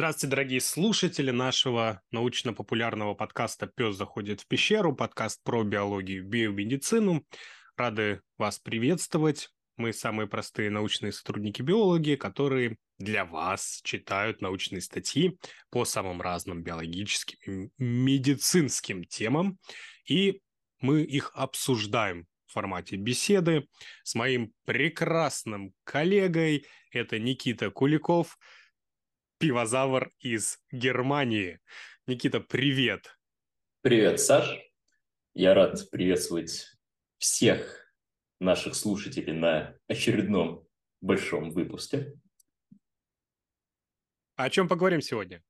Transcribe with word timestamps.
Здравствуйте, 0.00 0.30
дорогие 0.30 0.60
слушатели 0.62 1.30
нашего 1.30 2.00
научно-популярного 2.10 3.12
подкаста 3.12 3.66
«Пес 3.66 3.96
заходит 3.96 4.40
в 4.40 4.46
пещеру», 4.46 4.96
подкаст 4.96 5.42
про 5.44 5.62
биологию 5.62 6.26
биомедицину. 6.26 7.26
Рады 7.76 8.22
вас 8.38 8.58
приветствовать. 8.58 9.50
Мы 9.76 9.92
самые 9.92 10.26
простые 10.26 10.70
научные 10.70 11.12
сотрудники-биологи, 11.12 12.14
которые 12.14 12.78
для 12.96 13.26
вас 13.26 13.82
читают 13.84 14.40
научные 14.40 14.80
статьи 14.80 15.38
по 15.68 15.84
самым 15.84 16.22
разным 16.22 16.62
биологическим 16.62 17.66
и 17.66 17.70
медицинским 17.76 19.04
темам. 19.04 19.58
И 20.08 20.40
мы 20.80 21.02
их 21.02 21.30
обсуждаем 21.34 22.26
в 22.46 22.54
формате 22.54 22.96
беседы 22.96 23.68
с 24.02 24.14
моим 24.14 24.54
прекрасным 24.64 25.74
коллегой. 25.84 26.64
Это 26.90 27.18
Никита 27.18 27.70
Куликов– 27.70 28.38
пивозавр 29.40 30.12
из 30.20 30.58
Германии. 30.70 31.60
Никита, 32.06 32.40
привет. 32.40 33.18
Привет, 33.80 34.20
Саш. 34.20 34.46
Я 35.32 35.54
рад 35.54 35.90
приветствовать 35.90 36.76
всех 37.16 37.90
наших 38.38 38.74
слушателей 38.74 39.32
на 39.32 39.74
очередном 39.88 40.68
большом 41.00 41.52
выпуске. 41.52 42.12
О 44.36 44.50
чем 44.50 44.68
поговорим 44.68 45.00
сегодня? 45.00 45.42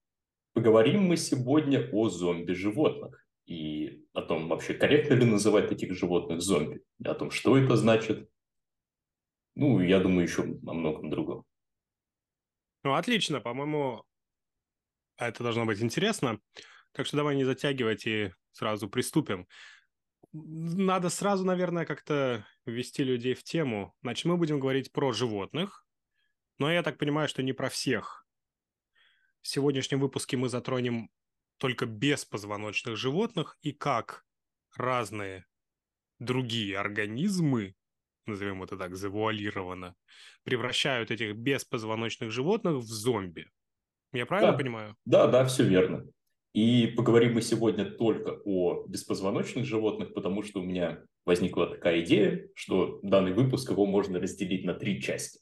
Поговорим 0.53 1.03
мы 1.03 1.17
сегодня 1.17 1.91
о 1.91 2.09
зомби-животных 2.09 3.27
и 3.47 4.07
о 4.13 4.23
том, 4.23 4.49
вообще 4.49 4.75
корректно 4.75 5.15
ли 5.15 5.25
называть 5.25 5.69
таких 5.69 5.95
животных 5.95 6.43
зомби, 6.43 6.85
о 7.05 7.15
том, 7.15 7.33
что 7.33 7.59
это 7.59 7.77
значит. 7.77 8.31
Ну, 9.57 9.81
я 9.81 9.99
думаю, 9.99 10.29
еще 10.29 10.43
о 10.43 10.75
многом 10.75 11.11
другом. 11.11 11.45
Ну, 12.83 12.95
отлично, 12.95 13.41
по-моему, 13.41 14.05
это 15.17 15.43
должно 15.43 15.67
быть 15.67 15.83
интересно. 15.83 16.41
Так 16.93 17.07
что 17.07 17.19
давай 17.19 17.37
не 17.37 17.45
затягивать 17.45 18.07
и 18.07 18.33
сразу 18.53 18.89
приступим. 18.89 19.47
Надо 20.33 21.11
сразу, 21.11 21.45
наверное, 21.45 21.85
как-то 21.85 22.47
ввести 22.65 23.05
людей 23.05 23.35
в 23.35 23.43
тему. 23.43 23.95
Значит, 24.03 24.27
мы 24.27 24.37
будем 24.37 24.61
говорить 24.61 24.93
про 24.93 25.13
животных, 25.13 25.85
но 26.59 26.73
я 26.73 26.83
так 26.83 26.99
понимаю, 26.99 27.29
что 27.29 27.43
не 27.43 27.53
про 27.53 27.69
всех. 27.69 28.27
В 29.43 29.49
сегодняшнем 29.49 30.01
выпуске 30.01 30.37
мы 30.37 30.49
затронем 30.49 31.11
только 31.59 31.87
беспозвоночных 31.87 32.97
животных 32.97 33.59
и 33.63 33.73
как 33.73 34.25
разные 34.77 35.47
другие 36.19 36.79
организмы 36.79 37.75
назовем 38.27 38.63
это 38.63 38.77
так, 38.77 38.97
завуалированно, 38.97 39.95
превращают 40.45 41.11
этих 41.11 41.37
беспозвоночных 41.37 42.31
животных 42.31 42.77
в 42.77 42.87
зомби. 42.87 43.47
Я 44.13 44.27
правильно 44.27 44.53
да. 44.53 44.59
понимаю? 44.59 44.97
Да, 45.05 45.27
да, 45.27 45.45
все 45.45 45.65
верно. 45.65 46.05
И 46.53 46.89
поговорим 46.89 47.35
мы 47.35 47.43
сегодня 47.43 47.85
только 47.85 48.41
о 48.45 48.85
беспозвоночных 48.89 49.65
животных, 49.65 50.15
потому 50.15 50.43
что 50.43 50.61
у 50.61 50.65
меня 50.65 51.05
возникла 51.25 51.69
такая 51.69 52.01
идея, 52.03 52.49
что 52.55 52.99
данный 53.03 53.33
выпуск 53.33 53.71
его 53.71 53.87
можно 53.87 54.19
разделить 54.19 54.65
на 54.65 54.75
три 54.75 55.01
части. 55.01 55.41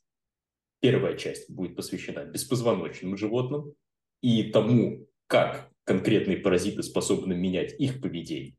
Первая 0.81 1.17
часть 1.17 1.51
будет 1.51 1.77
посвящена 1.77 2.25
беспозвоночным 2.27 3.17
животным 3.17 3.73
и 4.21 4.45
тому, 4.51 5.09
как 5.27 5.71
конкретные 5.85 6.37
паразиты 6.37 6.83
способны 6.83 7.35
менять 7.35 7.75
их 7.81 8.03
поведение. 8.03 8.57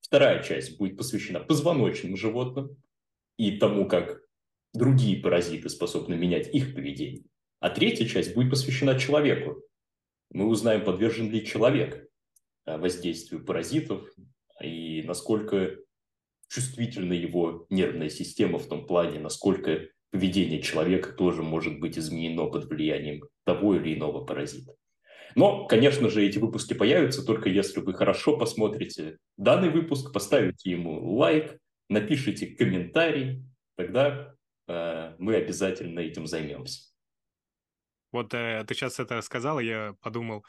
Вторая 0.00 0.42
часть 0.42 0.78
будет 0.78 0.96
посвящена 0.96 1.40
позвоночным 1.40 2.16
животным 2.16 2.76
и 3.36 3.58
тому, 3.58 3.86
как 3.86 4.20
другие 4.74 5.20
паразиты 5.20 5.68
способны 5.68 6.16
менять 6.16 6.52
их 6.54 6.74
поведение. 6.74 7.24
А 7.60 7.70
третья 7.70 8.06
часть 8.06 8.34
будет 8.34 8.50
посвящена 8.50 8.98
человеку. 8.98 9.62
Мы 10.30 10.46
узнаем, 10.46 10.84
подвержен 10.84 11.30
ли 11.30 11.44
человек 11.44 12.08
э, 12.66 12.76
воздействию 12.76 13.44
паразитов 13.44 14.08
и 14.62 15.02
насколько 15.02 15.76
чувствительна 16.48 17.12
его 17.12 17.66
нервная 17.70 18.08
система 18.08 18.58
в 18.58 18.66
том 18.66 18.86
плане, 18.86 19.18
насколько 19.18 19.88
поведение 20.10 20.62
человека 20.62 21.12
тоже 21.12 21.42
может 21.42 21.80
быть 21.80 21.98
изменено 21.98 22.46
под 22.46 22.66
влиянием 22.66 23.22
того 23.44 23.76
или 23.76 23.94
иного 23.94 24.24
паразита. 24.24 24.74
Но, 25.34 25.66
конечно 25.66 26.08
же, 26.08 26.24
эти 26.24 26.38
выпуски 26.38 26.72
появятся 26.72 27.24
только 27.24 27.50
если 27.50 27.80
вы 27.80 27.92
хорошо 27.92 28.38
посмотрите 28.38 29.18
данный 29.36 29.70
выпуск, 29.70 30.12
поставите 30.12 30.70
ему 30.70 31.16
лайк, 31.16 31.58
напишите 31.88 32.46
комментарий, 32.46 33.44
тогда 33.76 34.34
э, 34.68 35.16
мы 35.18 35.36
обязательно 35.36 36.00
этим 36.00 36.26
займемся. 36.26 36.92
Вот 38.12 38.32
э, 38.34 38.64
ты 38.66 38.74
сейчас 38.74 39.00
это 39.00 39.20
сказал, 39.20 39.60
я 39.60 39.94
подумал, 40.00 40.44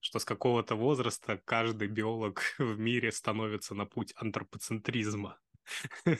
что 0.00 0.18
с 0.18 0.24
какого-то 0.24 0.74
возраста 0.74 1.40
каждый 1.44 1.88
биолог 1.88 2.42
в 2.58 2.78
мире 2.78 3.12
становится 3.12 3.74
на 3.74 3.86
путь 3.86 4.12
антропоцентризма. 4.16 5.38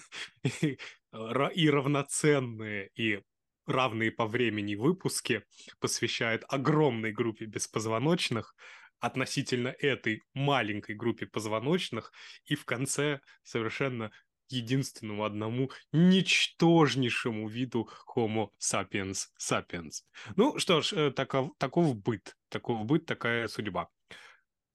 И 0.62 1.71
равноценные, 1.71 2.91
и 2.94 3.21
равные 3.66 4.12
по 4.12 4.27
времени 4.27 4.77
выпуски 4.77 5.42
посвящают 5.81 6.44
огромной 6.48 7.12
группе 7.12 7.47
беспозвоночных, 7.47 8.54
относительно 9.00 9.69
этой 9.69 10.22
маленькой 10.34 10.94
группе 10.94 11.27
позвоночных, 11.27 12.12
и 12.44 12.54
в 12.54 12.65
конце 12.65 13.21
совершенно 13.42 14.12
единственному 14.52 15.24
одному 15.24 15.70
ничтожнейшему 15.92 17.48
виду 17.48 17.88
Homo 18.14 18.50
sapiens 18.60 19.28
sapiens. 19.38 20.02
Ну 20.36 20.58
что 20.58 20.82
ж, 20.82 20.92
э, 20.92 21.10
таков, 21.10 21.50
таков 21.58 21.96
быт, 21.96 22.36
таков 22.48 22.84
быт, 22.84 23.06
такая 23.06 23.48
судьба. 23.48 23.88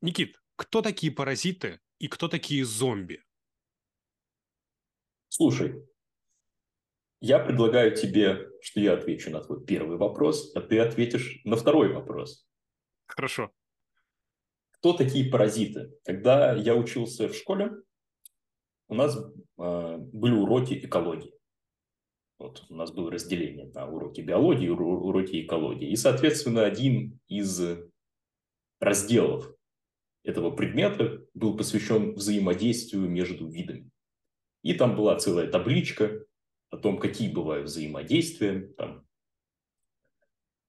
Никит, 0.01 0.41
кто 0.55 0.81
такие 0.81 1.11
паразиты 1.11 1.79
и 1.99 2.07
кто 2.07 2.27
такие 2.27 2.65
зомби? 2.65 3.23
Слушай, 5.29 5.83
я 7.21 7.39
предлагаю 7.39 7.95
тебе, 7.95 8.49
что 8.61 8.79
я 8.79 8.93
отвечу 8.93 9.31
на 9.31 9.41
твой 9.41 9.65
первый 9.65 9.97
вопрос, 9.97 10.55
а 10.55 10.61
ты 10.61 10.79
ответишь 10.79 11.41
на 11.43 11.55
второй 11.55 11.91
вопрос. 11.91 12.47
Хорошо. 13.07 13.51
Кто 14.71 14.93
такие 14.93 15.29
паразиты? 15.29 15.91
Когда 16.05 16.53
я 16.53 16.75
учился 16.75 17.27
в 17.27 17.33
школе, 17.33 17.71
у 18.88 18.96
нас 18.96 19.18
э, 19.18 19.97
были 19.97 20.34
уроки 20.34 20.73
экологии. 20.73 21.34
Вот 22.38 22.66
у 22.69 22.75
нас 22.75 22.91
было 22.91 23.12
разделение 23.12 23.72
на 23.73 23.88
уроки 23.88 24.22
биологии 24.22 24.66
и 24.66 24.69
уроки 24.69 25.46
экологии. 25.46 25.90
И, 25.90 25.96
соответственно, 25.96 26.66
один 26.66 27.19
из 27.28 27.62
разделов 28.79 29.53
этого 30.23 30.51
предмета 30.51 31.23
был 31.34 31.56
посвящен 31.56 32.13
взаимодействию 32.13 33.09
между 33.09 33.47
видами. 33.47 33.90
И 34.63 34.73
там 34.73 34.96
была 34.96 35.17
целая 35.17 35.47
табличка 35.47 36.25
о 36.72 36.78
том, 36.78 36.97
какие 36.97 37.31
бывают 37.31 37.67
взаимодействия. 37.67 38.67
Там 38.78 39.06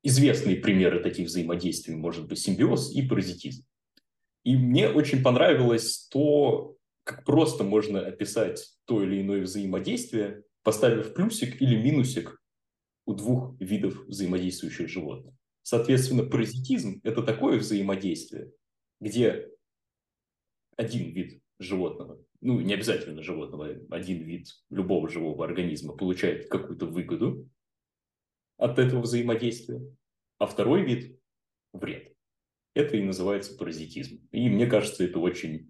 известные 0.03 0.57
примеры 0.57 1.01
таких 1.03 1.27
взаимодействий 1.27 1.97
может 1.97 2.29
быть 2.29 2.39
симбиоз 2.39 2.95
и 2.95 3.03
паразитизм. 3.03 3.65
И 4.45 4.55
мне 4.57 4.89
очень 4.89 5.23
понравилось 5.23 6.07
то, 6.13 6.76
как 7.07 7.25
просто 7.25 7.63
можно 7.63 8.05
описать 8.05 8.77
то 8.85 9.01
или 9.01 9.23
иное 9.23 9.43
взаимодействие, 9.43 10.43
поставив 10.65 11.15
плюсик 11.15 11.63
или 11.63 11.81
минусик 11.81 12.43
у 13.07 13.15
двух 13.15 13.55
видов 13.61 14.05
взаимодействующих 14.07 14.89
животных. 14.89 15.33
Соответственно, 15.63 16.25
паразитизм– 16.25 17.01
это 17.05 17.23
такое 17.23 17.59
взаимодействие, 17.59 18.51
где 19.01 19.49
один 20.77 21.13
вид 21.13 21.41
животного, 21.61 22.21
ну, 22.41 22.61
не 22.61 22.75
обязательно 22.75 23.23
животного, 23.23 23.69
один 23.91 24.25
вид 24.25 24.49
любого 24.69 25.09
живого 25.09 25.45
организма 25.45 25.97
получает 25.97 26.49
какую-то 26.49 26.87
выгоду 26.87 27.49
от 28.59 28.81
этого 28.81 29.03
взаимодействия, 29.03 29.81
а 30.39 30.47
второй 30.47 30.83
вид– 30.83 31.21
вред. 31.73 32.13
Это 32.75 32.97
и 32.97 33.03
называется 33.03 33.57
паразитизм. 33.57 34.29
И 34.33 34.51
мне 34.51 34.67
кажется, 34.67 35.05
это 35.05 35.21
очень 35.21 35.69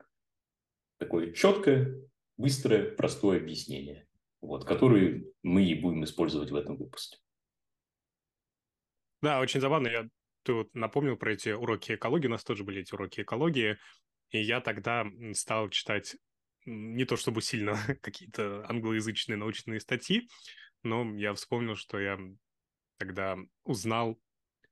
такое 0.99 1.33
четкое, 1.33 2.03
быстрое, 2.37 2.95
простое 2.95 3.39
объяснение, 3.39 4.07
вот, 4.41 4.65
которое 4.65 5.25
мы 5.43 5.65
и 5.65 5.75
будем 5.75 6.05
использовать 6.05 6.51
в 6.51 6.57
этом 6.57 6.77
выпуске. 6.77 7.19
Да, 9.23 9.41
очень 9.41 9.61
забавно. 9.61 9.89
Я 9.89 10.09
вот 10.47 10.73
напомнил 10.75 11.17
про 11.17 11.33
эти 11.33 11.51
уроки 11.51 11.93
экологии. 11.93 12.27
У 12.27 12.31
нас 12.31 12.45
тоже 12.45 12.65
были 12.65 12.83
эти 12.83 12.95
уроки 12.95 13.23
экологии. 13.23 13.79
И 14.31 14.41
я 14.41 14.61
тогда 14.61 15.07
стал 15.33 15.69
читать 15.71 16.17
не 16.65 17.05
то 17.05 17.17
чтобы 17.17 17.43
сильно 17.43 17.77
какие-то 18.03 18.67
англоязычные 18.69 19.37
научные 19.37 19.81
статьи, 19.81 20.29
но 20.83 21.17
я 21.17 21.33
вспомнил, 21.35 21.77
что 21.77 21.99
я 21.99 22.19
тогда 22.99 23.37
узнал, 23.65 24.21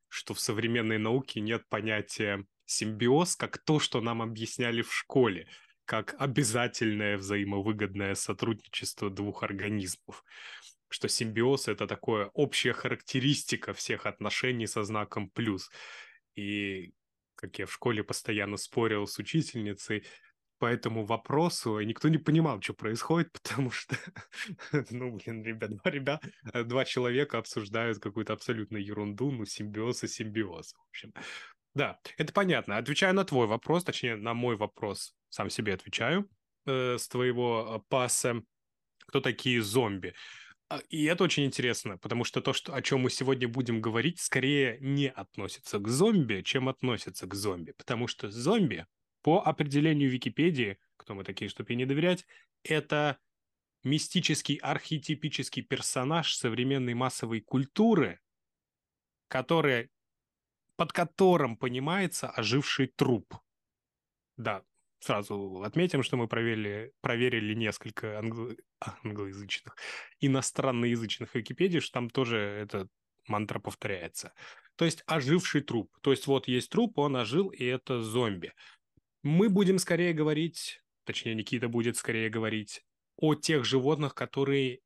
что 0.08 0.34
в 0.34 0.40
современной 0.40 0.98
науке 0.98 1.40
нет 1.40 1.68
понятия 1.68 2.44
симбиоз 2.66 3.36
как 3.36 3.58
то, 3.58 3.78
что 3.78 4.00
нам 4.00 4.22
объясняли 4.22 4.82
в 4.82 4.92
школе 4.92 5.48
как 5.84 6.14
обязательное 6.18 7.16
взаимовыгодное 7.16 8.14
сотрудничество 8.14 9.10
двух 9.10 9.42
организмов. 9.42 10.24
Что 10.88 11.08
симбиоз— 11.08 11.68
это 11.68 11.86
такое 11.86 12.30
общая 12.34 12.72
характеристика 12.72 13.72
всех 13.72 14.06
отношений 14.06 14.66
со 14.66 14.84
знаком 14.84 15.28
плюс. 15.30 15.70
И 16.34 16.92
как 17.34 17.58
я 17.58 17.66
в 17.66 17.72
школе 17.72 18.02
постоянно 18.04 18.56
спорил 18.56 19.06
с 19.06 19.18
учительницей 19.18 20.04
по 20.58 20.66
этому 20.66 21.04
вопросу, 21.04 21.78
и 21.78 21.84
никто 21.84 22.08
не 22.08 22.18
понимал, 22.18 22.62
что 22.62 22.74
происходит, 22.74 23.32
потому 23.42 23.70
что, 23.70 23.96
ну, 24.90 25.12
блин, 25.16 25.44
ребят, 25.44 25.70
два, 25.70 25.90
ребят, 25.90 26.24
два 26.64 26.84
человека 26.84 27.38
обсуждают 27.38 27.98
какую-то 27.98 28.32
абсолютную 28.32 28.84
ерунду, 28.84 29.30
ну, 29.30 29.44
симбиоз 29.44 30.04
и 30.04 30.08
симбиоз, 30.08 30.72
в 30.72 30.88
общем. 30.88 31.12
Да, 31.74 31.98
это 32.16 32.32
понятно. 32.32 32.76
Отвечаю 32.76 33.14
на 33.14 33.24
твой 33.24 33.46
вопрос, 33.46 33.84
точнее, 33.84 34.16
на 34.16 34.32
мой 34.34 34.56
вопрос, 34.56 35.14
сам 35.28 35.50
себе 35.50 35.74
отвечаю 35.74 36.28
э, 36.66 36.96
с 36.98 37.08
твоего 37.08 37.76
э, 37.76 37.88
паса. 37.88 38.42
Кто 39.06 39.20
такие 39.20 39.60
зомби? 39.60 40.14
А, 40.68 40.80
и 40.88 41.04
это 41.04 41.24
очень 41.24 41.44
интересно, 41.44 41.98
потому 41.98 42.24
что 42.24 42.40
то, 42.40 42.52
что, 42.52 42.74
о 42.74 42.80
чем 42.80 43.00
мы 43.00 43.10
сегодня 43.10 43.48
будем 43.48 43.80
говорить, 43.80 44.20
скорее 44.20 44.78
не 44.80 45.10
относится 45.10 45.78
к 45.78 45.88
зомби, 45.88 46.42
чем 46.42 46.68
относится 46.68 47.26
к 47.26 47.34
зомби. 47.34 47.72
Потому 47.72 48.06
что 48.06 48.30
зомби, 48.30 48.86
по 49.22 49.40
определению 49.44 50.10
Википедии, 50.10 50.78
кто 50.96 51.14
мы 51.14 51.24
такие, 51.24 51.48
чтобы 51.48 51.74
не 51.74 51.86
доверять, 51.86 52.24
это 52.62 53.18
мистический 53.82 54.56
архетипический 54.56 55.62
персонаж 55.62 56.34
современной 56.34 56.94
массовой 56.94 57.40
культуры, 57.40 58.20
который, 59.28 59.90
под 60.76 60.92
которым 60.92 61.56
понимается 61.56 62.28
оживший 62.28 62.86
труп. 62.86 63.34
Да, 64.36 64.64
сразу 65.00 65.62
отметим, 65.62 66.02
что 66.02 66.16
мы 66.16 66.28
проверили, 66.28 66.92
проверили 67.00 67.54
несколько 67.54 68.18
англо... 68.18 68.54
англоязычных, 69.02 69.76
иностранноязычных 70.20 71.34
Википедий, 71.34 71.80
что 71.80 71.92
там 71.92 72.10
тоже 72.10 72.38
эта 72.38 72.88
мантра 73.26 73.58
повторяется. 73.58 74.32
То 74.76 74.84
есть 74.84 75.04
оживший 75.06 75.62
труп. 75.62 75.90
То 76.02 76.10
есть 76.10 76.26
вот 76.26 76.48
есть 76.48 76.70
труп, 76.70 76.98
он 76.98 77.16
ожил, 77.16 77.48
и 77.50 77.64
это 77.64 78.00
зомби. 78.00 78.52
Мы 79.22 79.48
будем 79.48 79.78
скорее 79.78 80.12
говорить, 80.12 80.82
точнее 81.04 81.34
Никита 81.34 81.68
будет 81.68 81.96
скорее 81.96 82.28
говорить 82.28 82.84
о 83.16 83.34
тех 83.34 83.64
животных, 83.64 84.14
которые 84.14 84.80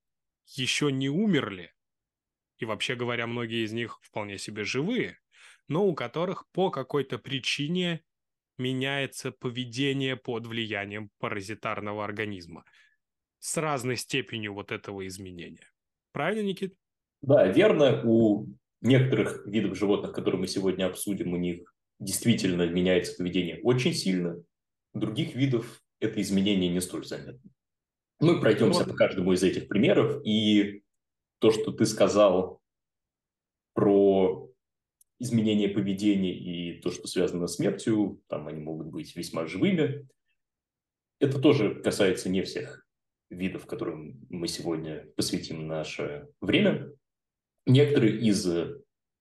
еще 0.46 0.92
не 0.92 1.08
умерли. 1.08 1.72
И 2.58 2.64
вообще 2.64 2.94
говоря, 2.96 3.26
многие 3.26 3.64
из 3.64 3.72
них 3.72 3.98
вполне 4.02 4.36
себе 4.38 4.64
живые, 4.64 5.18
но 5.68 5.86
у 5.86 5.94
которых 5.94 6.46
по 6.52 6.70
какой-то 6.70 7.18
причине 7.18 8.02
меняется 8.56 9.30
поведение 9.30 10.16
под 10.16 10.46
влиянием 10.46 11.10
паразитарного 11.18 12.04
организма 12.04 12.64
с 13.38 13.56
разной 13.56 13.96
степенью 13.96 14.54
вот 14.54 14.72
этого 14.72 15.06
изменения. 15.06 15.70
Правильно, 16.12 16.46
Никит? 16.46 16.74
Да, 17.22 17.46
верно. 17.46 18.02
У 18.04 18.46
некоторых 18.80 19.46
видов 19.46 19.76
животных, 19.76 20.12
которые 20.12 20.40
мы 20.40 20.46
сегодня 20.48 20.86
обсудим, 20.86 21.32
у 21.32 21.36
них 21.36 21.72
действительно 22.00 22.66
меняется 22.66 23.16
поведение 23.16 23.60
очень 23.62 23.94
сильно. 23.94 24.42
У 24.94 24.98
других 24.98 25.34
видов 25.34 25.82
это 26.00 26.20
изменение 26.20 26.70
не 26.70 26.80
столь 26.80 27.04
заметно. 27.04 27.50
Мы 28.20 28.40
пройдемся 28.40 28.80
вот. 28.80 28.90
по 28.90 28.94
каждому 28.94 29.32
из 29.32 29.42
этих 29.42 29.68
примеров, 29.68 30.20
и 30.24 30.82
то, 31.38 31.52
что 31.52 31.70
ты 31.72 31.86
сказал 31.86 32.60
про 33.74 34.47
изменение 35.18 35.68
поведения 35.68 36.34
и 36.34 36.80
то, 36.80 36.90
что 36.90 37.06
связано 37.06 37.46
с 37.46 37.56
смертью, 37.56 38.20
там 38.28 38.46
они 38.48 38.60
могут 38.60 38.88
быть 38.88 39.16
весьма 39.16 39.46
живыми. 39.46 40.06
Это 41.20 41.40
тоже 41.40 41.74
касается 41.82 42.28
не 42.28 42.42
всех 42.42 42.86
видов, 43.30 43.66
которым 43.66 44.20
мы 44.30 44.48
сегодня 44.48 45.06
посвятим 45.16 45.66
наше 45.66 46.28
время. 46.40 46.92
Некоторые 47.66 48.18
из 48.20 48.46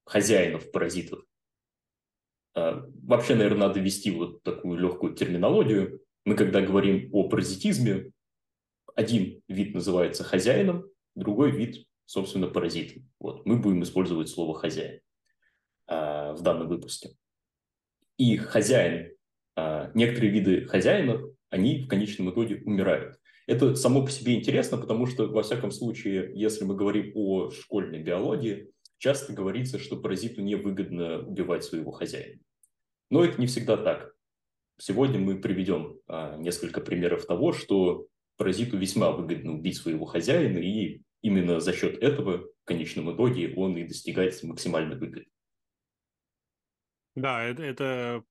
хозяинов 0.06 0.72
паразитов 0.72 1.24
а, 2.56 2.86
Вообще, 3.04 3.36
наверное, 3.36 3.68
надо 3.68 3.80
ввести 3.80 4.12
вот 4.12 4.44
такую 4.44 4.80
легкую 4.80 5.16
терминологию. 5.16 6.02
Мы, 6.26 6.36
когда 6.36 6.62
говорим 6.62 7.10
о 7.14 7.28
паразитизме, 7.30 8.12
один 8.96 9.42
вид 9.48 9.76
называется 9.76 10.24
хозяином, 10.24 10.86
другой 11.16 11.52
вид, 11.52 11.86
собственно, 12.06 12.48
паразитом. 12.48 13.10
Вот, 13.20 13.46
мы 13.46 13.58
будем 13.58 13.84
использовать 13.84 14.30
слово 14.30 14.58
«хозяин». 14.58 15.02
А, 15.88 16.34
в 16.34 16.42
данном 16.42 16.68
выпуске. 16.68 17.12
И 18.18 18.36
хозяин, 18.36 19.13
а, 19.56 19.89
некоторые 19.94 20.31
виды 20.31 20.66
хозяинов, 20.66 21.22
они 21.50 21.84
в 21.84 21.88
конечном 21.88 22.30
итоге 22.30 22.62
умирают. 22.66 23.18
Это 23.45 23.74
само 23.75 24.04
по 24.04 24.12
себе 24.12 24.36
интересно, 24.36 24.78
потому 24.78 25.06
что, 25.06 25.28
во 25.28 25.44
всяком 25.44 25.72
случае, 25.72 26.31
если 26.36 26.66
мы 26.66 26.75
говорим 26.75 27.13
о 27.16 27.50
школьной 27.51 28.04
биологии, 28.04 28.69
часто 28.98 29.31
говорится, 29.31 29.80
что 29.80 29.95
паразиту 29.95 30.42
невыгодно 30.42 31.19
убивать 31.19 31.63
своего 31.63 31.92
хозяина. 31.92 32.42
Но 33.10 33.24
это 33.24 33.39
не 33.39 33.48
всегда 33.48 33.78
так. 33.78 34.13
Сегодня 34.78 35.19
мы 35.19 35.39
приведем 35.39 36.01
а, 36.07 36.36
несколько 36.36 36.81
примеров 36.81 37.25
того, 37.25 37.54
что 37.54 38.07
паразиту 38.36 38.78
весьма 38.78 39.12
выгодно 39.12 39.54
убить 39.54 39.78
своего 39.78 40.06
хозяина, 40.06 40.57
и 40.57 41.01
именно 41.22 41.62
за 41.62 41.72
счет 41.72 41.98
этого 42.04 42.39
в 42.39 42.66
конечном 42.66 43.16
итоге 43.16 43.54
он 43.56 43.78
и 43.78 43.88
достигает 43.88 44.44
максимальной 44.44 44.98
выгоды. 44.98 45.28
Да, 47.18 47.44
это, 47.44 47.64
это, 47.64 48.24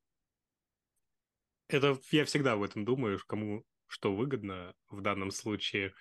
это 1.66 1.98
я 2.12 2.24
всегда 2.24 2.52
об 2.52 2.62
этом 2.62 2.84
думаю, 2.84 3.18
кому 3.26 3.64
что 3.88 4.14
выгодно 4.14 4.74
в 4.88 5.00
данном 5.00 5.32
случае. 5.32 5.92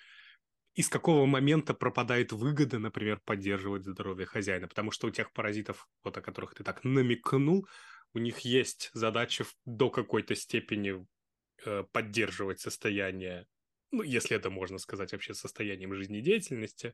Из 0.76 0.88
какого 0.88 1.26
момента 1.26 1.74
пропадает 1.74 2.32
выгода, 2.32 2.78
например, 2.78 3.20
поддерживать 3.26 3.86
здоровье 3.86 4.28
хозяина? 4.28 4.68
Потому 4.68 4.92
что 4.92 5.08
у 5.08 5.10
тех 5.10 5.34
паразитов, 5.34 5.88
вот 6.04 6.16
о 6.16 6.22
которых 6.22 6.54
ты 6.54 6.64
так 6.64 6.84
намекнул, 6.84 7.68
у 8.14 8.20
них 8.20 8.42
есть 8.42 8.92
задача 8.94 9.46
до 9.66 9.90
какой-то 9.90 10.36
степени 10.36 11.08
э, 11.66 11.86
поддерживать 11.92 12.60
состояние, 12.60 13.48
ну, 13.90 14.04
если 14.04 14.38
это 14.38 14.52
можно 14.52 14.78
сказать 14.78 15.12
вообще 15.12 15.34
состоянием 15.34 15.96
жизнедеятельности, 15.96 16.94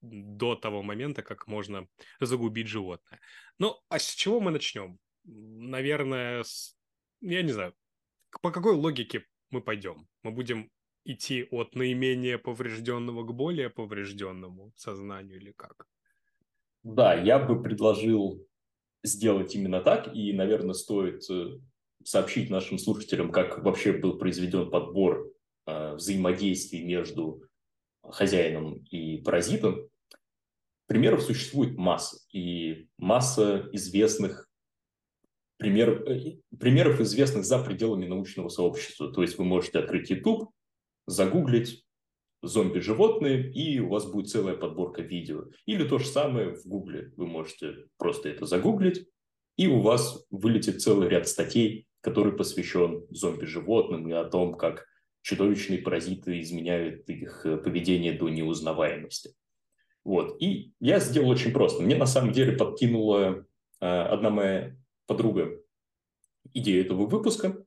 до 0.00 0.54
того 0.54 0.84
момента, 0.84 1.22
как 1.22 1.48
можно 1.48 1.88
загубить 2.20 2.68
животное. 2.68 3.20
Ну, 3.58 3.80
а 3.88 3.98
с 3.98 4.14
чего 4.14 4.38
мы 4.38 4.52
начнем? 4.52 5.00
Наверное, 5.28 6.42
с... 6.42 6.76
я 7.20 7.42
не 7.42 7.52
знаю, 7.52 7.74
по 8.42 8.50
какой 8.50 8.74
логике 8.74 9.24
мы 9.50 9.60
пойдем? 9.60 10.08
Мы 10.22 10.32
будем 10.32 10.70
идти 11.04 11.46
от 11.50 11.74
наименее 11.74 12.38
поврежденного 12.38 13.24
к 13.24 13.34
более 13.34 13.70
поврежденному 13.70 14.72
сознанию 14.76 15.38
или 15.38 15.52
как? 15.52 15.86
Да, 16.82 17.14
я 17.14 17.38
бы 17.38 17.62
предложил 17.62 18.46
сделать 19.02 19.54
именно 19.54 19.80
так, 19.80 20.14
и, 20.14 20.32
наверное, 20.32 20.74
стоит 20.74 21.22
э, 21.30 21.58
сообщить 22.04 22.50
нашим 22.50 22.78
слушателям, 22.78 23.32
как 23.32 23.62
вообще 23.64 23.92
был 23.92 24.18
произведен 24.18 24.70
подбор 24.70 25.32
э, 25.66 25.94
взаимодействий 25.94 26.84
между 26.84 27.42
хозяином 28.02 28.84
и 28.90 29.18
паразитом. 29.18 29.88
Примеров 30.86 31.22
существует 31.22 31.76
масса, 31.76 32.18
и 32.32 32.88
масса 32.96 33.68
известных 33.72 34.47
пример, 35.58 36.02
э, 36.08 36.38
примеров, 36.58 37.00
известных 37.00 37.44
за 37.44 37.62
пределами 37.62 38.06
научного 38.06 38.48
сообщества. 38.48 39.12
То 39.12 39.22
есть 39.22 39.38
вы 39.38 39.44
можете 39.44 39.80
открыть 39.80 40.10
YouTube, 40.10 40.50
загуглить 41.06 41.84
зомби-животные, 42.42 43.52
и 43.52 43.80
у 43.80 43.88
вас 43.88 44.06
будет 44.06 44.30
целая 44.30 44.56
подборка 44.56 45.02
видео. 45.02 45.46
Или 45.66 45.86
то 45.86 45.98
же 45.98 46.06
самое 46.06 46.54
в 46.54 46.64
Гугле. 46.64 47.12
Вы 47.16 47.26
можете 47.26 47.74
просто 47.98 48.28
это 48.28 48.46
загуглить, 48.46 49.06
и 49.56 49.66
у 49.66 49.80
вас 49.80 50.24
вылетит 50.30 50.80
целый 50.80 51.08
ряд 51.08 51.28
статей, 51.28 51.86
который 52.00 52.32
посвящен 52.32 53.04
зомби-животным 53.10 54.08
и 54.08 54.12
о 54.12 54.24
том, 54.24 54.54
как 54.54 54.86
чудовищные 55.22 55.80
паразиты 55.80 56.40
изменяют 56.40 57.08
их 57.10 57.44
э, 57.44 57.56
поведение 57.56 58.12
до 58.12 58.28
неузнаваемости. 58.28 59.34
Вот. 60.04 60.40
И 60.40 60.72
я 60.80 61.00
сделал 61.00 61.28
очень 61.28 61.52
просто. 61.52 61.82
Мне 61.82 61.96
на 61.96 62.06
самом 62.06 62.32
деле 62.32 62.56
подкинула 62.56 63.44
э, 63.80 63.86
одна 63.86 64.30
моя 64.30 64.76
подруга 65.08 65.60
идею 66.54 66.84
этого 66.84 67.06
выпуска, 67.06 67.64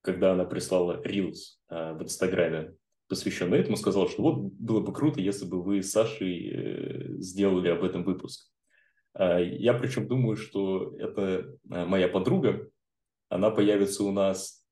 когда 0.00 0.32
она 0.32 0.44
прислала 0.44 1.00
Reels 1.04 1.58
э, 1.68 1.92
в 1.92 2.02
Инстаграме, 2.02 2.74
посвященный 3.08 3.58
этому, 3.58 3.76
сказала, 3.76 4.08
что 4.08 4.22
вот 4.22 4.38
было 4.54 4.80
бы 4.80 4.92
круто, 4.92 5.20
если 5.20 5.44
бы 5.44 5.62
вы 5.62 5.82
с 5.82 5.92
Сашей 5.92 6.48
э, 6.48 7.18
сделали 7.18 7.68
об 7.68 7.84
этом 7.84 8.02
выпуск. 8.02 8.50
Э, 9.14 9.44
я 9.44 9.74
причем 9.74 10.08
думаю, 10.08 10.36
что 10.36 10.96
это 10.98 11.56
э, 11.70 11.84
моя 11.84 12.08
подруга, 12.08 12.68
она 13.28 13.50
появится 13.50 14.02
у 14.04 14.12
нас 14.12 14.64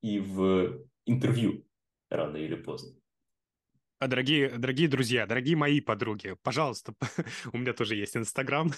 и 0.00 0.20
в 0.20 0.80
интервью 1.06 1.64
рано 2.08 2.36
или 2.36 2.54
поздно. 2.54 2.98
А 4.00 4.06
дорогие, 4.06 4.50
дорогие 4.50 4.86
друзья, 4.86 5.26
дорогие 5.26 5.56
мои 5.56 5.80
подруги, 5.80 6.36
пожалуйста, 6.44 6.94
у 7.52 7.58
меня 7.58 7.72
тоже 7.72 7.96
есть 7.96 8.16
Инстаграм, 8.16 8.70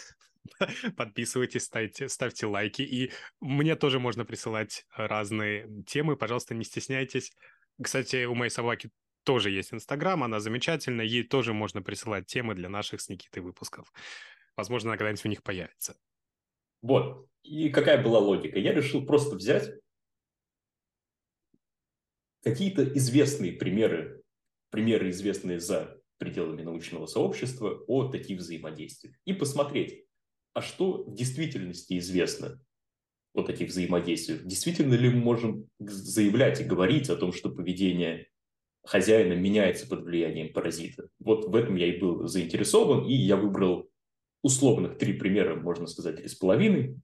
подписывайтесь, 0.97 1.65
ставьте, 1.65 2.09
ставьте 2.09 2.47
лайки, 2.47 2.81
и 2.81 3.13
мне 3.39 3.77
тоже 3.77 3.99
можно 3.99 4.25
присылать 4.25 4.87
разные 4.97 5.69
темы, 5.87 6.17
пожалуйста, 6.17 6.55
не 6.55 6.65
стесняйтесь. 6.65 7.33
Кстати, 7.83 8.25
у 8.25 8.35
моей 8.35 8.51
собаки 8.51 8.91
тоже 9.25 9.51
есть 9.51 9.75
Инстаграм, 9.75 10.25
она 10.25 10.41
замечательная, 10.41 11.05
ей 11.05 11.23
тоже 11.23 11.53
можно 11.53 11.83
присылать 11.83 12.25
темы 12.25 12.55
для 12.55 12.71
наших 12.71 13.03
с 13.03 13.11
Никитой 13.11 13.43
выпусков. 13.43 13.93
Возможно, 14.57 14.91
она 14.91 14.97
когда-нибудь 14.97 15.27
у 15.27 15.29
них 15.29 15.43
появится. 15.43 15.97
Вот. 16.81 17.27
И 17.43 17.69
какая 17.69 18.03
была 18.03 18.21
логика? 18.21 18.59
Я 18.59 18.73
решил 18.73 19.05
просто 19.05 19.37
взять 19.37 19.71
какие-то 22.43 22.85
известные 22.85 23.53
примеры, 23.53 24.20
примеры, 24.71 25.11
известные 25.11 25.61
за 25.61 26.01
пределами 26.19 26.63
научного 26.63 27.07
сообщества, 27.07 27.83
о 27.87 28.09
таких 28.09 28.39
взаимодействиях. 28.39 29.17
И 29.25 29.33
посмотреть, 29.33 30.05
а 30.53 30.63
что 30.63 31.05
в 31.05 31.15
действительности 31.15 31.99
известно 31.99 32.61
о 33.35 33.43
таких 33.43 33.69
взаимодействиях? 33.69 34.45
Действительно 34.45 34.95
ли 34.95 35.09
мы 35.11 35.21
можем 35.21 35.69
заявлять 35.79 36.61
и 36.61 36.65
говорить 36.65 37.09
о 37.09 37.17
том, 37.17 37.33
что 37.33 37.51
поведение 37.51 38.29
хозяина 38.85 39.35
меняется 39.35 39.87
под 39.87 40.03
влиянием 40.03 40.53
паразита? 40.53 41.09
Вот 41.19 41.47
в 41.47 41.55
этом 41.55 41.77
я 41.77 41.87
и 41.87 41.99
был 41.99 42.27
заинтересован, 42.27 43.07
и 43.07 43.15
я 43.15 43.37
выбрал 43.37 43.91
условных 44.43 44.99
три 44.99 45.13
примера, 45.13 45.55
можно 45.55 45.87
сказать, 45.87 46.21
из 46.21 46.35
половины, 46.35 47.01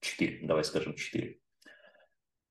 четыре, 0.00 0.46
давай 0.46 0.64
скажем 0.64 0.94
четыре, 0.94 1.38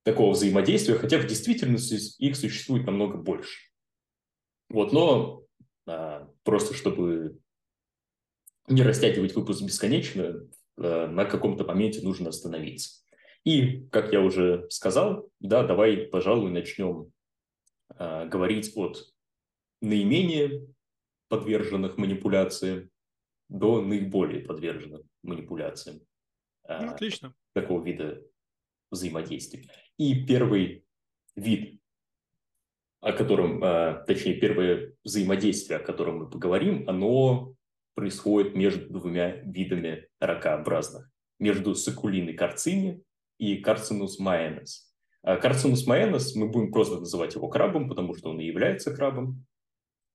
такого 0.02 0.32
взаимодействия, 0.32 0.94
хотя 0.94 1.18
в 1.18 1.26
действительности 1.26 1.98
их 2.22 2.36
существует 2.36 2.86
намного 2.86 3.18
больше. 3.18 3.65
Вот, 4.68 4.92
но 4.92 5.44
а, 5.86 6.28
просто 6.42 6.74
чтобы 6.74 7.38
не 8.68 8.82
растягивать 8.82 9.34
выпуск 9.34 9.62
бесконечно, 9.62 10.48
а, 10.76 11.06
на 11.08 11.24
каком-то 11.24 11.64
моменте 11.64 12.02
нужно 12.02 12.30
остановиться. 12.30 13.02
И, 13.44 13.86
как 13.92 14.12
я 14.12 14.20
уже 14.20 14.66
сказал, 14.70 15.30
да, 15.38 15.64
давай, 15.64 15.98
пожалуй, 15.98 16.50
начнем 16.50 17.12
а, 17.90 18.26
говорить 18.26 18.76
от 18.76 19.14
наименее 19.80 20.66
подверженных 21.28 21.96
манипуляциям 21.96 22.90
до 23.48 23.80
наиболее 23.80 24.44
подверженных 24.44 25.02
манипуляциям. 25.22 26.00
Ну, 26.68 26.90
отлично. 26.90 27.32
Такого 27.52 27.84
вида 27.84 28.24
взаимодействия. 28.90 29.68
И 29.98 30.26
первый 30.26 30.84
вид, 31.36 31.80
о 33.06 33.12
котором, 33.12 33.60
точнее, 34.04 34.34
первое 34.34 34.92
взаимодействие, 35.04 35.78
о 35.78 35.82
котором 35.82 36.18
мы 36.18 36.28
поговорим, 36.28 36.88
оно 36.88 37.54
происходит 37.94 38.56
между 38.56 38.92
двумя 38.92 39.36
видами 39.42 40.08
ракообразных. 40.18 41.08
Между 41.38 41.76
сакулиной 41.76 42.34
карцини 42.34 43.04
и 43.38 43.58
карцинус 43.58 44.18
маэнес. 44.18 44.92
Карцинус 45.22 45.86
маэнес, 45.86 46.34
мы 46.34 46.48
будем 46.48 46.72
просто 46.72 46.98
называть 46.98 47.36
его 47.36 47.48
крабом, 47.48 47.88
потому 47.88 48.12
что 48.16 48.30
он 48.30 48.40
и 48.40 48.46
является 48.46 48.92
крабом. 48.92 49.46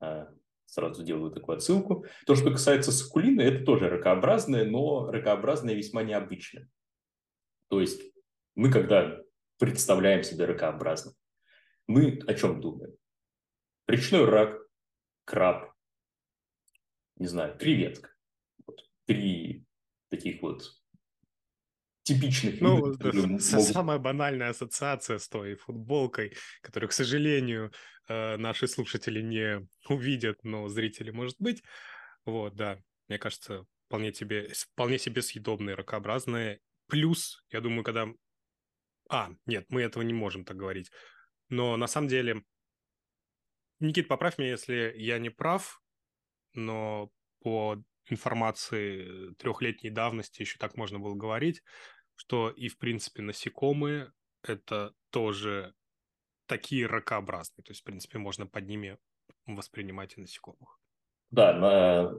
А, 0.01 0.27
сразу 0.65 1.01
делаю 1.01 1.31
такую 1.31 1.59
отсылку. 1.59 2.05
То, 2.25 2.35
что 2.35 2.51
касается 2.51 2.91
сакулины, 2.91 3.41
это 3.41 3.63
тоже 3.63 3.87
ракообразное, 3.87 4.65
но 4.65 5.09
ракообразное 5.09 5.75
весьма 5.75 6.03
необычное. 6.03 6.67
То 7.69 7.79
есть 7.79 8.01
мы, 8.55 8.69
когда 8.69 9.17
представляем 9.59 10.23
себе 10.23 10.43
ракообразным, 10.43 11.13
мы 11.87 12.19
о 12.27 12.33
чем 12.33 12.61
думаем? 12.61 12.95
Речной 13.87 14.25
рак, 14.25 14.61
краб, 15.25 15.73
не 17.17 17.27
знаю, 17.27 17.57
креветка. 17.57 18.13
Вот. 18.65 18.81
Три 19.05 19.65
таких 20.09 20.41
вот 20.41 20.81
типичных 22.03 22.61
ну, 22.61 22.77
видов. 22.77 22.97
Да, 22.97 23.13
могут... 23.13 23.41
Самая 23.41 23.99
банальная 23.99 24.49
ассоциация 24.49 25.17
с 25.17 25.27
той 25.27 25.55
футболкой, 25.55 26.35
которую, 26.61 26.89
к 26.89 26.93
сожалению, 26.93 27.71
э, 28.07 28.37
наши 28.37 28.67
слушатели 28.67 29.21
не 29.21 29.67
увидят, 29.89 30.43
но 30.43 30.67
зрители, 30.67 31.11
может 31.11 31.35
быть. 31.39 31.63
Вот, 32.25 32.55
да, 32.55 32.79
мне 33.07 33.17
кажется, 33.17 33.65
вполне, 33.87 34.11
тебе, 34.11 34.51
вполне 34.53 34.97
себе 34.97 35.21
съедобные, 35.21 35.75
ракообразные. 35.75 36.59
Плюс, 36.87 37.43
я 37.49 37.61
думаю, 37.61 37.83
когда... 37.83 38.07
А, 39.09 39.29
нет, 39.45 39.65
мы 39.69 39.81
этого 39.81 40.03
не 40.03 40.13
можем 40.13 40.45
так 40.45 40.57
говорить. 40.57 40.91
Но 41.51 41.75
на 41.75 41.87
самом 41.87 42.07
деле, 42.07 42.45
Никит, 43.81 44.07
поправь 44.07 44.37
меня, 44.37 44.51
если 44.51 44.93
я 44.95 45.19
не 45.19 45.29
прав, 45.29 45.83
но 46.53 47.11
по 47.41 47.83
информации 48.09 49.33
трехлетней 49.33 49.89
давности 49.89 50.41
еще 50.41 50.57
так 50.57 50.77
можно 50.77 50.97
было 50.97 51.13
говорить, 51.13 51.61
что 52.15 52.49
и, 52.49 52.69
в 52.69 52.77
принципе, 52.77 53.21
насекомые– 53.21 54.13
это 54.43 54.95
тоже 55.09 55.75
такие 56.45 56.85
ракообразные. 56.85 57.63
То 57.65 57.71
есть, 57.71 57.81
в 57.81 57.83
принципе, 57.83 58.17
можно 58.17 58.47
под 58.47 58.67
ними 58.67 58.97
воспринимать 59.45 60.17
и 60.17 60.21
насекомых. 60.21 60.79
Да, 61.31 61.53
на... 61.53 62.13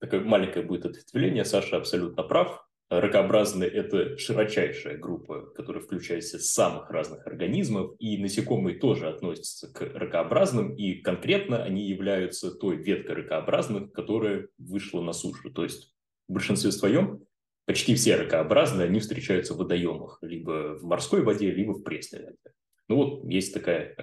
такое 0.00 0.20
маленькое 0.20 0.64
будет 0.64 0.84
ответвление. 0.84 1.44
Саша 1.44 1.76
абсолютно 1.76 2.24
прав. 2.24 2.68
Ракообразные– 3.00 3.70
это 3.70 4.18
широчайшая 4.18 4.98
группа, 4.98 5.46
которая 5.56 5.82
включает 5.82 6.24
в 6.24 6.44
самых 6.44 6.90
разных 6.90 7.26
организмов, 7.26 7.94
и 7.98 8.18
насекомые 8.18 8.78
тоже 8.78 9.08
относятся 9.08 9.72
к 9.72 9.80
ракообразным, 9.94 10.76
и 10.76 10.96
конкретно 10.96 11.64
они 11.64 11.88
являются 11.88 12.50
той 12.50 12.76
веткой 12.76 13.14
ракообразных, 13.14 13.92
которая 13.92 14.48
вышла 14.58 15.00
на 15.00 15.14
сушу. 15.14 15.50
То 15.50 15.62
есть 15.62 15.94
в 16.28 16.34
большинстве 16.34 16.70
своем 16.70 17.24
почти 17.64 17.94
все 17.94 18.16
ракообразные, 18.16 18.88
они 18.88 19.00
встречаются 19.00 19.54
в 19.54 19.56
водоемах, 19.56 20.18
либо 20.20 20.76
в 20.78 20.84
морской 20.84 21.22
воде, 21.22 21.50
либо 21.50 21.72
в 21.72 21.82
пресной 21.84 22.24
воде. 22.24 22.54
Ну 22.88 22.96
вот 22.96 23.24
есть 23.24 23.54
такая 23.54 23.96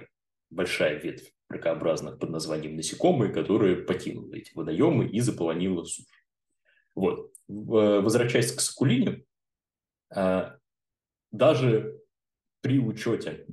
большая 0.50 0.98
ветвь 0.98 1.32
ракообразных 1.48 2.18
под 2.18 2.30
названием 2.30 2.74
насекомые, 2.74 3.32
которые 3.32 3.76
покинула 3.76 4.34
эти 4.34 4.50
водоемы 4.52 5.06
и 5.06 5.20
заполонила 5.20 5.84
сушу. 5.84 6.08
Вот. 7.00 7.32
Возвращаясь 7.48 8.52
к 8.52 8.60
сакулине, 8.60 9.24
а, 10.14 10.58
даже 11.32 11.98
при 12.60 12.78
учете 12.78 13.46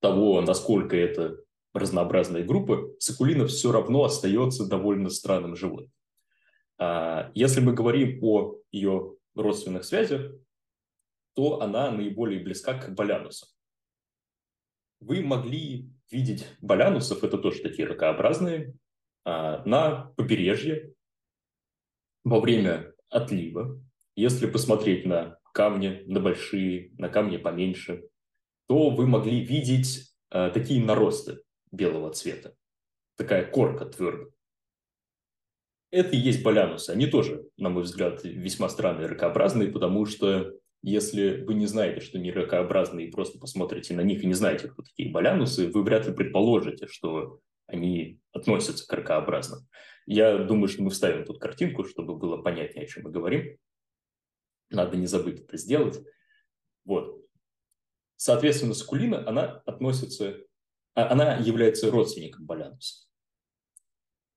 того, 0.00 0.40
насколько 0.40 0.96
это 0.96 1.36
разнообразная 1.74 2.42
группа, 2.42 2.88
сакулина 2.98 3.46
все 3.46 3.70
равно 3.70 4.04
остается 4.04 4.66
довольно 4.66 5.10
странным 5.10 5.56
животным. 5.56 5.92
А, 6.78 7.30
если 7.34 7.60
мы 7.60 7.74
говорим 7.74 8.18
о 8.22 8.56
ее 8.72 9.16
родственных 9.34 9.84
связях, 9.84 10.32
то 11.34 11.60
она 11.60 11.90
наиболее 11.90 12.42
близка 12.42 12.78
к 12.78 12.94
балянусам. 12.94 13.50
Вы 15.00 15.22
могли 15.22 15.90
видеть 16.10 16.46
балянусов, 16.62 17.24
это 17.24 17.36
тоже 17.36 17.60
такие 17.60 17.86
ракообразные, 17.86 18.74
а, 19.24 19.62
на 19.66 20.12
побережье 20.16 20.94
во 22.24 22.40
время 22.40 22.92
отлива, 23.08 23.80
если 24.16 24.46
посмотреть 24.46 25.06
на 25.06 25.38
камни, 25.52 26.02
на 26.06 26.20
большие, 26.20 26.92
на 26.98 27.08
камни 27.08 27.36
поменьше, 27.36 28.04
то 28.68 28.90
вы 28.90 29.06
могли 29.06 29.44
видеть 29.44 30.12
э, 30.30 30.50
такие 30.52 30.82
наросты 30.82 31.42
белого 31.72 32.12
цвета. 32.12 32.54
Такая 33.16 33.44
корка 33.44 33.86
твердая. 33.86 34.28
Это 35.90 36.14
и 36.14 36.20
есть 36.20 36.42
балянусы. 36.44 36.90
Они 36.90 37.06
тоже, 37.06 37.44
на 37.56 37.68
мой 37.68 37.82
взгляд, 37.82 38.22
весьма 38.22 38.68
странные 38.68 39.08
ракообразные, 39.08 39.72
потому 39.72 40.06
что 40.06 40.52
если 40.82 41.42
вы 41.44 41.54
не 41.54 41.66
знаете, 41.66 42.00
что 42.00 42.18
они 42.18 42.30
ракообразные, 42.30 43.08
и 43.08 43.10
просто 43.10 43.38
посмотрите 43.38 43.94
на 43.94 44.02
них 44.02 44.22
и 44.22 44.26
не 44.26 44.34
знаете, 44.34 44.68
кто 44.68 44.82
такие 44.82 45.10
балянусы, 45.10 45.68
вы 45.68 45.82
вряд 45.82 46.06
ли 46.06 46.14
предположите, 46.14 46.86
что 46.86 47.40
они 47.70 48.20
относятся 48.32 48.86
к 48.86 48.92
ракообразным. 48.92 49.66
Я 50.06 50.38
думаю, 50.38 50.68
что 50.68 50.82
мы 50.82 50.90
вставим 50.90 51.24
тут 51.24 51.40
картинку, 51.40 51.84
чтобы 51.84 52.16
было 52.16 52.42
понятнее, 52.42 52.84
о 52.84 52.88
чем 52.88 53.04
мы 53.04 53.10
говорим. 53.10 53.56
Надо 54.70 54.96
не 54.96 55.06
забыть 55.06 55.40
это 55.40 55.56
сделать. 55.56 56.00
Вот. 56.84 57.24
Соответственно, 58.16 58.74
скулина, 58.74 59.26
она 59.28 59.62
относится, 59.66 60.36
а, 60.94 61.10
она 61.12 61.36
является 61.36 61.90
родственником 61.90 62.46
балянуса. 62.46 63.06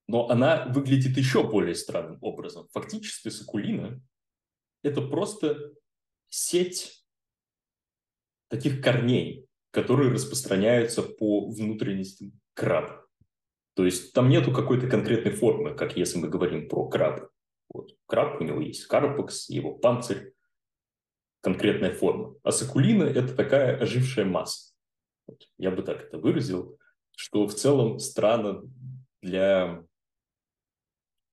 Но 0.08 0.30
она 0.30 0.66
выглядит 0.68 1.18
еще 1.18 1.44
более 1.50 1.76
странным 1.76 2.18
образом. 2.22 2.68
Фактически 2.72 3.30
сакулина– 3.30 4.02
это 4.84 5.02
просто 5.02 5.74
сеть 6.30 7.06
таких 8.50 8.84
корней, 8.84 9.48
которые 9.72 10.12
распространяются 10.12 11.02
по 11.02 11.50
внутренностям 11.50 12.40
краба. 12.54 13.03
То 13.76 13.86
есть 13.86 14.14
там 14.14 14.30
нету 14.30 14.52
какой-то 14.52 14.88
конкретной 14.88 15.32
формы, 15.32 15.76
как 15.76 15.98
если 15.98 16.20
мы 16.20 16.30
говорим 16.30 16.70
про 16.70 16.88
краб. 16.88 17.30
Вот. 17.74 17.92
Краб, 18.06 18.40
у 18.40 18.44
него 18.44 18.62
есть 18.62 18.86
карпекс, 18.86 19.50
его 19.50 19.76
панцирь, 19.76 20.34
конкретная 21.42 21.94
форма. 21.94 22.36
А 22.44 22.52
сакулина– 22.52 23.04
это 23.06 23.36
такая 23.36 23.78
ожившая 23.78 24.26
масса. 24.26 24.74
Вот. 25.28 25.42
Я 25.58 25.72
бы 25.72 25.82
так 25.82 26.04
это 26.04 26.18
выразил, 26.20 26.78
что 27.16 27.48
в 27.48 27.54
целом 27.54 28.00
странно 28.00 28.62
для 29.22 29.84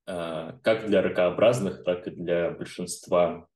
а, 0.06 0.58
как 0.62 0.86
для 0.86 1.02
ракообразных, 1.02 1.84
так 1.84 2.06
и 2.08 2.10
для 2.10 2.50
большинства 2.50 3.46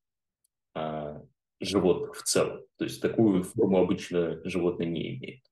а, 0.73 1.21
животных 1.59 2.15
в 2.15 2.23
целом. 2.23 2.61
То 2.77 2.85
есть 2.85 3.01
такую 3.01 3.43
форму 3.43 3.79
обычно 3.79 4.41
животные 4.47 4.89
не 4.89 5.15
имеют. 5.15 5.43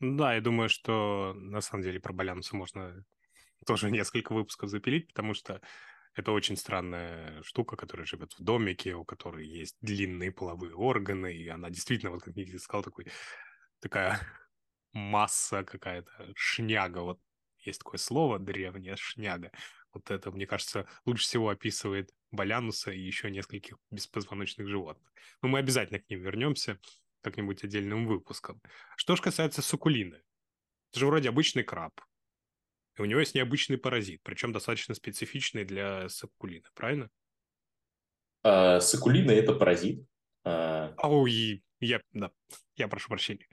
Да, 0.00 0.34
я 0.34 0.40
думаю, 0.40 0.68
что 0.68 1.32
на 1.36 1.60
самом 1.60 1.82
деле 1.84 2.00
про 2.00 2.12
балянусы 2.12 2.54
можно 2.56 3.04
тоже 3.66 3.90
несколько 3.92 4.34
выпусков 4.34 4.70
запилить, 4.70 5.08
потому 5.08 5.34
что 5.34 5.62
Это 6.16 6.32
очень 6.32 6.56
странная 6.58 7.42
штука, 7.44 7.76
которая 7.76 8.06
живет 8.06 8.34
в 8.34 8.42
домике, 8.44 8.96
у 8.96 9.04
которой 9.06 9.46
есть 9.48 9.76
длинные 9.82 10.32
половые 10.32 10.74
органы, 10.74 11.34
и 11.36 11.48
она 11.48 11.70
действительно, 11.70 12.12
вот 12.12 12.24
как 12.24 12.36
Никита 12.36 12.58
сказал, 12.60 12.84
такой, 12.84 13.06
такая 13.80 14.20
масса 14.94 15.64
какая-то, 15.64 16.10
шняга, 16.36 17.00
вот 17.00 17.20
есть 17.60 17.80
такое 17.80 17.98
слово 17.98 18.38
древнее, 18.40 18.96
шняга. 18.96 19.52
Вот 19.94 20.10
это, 20.10 20.30
мне 20.32 20.46
кажется, 20.46 20.88
лучше 21.06 21.24
всего 21.24 21.50
описывает 21.50 22.10
Балянуса 22.32 22.92
и 22.92 23.00
еще 23.00 23.30
нескольких 23.30 23.76
беспозвоночных 23.90 24.68
животных. 24.68 25.12
Но 25.42 25.48
мы 25.48 25.60
обязательно 25.60 26.00
к 26.00 26.10
ним 26.10 26.22
вернемся 26.22 26.80
как-нибудь 27.26 27.64
отдельным 27.64 28.06
выпуском. 28.06 28.62
Что 28.96 29.16
же 29.16 29.22
касается 29.22 29.60
сукулины. 29.60 30.22
Это 30.92 31.00
же 31.00 31.06
вроде 31.06 31.28
обычный 31.28 31.64
краб. 31.64 32.00
И 32.96 33.02
у 33.02 33.04
него 33.04 33.18
есть 33.18 33.34
необычный 33.34 33.78
паразит, 33.78 34.20
причем 34.22 34.52
достаточно 34.52 34.94
специфичный 34.94 35.64
для 35.64 36.08
сакулины, 36.08 36.64
правильно? 36.74 37.10
А, 38.44 38.78
сакулина– 38.80 39.30
это 39.32 39.54
паразит. 39.54 40.06
А... 40.44 40.94
Ой, 41.02 41.64
я, 41.80 42.00
да, 42.12 42.30
я 42.76 42.86
прошу 42.86 43.08
прощения. 43.08 43.48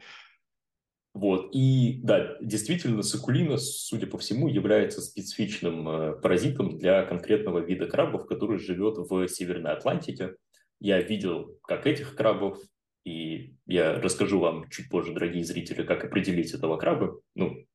Вот. 1.15 1.50
И 1.53 2.00
да, 2.03 2.38
действительно, 2.42 3.01
сакулина, 3.01 3.58
судя 3.58 4.06
по 4.06 4.20
всему, 4.20 4.48
является 4.48 5.01
специфичным 5.01 5.89
э, 5.89 6.22
паразитом 6.22 6.77
для 6.77 7.03
конкретного 7.06 7.60
вида 7.60 7.88
крабов, 7.88 8.27
который 8.27 8.60
живет 8.60 8.98
в 8.98 9.27
Северной 9.27 9.74
Атлантике. 9.74 10.36
Я 10.80 11.01
видел, 11.01 11.60
как 11.63 11.88
этих 11.88 12.15
крабов, 12.15 12.60
и 13.03 13.55
я 13.65 14.00
расскажу 14.01 14.39
вам 14.39 14.69
чуть 14.69 14.89
позже, 14.89 15.13
дорогие 15.13 15.43
зрители, 15.43 15.83
как 15.83 16.03
определить 16.03 16.53
этого 16.53 16.77
краба. 16.77 17.19
Ну, 17.36 17.65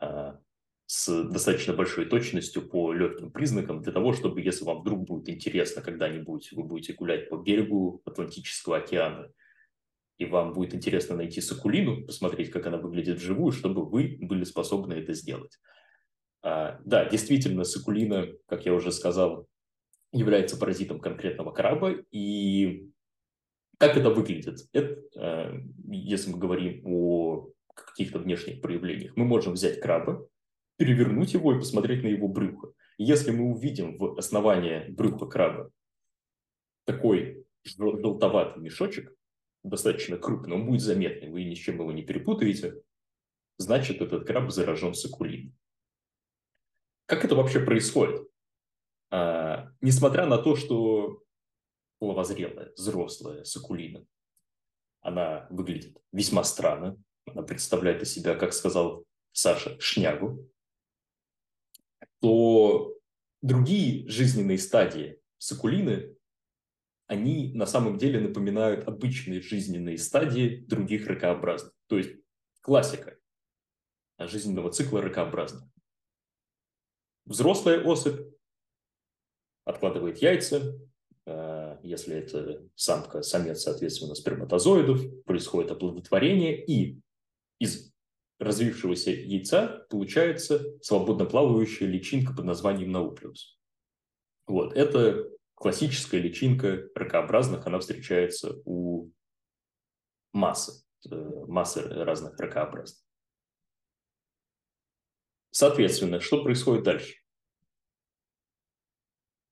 э, 0.00 0.32
с 0.86 1.24
достаточно 1.24 1.72
большой 1.72 2.06
точностью 2.06 2.68
по 2.68 2.92
легким 2.92 3.32
признакам, 3.32 3.80
для 3.80 3.92
того, 3.92 4.12
чтобы, 4.12 4.42
если 4.42 4.64
вам 4.64 4.82
вдруг 4.82 5.04
будет 5.04 5.28
интересно 5.28 5.82
когда-нибудь, 5.82 6.52
вы 6.52 6.64
будете 6.64 6.92
гулять 6.92 7.28
по 7.28 7.36
берегу 7.36 8.02
Атлантического 8.04 8.76
океана, 8.78 9.32
и 10.18 10.26
вам 10.26 10.52
будет 10.52 10.74
интересно 10.74 11.16
найти 11.16 11.40
сакулину, 11.40 12.04
посмотреть, 12.04 12.50
как 12.50 12.66
она 12.66 12.76
выглядит 12.76 13.18
вживую, 13.18 13.52
чтобы 13.52 13.84
вы 13.88 14.18
были 14.20 14.44
способны 14.44 14.94
это 14.94 15.14
сделать. 15.14 15.58
А, 16.42 16.78
да, 16.84 17.08
действительно, 17.08 17.64
сакулина, 17.64 18.28
как 18.46 18.66
я 18.66 18.74
уже 18.74 18.92
сказал, 18.92 19.48
является 20.12 20.58
паразитом 20.58 21.00
конкретного 21.00 21.52
краба, 21.52 21.92
и 22.10 22.91
как 23.82 23.96
это 23.96 24.10
выглядит? 24.10 24.60
Это, 24.72 25.02
а, 25.16 25.58
если 25.88 26.30
мы 26.30 26.38
говорим 26.38 26.82
о 26.86 27.48
каких-то 27.74 28.20
внешних 28.20 28.60
проявлениях, 28.60 29.16
мы 29.16 29.24
можем 29.24 29.54
взять 29.54 29.80
краба, 29.80 30.24
перевернуть 30.76 31.32
его 31.32 31.52
и 31.52 31.58
посмотреть 31.58 32.04
на 32.04 32.06
его 32.06 32.28
брюхо. 32.28 32.74
если 32.96 33.32
мы 33.32 33.50
увидим 33.50 33.98
в 33.98 34.16
основании 34.16 34.88
брюха 34.88 35.26
краба 35.26 35.72
такой 36.84 37.44
желтоватый 37.64 38.62
мешочек, 38.62 39.12
достаточно 39.64 40.16
крупный, 40.16 40.54
он 40.54 40.66
будет 40.66 40.80
заметный, 40.80 41.30
вы 41.30 41.42
ни 41.42 41.54
с 41.54 41.58
чем 41.58 41.80
его 41.80 41.90
не 41.90 42.02
перепутаете, 42.02 42.80
значит, 43.58 44.00
этот 44.00 44.24
краб 44.24 44.52
заражен 44.52 44.94
сакулиной. 44.94 45.52
Как 47.06 47.24
это 47.24 47.34
вообще 47.34 47.58
происходит? 47.58 48.28
А, 49.10 49.72
несмотря 49.80 50.26
на 50.26 50.38
то, 50.38 50.54
что 50.54 51.21
половозрелая, 52.02 52.72
взрослая 52.74 53.44
сакулина, 53.44 54.04
она 55.02 55.46
выглядит 55.50 56.02
весьма 56.10 56.42
странно, 56.42 57.00
она 57.26 57.42
представляет 57.42 58.02
из 58.02 58.12
себя, 58.12 58.34
как 58.34 58.52
сказал 58.54 59.06
Саша, 59.30 59.78
шнягу, 59.78 60.50
то 62.20 62.98
другие 63.40 64.08
жизненные 64.08 64.58
стадии 64.58 65.20
сакулины 65.38 66.16
они 67.06 67.54
на 67.54 67.66
самом 67.66 67.98
деле 67.98 68.18
напоминают 68.18 68.88
обычные 68.88 69.40
жизненные 69.40 69.96
стадии 69.96 70.64
других 70.66 71.06
ракообразных. 71.06 71.72
То 71.86 71.98
есть 71.98 72.16
классика 72.62 73.16
жизненного 74.18 74.72
цикла 74.72 75.02
ракообразных. 75.02 75.70
Взрослая 77.26 77.80
особь 77.80 78.28
откладывает 79.64 80.18
яйца, 80.18 80.76
если 81.24 82.16
это 82.16 82.66
самка, 82.74 83.22
самец, 83.22 83.62
соответственно, 83.62 84.14
сперматозоидов, 84.14 85.24
происходит 85.24 85.70
оплодотворение, 85.70 86.64
и 86.64 87.00
из 87.58 87.92
развившегося 88.40 89.12
яйца 89.12 89.86
получается 89.88 90.64
свободно 90.80 91.26
плавающая 91.26 91.86
личинка 91.86 92.34
под 92.34 92.44
названием 92.44 92.90
науплиус. 92.90 93.56
Вот, 94.46 94.72
это 94.72 95.30
классическая 95.54 96.18
личинка 96.18 96.88
ракообразных, 96.94 97.66
она 97.66 97.78
встречается 97.78 98.60
у 98.64 99.12
массы, 100.32 100.84
э, 101.08 101.14
массы 101.46 101.82
разных 101.82 102.36
ракообразных. 102.38 103.00
Соответственно, 105.52 106.18
что 106.18 106.42
происходит 106.42 106.82
дальше? 106.82 107.14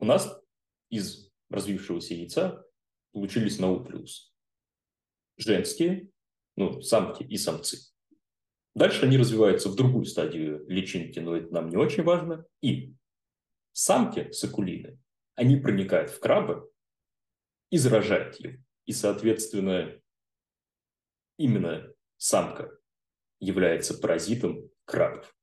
У 0.00 0.06
нас 0.06 0.42
из 0.88 1.29
развившегося 1.50 2.14
яйца 2.14 2.64
получились 3.12 3.58
науплиус. 3.58 4.32
Женские, 5.36 6.10
ну, 6.56 6.80
самки 6.80 7.22
и 7.22 7.36
самцы. 7.36 7.78
Дальше 8.74 9.04
они 9.04 9.18
развиваются 9.18 9.68
в 9.68 9.74
другую 9.74 10.04
стадию 10.04 10.64
личинки, 10.68 11.18
но 11.18 11.36
это 11.36 11.52
нам 11.52 11.68
не 11.68 11.76
очень 11.76 12.04
важно. 12.04 12.46
И 12.62 12.94
самки 13.72 14.30
сакулины 14.32 14.98
они 15.34 15.56
проникают 15.56 16.10
в 16.10 16.20
краба 16.20 16.68
и 17.70 17.78
заражают 17.78 18.36
его. 18.36 18.58
И, 18.86 18.92
соответственно, 18.92 20.00
именно 21.36 21.92
самка 22.16 22.78
является 23.38 23.98
паразитом 23.98 24.70
крабов. 24.84 25.34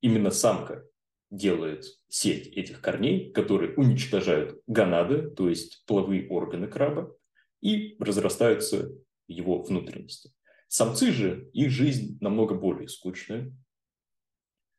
Именно 0.00 0.30
самка 0.30 0.86
делает 1.30 1.84
сеть 2.08 2.46
этих 2.48 2.80
корней, 2.80 3.32
которые 3.32 3.74
уничтожают 3.74 4.60
гонады, 4.66 5.30
то 5.30 5.48
есть 5.48 5.84
половые 5.86 6.28
органы 6.28 6.68
краба, 6.68 7.16
и 7.60 7.96
разрастаются 7.98 8.92
его 9.26 9.62
внутренности. 9.62 10.32
Самцы 10.68 11.12
же, 11.12 11.50
их 11.52 11.70
жизнь 11.70 12.18
намного 12.20 12.54
более 12.54 12.88
скучная. 12.88 13.52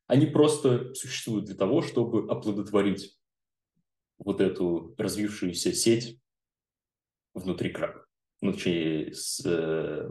Они 0.08 0.28
просто 0.28 0.94
существуют 0.94 1.46
для 1.46 1.56
того, 1.56 1.82
чтобы 1.82 2.30
оплодотворить 2.30 3.18
вот 4.18 4.40
эту 4.40 4.94
развившуюся 4.98 5.74
сеть 5.74 6.20
внутри 7.34 7.72
краба. 7.72 8.06
Ну, 8.42 8.54
точнее, 8.54 9.14
с, 9.14 9.42
э, 9.46 10.10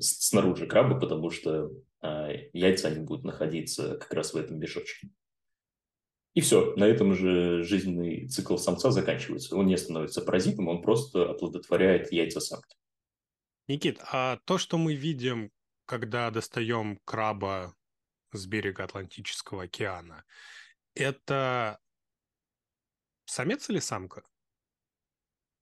снаружи 0.00 0.66
краба, 0.66 1.00
потому 1.00 1.30
что 1.30 1.70
э, 2.02 2.48
яйца 2.52 2.88
они 2.88 3.04
будут 3.04 3.24
находиться 3.24 3.96
как 3.96 4.12
раз 4.12 4.34
в 4.34 4.36
этом 4.36 4.58
мешочке. 4.58 5.08
И 6.34 6.40
все, 6.40 6.74
на 6.76 6.84
этом 6.84 7.14
же 7.14 7.62
жизненный 7.62 8.26
цикл 8.28 8.56
самца 8.56 8.90
заканчивается. 8.90 9.54
Он 9.56 9.66
не 9.66 9.76
становится 9.76 10.22
паразитом, 10.22 10.68
он 10.68 10.82
просто 10.82 11.30
оплодотворяет 11.30 12.10
яйца 12.10 12.40
самки. 12.40 12.76
Никит, 13.68 14.00
а 14.10 14.38
то, 14.44 14.58
что 14.58 14.78
мы 14.78 14.94
видим, 14.94 15.50
когда 15.84 16.30
достаем 16.30 16.98
краба 17.04 17.74
с 18.32 18.46
берега 18.46 18.84
Атлантического 18.84 19.64
океана, 19.64 20.24
это 20.94 21.78
Самец 23.24 23.70
или 23.70 23.78
самка? 23.78 24.22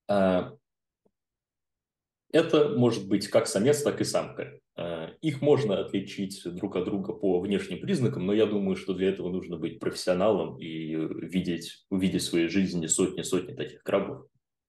А, 0.08 0.56
это 2.32 2.70
может 2.70 3.08
быть 3.08 3.28
как 3.28 3.46
самец, 3.46 3.82
так 3.82 4.00
и 4.00 4.04
самка. 4.04 4.58
А, 4.76 5.10
их 5.20 5.42
можно 5.42 5.80
отличить 5.80 6.42
друг 6.44 6.76
от 6.76 6.84
друга 6.84 7.12
по 7.12 7.40
внешним 7.40 7.80
признакам, 7.80 8.26
но 8.26 8.32
я 8.32 8.46
думаю, 8.46 8.76
что 8.76 8.94
для 8.94 9.08
этого 9.08 9.30
нужно 9.30 9.56
быть 9.56 9.80
профессионалом 9.80 10.58
и 10.58 10.94
видеть, 10.94 11.84
увидеть 11.90 12.22
в 12.22 12.26
своей 12.26 12.48
жизни 12.48 12.86
сотни-сотни 12.86 13.54
таких 13.54 13.82
крабов, 13.82 14.26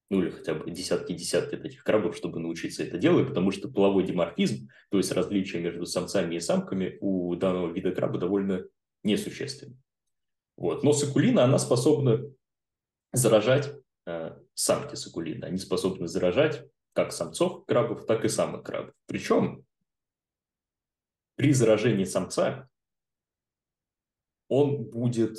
ну 0.10 0.22
или 0.22 0.30
хотя 0.30 0.56
бы 0.56 0.70
десятки-десятки 0.70 1.56
таких 1.56 1.84
крабов, 1.84 2.18
чтобы 2.18 2.40
научиться 2.40 2.84
это 2.84 2.98
делать, 2.98 3.30
потому 3.30 3.52
что 3.52 3.70
половой 3.70 4.04
диморфизм, 4.04 4.68
то 4.90 4.98
есть 4.98 5.12
различие 5.12 5.62
между 5.62 5.86
самцами 5.86 6.36
и 6.36 6.40
самками 6.40 6.98
у 7.00 7.34
данного 7.36 7.72
вида 7.72 7.92
краба 7.92 8.20
довольно 8.20 8.66
несущественны. 9.04 9.78
Вот. 10.58 10.84
Но 10.84 10.94
сакулина, 10.94 11.44
она 11.44 11.58
способна 11.58 12.22
заражать 13.14 13.72
э, 14.06 14.38
самки 14.54 14.96
сакулины. 14.96 15.46
Они 15.46 15.58
способны 15.58 16.08
заражать 16.08 16.66
как 16.94 17.12
самцов 17.12 17.66
крабов, 17.66 18.06
так 18.06 18.26
и 18.26 18.30
самых 18.30 18.64
крабов. 18.64 18.94
Причем 19.06 19.66
при 21.36 21.54
заражении 21.54 22.04
самца 22.04 22.70
он 24.48 24.84
будет, 24.84 25.38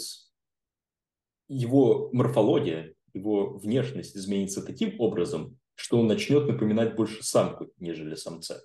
его 1.49 2.11
морфология, 2.13 2.95
его 3.13 3.59
внешность 3.59 4.17
изменится 4.17 4.65
таким 4.65 4.99
образом, 5.01 5.59
что 5.75 6.01
он 6.01 6.07
начнет 6.07 6.47
напоминать 6.47 6.97
больше 6.97 7.23
самку, 7.23 7.71
нежели 7.79 8.15
самца. 8.15 8.63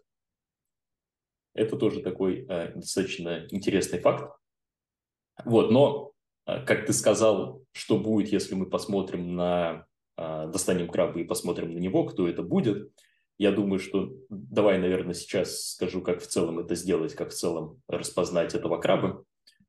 Это 1.53 1.75
тоже 1.75 2.01
такой 2.01 2.45
э, 2.47 2.73
достаточно 2.75 3.47
интересный 3.49 3.99
факт. 3.99 4.31
Вот, 5.43 5.71
но 5.71 6.13
А, 6.47 6.61
как 6.61 6.85
ты 6.85 6.93
сказал, 6.93 7.61
что 7.73 7.99
будет, 7.99 8.31
если 8.31 8.55
мы 8.55 8.67
посмотрим 8.67 9.35
на... 9.35 9.85
А, 10.17 10.47
достанем 10.47 10.87
краба 10.87 11.19
и 11.19 11.23
посмотрим 11.23 11.73
на 11.73 11.77
него, 11.77 12.03
кто 12.05 12.27
это 12.27 12.41
будет. 12.41 12.91
Я 13.37 13.51
думаю, 13.51 13.79
что... 13.79 14.15
Давай, 14.29 14.79
наверное, 14.79 15.13
сейчас 15.13 15.73
скажу, 15.73 16.01
как 16.01 16.21
в 16.21 16.27
целом 16.27 16.57
это 16.57 16.73
сделать, 16.73 17.13
как 17.13 17.29
в 17.29 17.35
целом 17.35 17.81
распознать 17.87 18.55
этого 18.55 18.79
краба. 18.79 19.23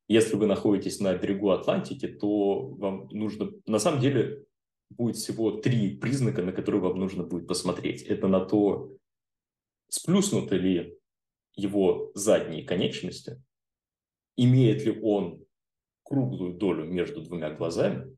Если 0.09 0.37
вы 0.37 0.47
находитесь 0.47 1.01
на 1.01 1.15
берегу 1.15 1.51
Атлантики, 1.51 2.09
то 2.09 2.67
вам 2.67 3.09
нужно... 3.11 3.53
На 3.67 3.79
самом 3.79 4.01
деле 4.01 4.47
будет 4.89 5.17
всего 5.17 5.51
три 5.51 5.99
признака, 5.99 6.43
на 6.43 6.53
которые 6.53 6.81
вам 6.81 6.99
нужно 6.99 7.25
будет 7.25 7.47
посмотреть. 7.47 8.03
Это 8.03 8.27
на 8.27 8.41
то, 8.41 8.91
сплюснуты 9.91 10.57
ли 10.57 10.99
его 11.55 12.11
задние 12.15 12.65
конечности, 12.65 13.43
имеет 14.37 14.83
ли 14.87 14.99
он 15.03 15.45
круглую 16.05 16.55
долю 16.55 16.87
между 16.87 17.21
двумя 17.21 17.51
глазами 17.51 18.17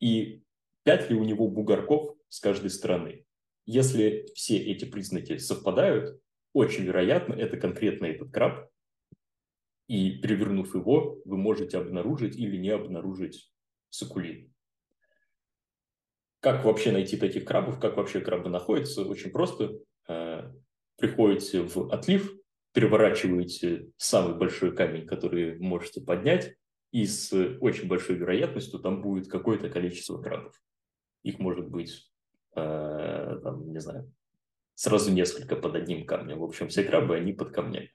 и 0.00 0.42
пять 0.84 1.10
ли 1.10 1.16
у 1.16 1.24
него 1.24 1.48
бугорков 1.48 2.16
с 2.28 2.40
каждой 2.40 2.70
стороны. 2.70 3.24
Если 3.64 4.26
все 4.34 4.58
эти 4.58 4.84
признаки 4.84 5.36
совпадают, 5.38 6.20
очень 6.52 6.84
вероятно, 6.84 7.34
это 7.34 7.56
конкретно 7.56 8.06
этот 8.06 8.32
краб, 8.32 8.68
и 9.88 10.18
перевернув 10.18 10.74
его, 10.74 11.20
вы 11.24 11.36
можете 11.36 11.78
обнаружить 11.78 12.36
или 12.36 12.56
не 12.56 12.70
обнаружить 12.70 13.52
сакулин. 13.90 14.52
Как 16.40 16.64
вообще 16.64 16.92
найти 16.92 17.16
таких 17.16 17.44
крабов, 17.44 17.78
как 17.78 17.96
вообще 17.96 18.20
крабы 18.20 18.48
находятся? 18.48 19.04
Очень 19.04 19.30
просто. 19.30 19.78
Э, 20.08 20.50
приходите 20.98 21.62
в 21.62 21.92
отлив, 21.92 22.32
переворачиваете 22.72 23.90
самый 23.96 24.36
большой 24.36 24.74
камень, 24.74 25.06
который 25.06 25.58
можете 25.58 26.00
поднять, 26.00 26.56
и 26.90 27.06
с 27.06 27.32
очень 27.60 27.86
большой 27.86 28.16
вероятностью 28.16 28.80
там 28.80 29.02
будет 29.02 29.28
какое-то 29.28 29.68
количество 29.68 30.20
крабов. 30.20 30.54
Их 31.22 31.38
может 31.38 31.68
быть, 31.68 32.10
э, 32.54 33.40
там, 33.42 33.72
не 33.72 33.80
знаю, 33.80 34.12
сразу 34.74 35.12
несколько 35.12 35.56
под 35.56 35.74
одним 35.74 36.06
камнем. 36.06 36.38
В 36.38 36.44
общем, 36.44 36.68
все 36.68 36.84
крабы, 36.84 37.16
они 37.16 37.32
под 37.32 37.52
камнями. 37.52 37.92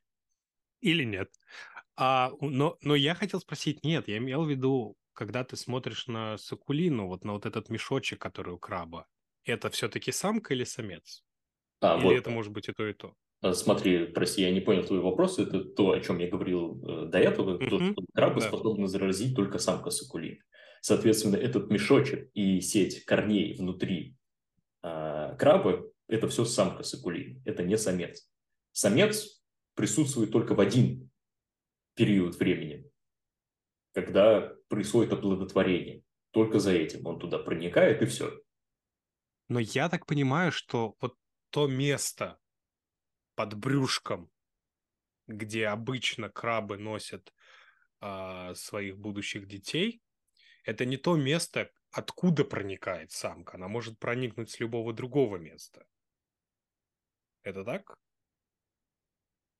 Или 0.79 1.03
нет. 1.03 1.31
А, 1.95 2.31
но, 2.41 2.77
но 2.81 2.95
я 2.95 3.15
хотел 3.15 3.39
спросить, 3.39 3.83
нет, 3.83 4.07
я 4.07 4.17
имел 4.17 4.45
в 4.45 4.49
виду, 4.49 4.95
когда 5.13 5.43
ты 5.43 5.55
смотришь 5.55 6.07
на 6.07 6.37
сакулину, 6.37 7.07
вот 7.07 7.25
на 7.25 7.33
вот 7.33 7.45
этот 7.45 7.69
мешочек, 7.69 8.19
который 8.19 8.53
у 8.53 8.59
краба, 8.59 9.07
это 9.43 9.69
все-таки 9.69 10.11
самка 10.11 10.53
или 10.53 10.63
самец? 10.63 11.23
А, 11.81 11.97
или 11.97 12.03
вот. 12.05 12.13
это 12.13 12.29
может 12.29 12.51
быть 12.51 12.69
и 12.69 12.73
то, 12.73 12.87
и 12.87 12.93
то? 12.93 13.15
Э, 13.41 13.53
смотри, 13.53 14.05
прости, 14.05 14.41
я 14.41 14.51
не 14.51 14.61
понял 14.61 14.83
твой 14.83 14.99
вопрос. 14.99 15.39
Это 15.39 15.63
то, 15.63 15.91
о 15.91 15.99
чем 15.99 16.19
я 16.19 16.29
говорил 16.29 16.81
э, 16.83 17.05
до 17.07 17.19
этого. 17.19 17.57
Mm-hmm. 17.57 17.69
То, 17.69 17.79
что 17.79 18.03
крабы 18.13 18.41
да. 18.41 18.47
способны 18.47 18.87
заразить 18.87 19.35
только 19.35 19.59
самка 19.59 19.89
сакулин. 19.89 20.39
Соответственно, 20.87 21.35
этот 21.35 21.69
мешочек 21.69 22.31
и 22.33 22.61
сеть 22.61 23.03
корней 23.03 23.57
внутри 23.57 24.15
э, 24.83 25.35
краба– 25.37 25.85
это 26.07 26.29
все 26.29 26.45
самка 26.45 26.83
сакулин. 26.83 27.41
Это 27.43 27.61
не 27.61 27.77
самец. 27.77 28.31
Самец 28.71 29.43
присутствует 29.75 30.31
только 30.31 30.55
в 30.55 30.61
один 30.61 31.11
период 31.93 32.39
времени, 32.39 32.89
когда 33.93 34.55
происходит 34.69 35.11
оплодотворение. 35.11 36.03
Только 36.31 36.59
за 36.59 36.71
этим 36.71 37.05
он 37.05 37.19
туда 37.19 37.37
проникает, 37.37 38.01
и 38.01 38.05
все. 38.05 38.39
Но 39.49 39.59
я 39.59 39.89
так 39.89 40.05
понимаю, 40.05 40.53
что 40.53 40.95
вот 41.01 41.15
то 41.49 41.67
место, 41.67 42.39
под 43.35 43.55
брюшком, 43.55 44.31
где 45.27 45.67
обычно 45.67 46.29
крабы 46.29 46.77
носят 46.77 47.33
а, 47.99 48.55
своих 48.55 48.97
будущих 48.97 49.49
детей, 49.49 50.01
это 50.67 50.83
не 50.83 50.97
то 50.97 51.15
место, 51.15 51.71
откуда 51.91 52.43
проникает 52.43 53.11
самка. 53.11 53.55
Она 53.55 53.69
может 53.69 53.97
проникнуть 53.99 54.51
с 54.51 54.59
любого 54.59 54.91
другого 54.91 55.37
места. 55.37 55.85
Это 57.43 57.63
так? 57.63 57.97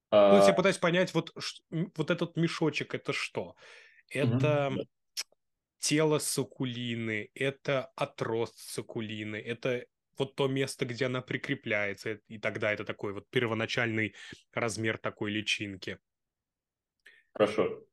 А... 0.09 0.37
Ну, 0.37 0.45
я 0.45 0.53
пытаюсь 0.53 0.77
понять, 0.77 1.13
вот, 1.13 1.33
вот 1.69 2.11
этот 2.11 2.35
мешочек 2.35 2.93
это 2.93 3.13
что? 3.13 3.55
Это 4.09 4.67
угу. 4.67 4.85
тело 5.79 6.19
сакулины, 6.19 7.29
это 7.33 7.85
отрост 7.95 8.57
сакулины, 8.59 9.37
это 9.37 9.85
вот 10.17 10.35
то 10.35 10.49
место, 10.49 10.85
где 10.85 11.05
она 11.05 11.21
прикрепляется, 11.21 12.19
и 12.27 12.37
тогда 12.37 12.73
это 12.73 12.83
такой 12.83 13.13
вот 13.13 13.29
первоначальный 13.29 14.13
размер 14.51 14.97
такой 14.97 15.31
личинки. 15.31 15.99
Хорошо. 17.31 17.87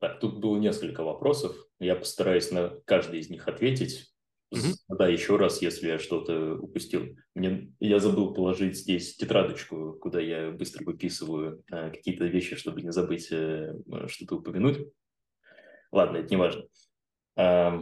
Так, 0.00 0.18
тут 0.18 0.38
было 0.38 0.56
несколько 0.56 1.04
вопросов. 1.04 1.54
Я 1.78 1.94
постараюсь 1.94 2.50
на 2.50 2.70
каждый 2.86 3.20
из 3.20 3.28
них 3.28 3.46
ответить. 3.46 4.14
Mm-hmm. 4.52 4.96
Да, 4.96 5.06
еще 5.06 5.36
раз, 5.36 5.60
если 5.60 5.88
я 5.88 5.98
что-то 5.98 6.54
упустил. 6.54 7.16
Мне, 7.34 7.72
я 7.78 8.00
забыл 8.00 8.32
положить 8.32 8.76
здесь 8.76 9.14
тетрадочку, 9.16 9.92
куда 10.00 10.18
я 10.18 10.50
быстро 10.50 10.84
выписываю 10.84 11.62
э, 11.70 11.90
какие-то 11.90 12.24
вещи, 12.24 12.56
чтобы 12.56 12.80
не 12.80 12.90
забыть 12.90 13.28
э, 13.30 13.74
что-то 14.08 14.36
упомянуть. 14.36 14.88
Ладно, 15.92 16.16
это 16.16 16.30
не 16.30 16.36
важно. 16.36 16.64
Э, 17.36 17.78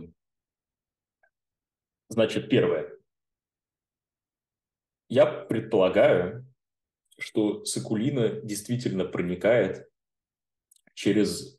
значит, 2.09 2.51
первое. 2.51 2.99
Я 5.09 5.25
предполагаю, 5.25 6.45
что 7.19 7.65
сакулина 7.65 8.41
действительно 8.43 9.05
проникает 9.05 9.89
через 10.95 11.58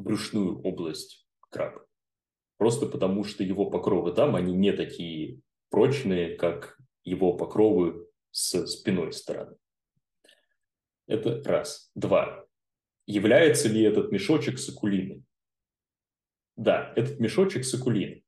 брюшную 0.00 0.60
область 0.62 1.26
краба. 1.50 1.86
Просто 2.56 2.86
потому, 2.86 3.24
что 3.24 3.42
его 3.42 3.70
покровы 3.70 4.12
там, 4.12 4.36
они 4.36 4.54
не 4.54 4.72
такие 4.72 5.40
прочные, 5.70 6.36
как 6.36 6.78
его 7.04 7.36
покровы 7.36 8.06
с 8.30 8.66
спиной 8.66 9.12
стороны. 9.12 9.56
Это 11.06 11.42
раз. 11.44 11.90
Два. 11.94 12.44
Является 13.06 13.68
ли 13.68 13.82
этот 13.82 14.12
мешочек 14.12 14.58
сакулиной? 14.58 15.24
Да, 16.56 16.92
этот 16.96 17.18
мешочек 17.18 17.64
сакулин. 17.64 18.22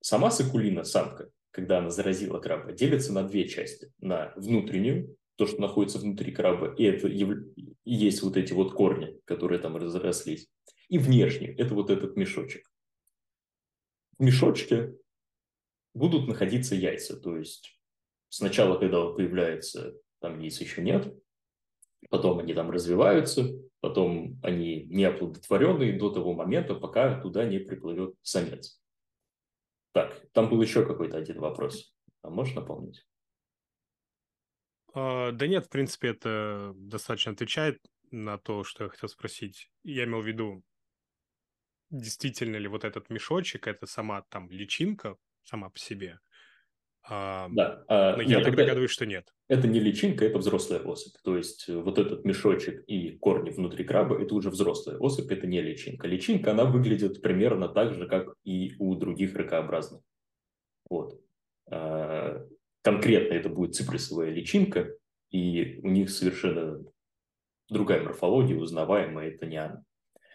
Сама 0.00 0.30
сакулина, 0.30 0.84
самка, 0.84 1.30
когда 1.52 1.78
она 1.78 1.90
заразила 1.90 2.40
краба, 2.40 2.72
делится 2.72 3.12
на 3.12 3.22
две 3.22 3.48
части. 3.48 3.92
На 3.98 4.32
внутреннюю, 4.36 5.16
то, 5.36 5.46
что 5.46 5.60
находится 5.60 5.98
внутри 5.98 6.32
краба, 6.32 6.74
и 6.74 6.84
это 6.84 7.08
есть 7.84 8.22
вот 8.22 8.36
эти 8.36 8.52
вот 8.52 8.72
корни, 8.72 9.20
которые 9.24 9.58
там 9.58 9.76
разрослись. 9.76 10.48
И 10.88 10.98
внешнюю, 10.98 11.58
это 11.58 11.74
вот 11.74 11.90
этот 11.90 12.16
мешочек. 12.16 12.70
В 14.18 14.22
мешочке 14.22 14.94
будут 15.94 16.26
находиться 16.26 16.74
яйца. 16.74 17.20
То 17.20 17.36
есть 17.36 17.78
сначала, 18.28 18.78
когда 18.78 19.00
он 19.00 19.16
появляется, 19.16 19.94
там 20.20 20.38
яиц 20.38 20.60
еще 20.60 20.82
нет, 20.82 21.14
потом 22.08 22.38
они 22.38 22.54
там 22.54 22.70
развиваются, 22.70 23.50
потом 23.80 24.40
они 24.42 24.84
не 24.84 25.04
оплодотворенные 25.04 25.98
до 25.98 26.10
того 26.10 26.32
момента, 26.32 26.74
пока 26.74 27.20
туда 27.20 27.44
не 27.44 27.58
приплывет 27.58 28.14
самец. 28.22 28.80
Так, 29.92 30.22
там 30.32 30.48
был 30.48 30.62
еще 30.62 30.86
какой-то 30.86 31.18
один 31.18 31.40
вопрос. 31.40 31.94
А 32.22 32.30
можешь 32.30 32.54
напомнить? 32.54 33.06
А, 34.96 35.32
да 35.32 35.46
нет, 35.46 35.66
в 35.66 35.68
принципе, 35.68 36.08
это 36.08 36.72
достаточно 36.74 37.32
отвечает 37.32 37.78
на 38.10 38.38
то, 38.38 38.64
что 38.64 38.84
я 38.84 38.90
хотел 38.90 39.10
спросить. 39.10 39.70
Я 39.84 40.04
имел 40.04 40.22
в 40.22 40.26
виду, 40.26 40.62
действительно 41.90 42.56
ли 42.56 42.66
вот 42.66 42.84
этот 42.84 43.10
мешочек, 43.10 43.66
это 43.66 43.86
сама 43.86 44.22
там 44.30 44.50
личинка 44.50 45.16
сама 45.42 45.68
по 45.68 45.78
себе, 45.78 46.18
а, 47.08 47.48
да. 47.52 47.84
А, 47.88 48.16
но 48.16 48.22
я 48.22 48.36
нет, 48.36 48.44
так 48.44 48.56
догадываюсь, 48.56 48.90
что 48.90 49.06
нет. 49.06 49.32
Это 49.48 49.68
не 49.68 49.78
личинка, 49.78 50.24
это 50.24 50.38
взрослая 50.38 50.80
особь. 50.80 51.14
То 51.22 51.36
есть 51.36 51.68
э, 51.68 51.76
вот 51.76 51.98
этот 51.98 52.24
мешочек 52.24 52.82
и 52.88 53.16
корни 53.18 53.50
внутри 53.50 53.84
краба– 53.84 54.20
это 54.20 54.34
уже 54.34 54.50
взрослая 54.50 54.96
особь, 54.96 55.30
это 55.30 55.46
не 55.46 55.60
личинка. 55.62 56.08
Личинка, 56.08 56.50
она 56.50 56.64
выглядит 56.64 57.22
примерно 57.22 57.68
так 57.68 57.94
же, 57.94 58.08
как 58.08 58.34
и 58.44 58.74
у 58.80 58.94
других 58.96 59.36
ракообразных. 59.36 60.02
Вот. 60.90 61.20
А, 61.70 62.44
конкретно 62.86 63.34
это 63.34 63.48
будет 63.48 63.74
ципросовая 63.74 64.30
личинка, 64.30 64.96
и 65.30 65.80
у 65.82 65.88
них 65.88 66.08
совершенно 66.08 66.84
другая 67.68 68.00
морфология, 68.00 68.56
узнаваемая, 68.56 69.30
это 69.30 69.44
не 69.44 69.56
она. 69.56 69.82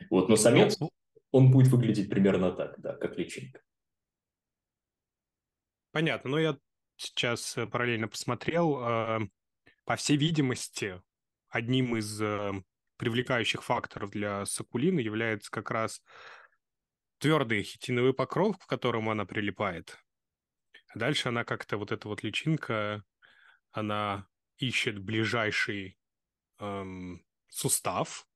Вот, 0.09 0.27
но 0.27 0.35
самец, 0.35 0.77
ну, 0.77 0.91
он 1.31 1.49
будет 1.49 1.71
выглядеть 1.71 2.09
примерно 2.09 2.51
так, 2.51 2.77
да, 2.81 2.93
как 2.97 3.17
личинка. 3.17 3.61
Понятно, 5.93 6.31
но 6.31 6.39
я 6.39 6.57
сейчас 6.97 7.57
э, 7.57 7.67
параллельно 7.67 8.09
посмотрел. 8.09 8.83
Э, 8.83 9.19
по 9.85 9.95
всей 9.95 10.17
видимости, 10.17 11.01
одним 11.47 11.95
из 11.95 12.21
э, 12.21 12.51
привлекающих 12.97 13.63
факторов 13.63 14.11
для 14.11 14.45
сакулины 14.45 14.99
является 14.99 15.49
как 15.49 15.71
раз 15.71 16.03
твердый 17.19 17.63
хитиновый 17.63 18.13
покров, 18.13 18.57
к 18.57 18.67
которому 18.67 19.09
она 19.09 19.23
прилипает. 19.23 19.97
Дальше 20.95 21.29
она 21.29 21.43
как-то, 21.43 21.77
вот 21.77 21.91
эта 21.91 22.07
вот 22.07 22.23
личинка, 22.23 23.03
она 23.71 24.27
ищет 24.57 24.99
ближайший 24.99 25.97
эм, 26.59 27.25
сустав, 27.49 28.27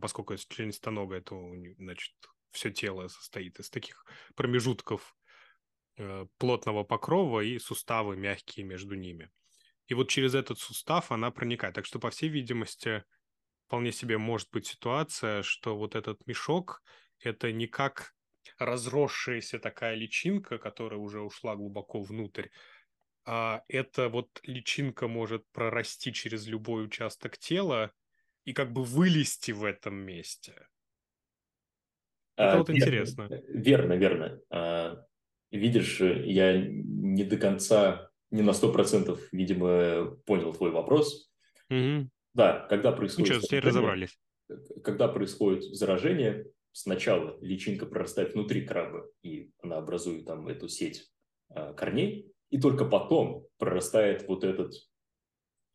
поскольку 0.00 0.34
это 0.34 0.42
членистоногая, 0.48 1.20
то, 1.20 1.52
значит, 1.78 2.14
все 2.50 2.70
тело 2.70 3.08
состоит 3.08 3.58
из 3.60 3.70
таких 3.70 4.04
промежутков 4.34 5.16
э, 5.96 6.26
плотного 6.38 6.84
покрова 6.84 7.40
и 7.40 7.58
суставы 7.58 8.16
мягкие 8.16 8.64
между 8.66 8.94
ними. 8.94 9.30
И 9.86 9.94
вот 9.94 10.08
через 10.08 10.34
этот 10.34 10.58
сустав 10.58 11.12
она 11.12 11.30
проникает. 11.30 11.74
Так 11.74 11.86
что, 11.86 11.98
по 11.98 12.10
всей 12.10 12.28
видимости, 12.28 13.04
вполне 13.66 13.92
себе 13.92 14.18
может 14.18 14.50
быть 14.50 14.66
ситуация, 14.66 15.42
что 15.42 15.76
вот 15.76 15.94
этот 15.94 16.26
мешок– 16.26 16.82
это 17.20 17.52
не 17.52 17.66
как 17.66 18.14
разросшаяся 18.58 19.58
такая 19.58 19.94
личинка, 19.94 20.58
которая 20.58 20.98
уже 20.98 21.20
ушла 21.20 21.56
глубоко 21.56 22.00
внутрь, 22.00 22.48
а 23.30 23.62
эта 23.68 24.08
вот 24.08 24.40
личинка 24.42 25.06
может 25.06 25.46
прорасти 25.52 26.14
через 26.14 26.46
любой 26.46 26.86
участок 26.86 27.36
тела 27.36 27.92
и 28.44 28.54
как 28.54 28.72
бы 28.72 28.82
вылезти 28.84 29.52
в 29.52 29.64
этом 29.64 29.96
месте. 29.96 30.54
Это 32.36 32.52
а, 32.52 32.58
вот 32.58 32.70
верно, 32.70 32.80
интересно. 32.80 33.28
Верно, 33.48 33.92
верно. 33.94 34.40
А, 34.48 35.04
видишь, 35.50 36.00
я 36.00 36.56
не 36.56 37.24
до 37.24 37.36
конца, 37.36 38.10
не 38.30 38.40
на 38.40 38.54
сто 38.54 38.72
процентов, 38.72 39.20
видимо, 39.30 40.16
понял 40.24 40.54
твой 40.54 40.70
вопрос. 40.70 41.30
Угу. 41.68 42.08
Да, 42.32 42.66
когда 42.70 42.92
происходит... 42.92 43.28
Ничего, 43.28 43.40
теперь 43.42 43.62
разобрались. 43.62 44.18
Когда 44.82 45.08
происходит 45.08 45.64
заражение, 45.64 46.46
сначала 46.78 47.36
личинка 47.40 47.86
прорастает 47.86 48.34
внутри 48.34 48.64
краба, 48.64 49.10
и 49.22 49.50
она 49.60 49.78
образует 49.78 50.26
там 50.26 50.46
эту 50.46 50.68
сеть 50.68 51.10
а, 51.50 51.72
корней, 51.74 52.32
и 52.50 52.60
только 52.60 52.84
потом 52.84 53.46
прорастает 53.58 54.26
вот 54.28 54.44
этот 54.44 54.74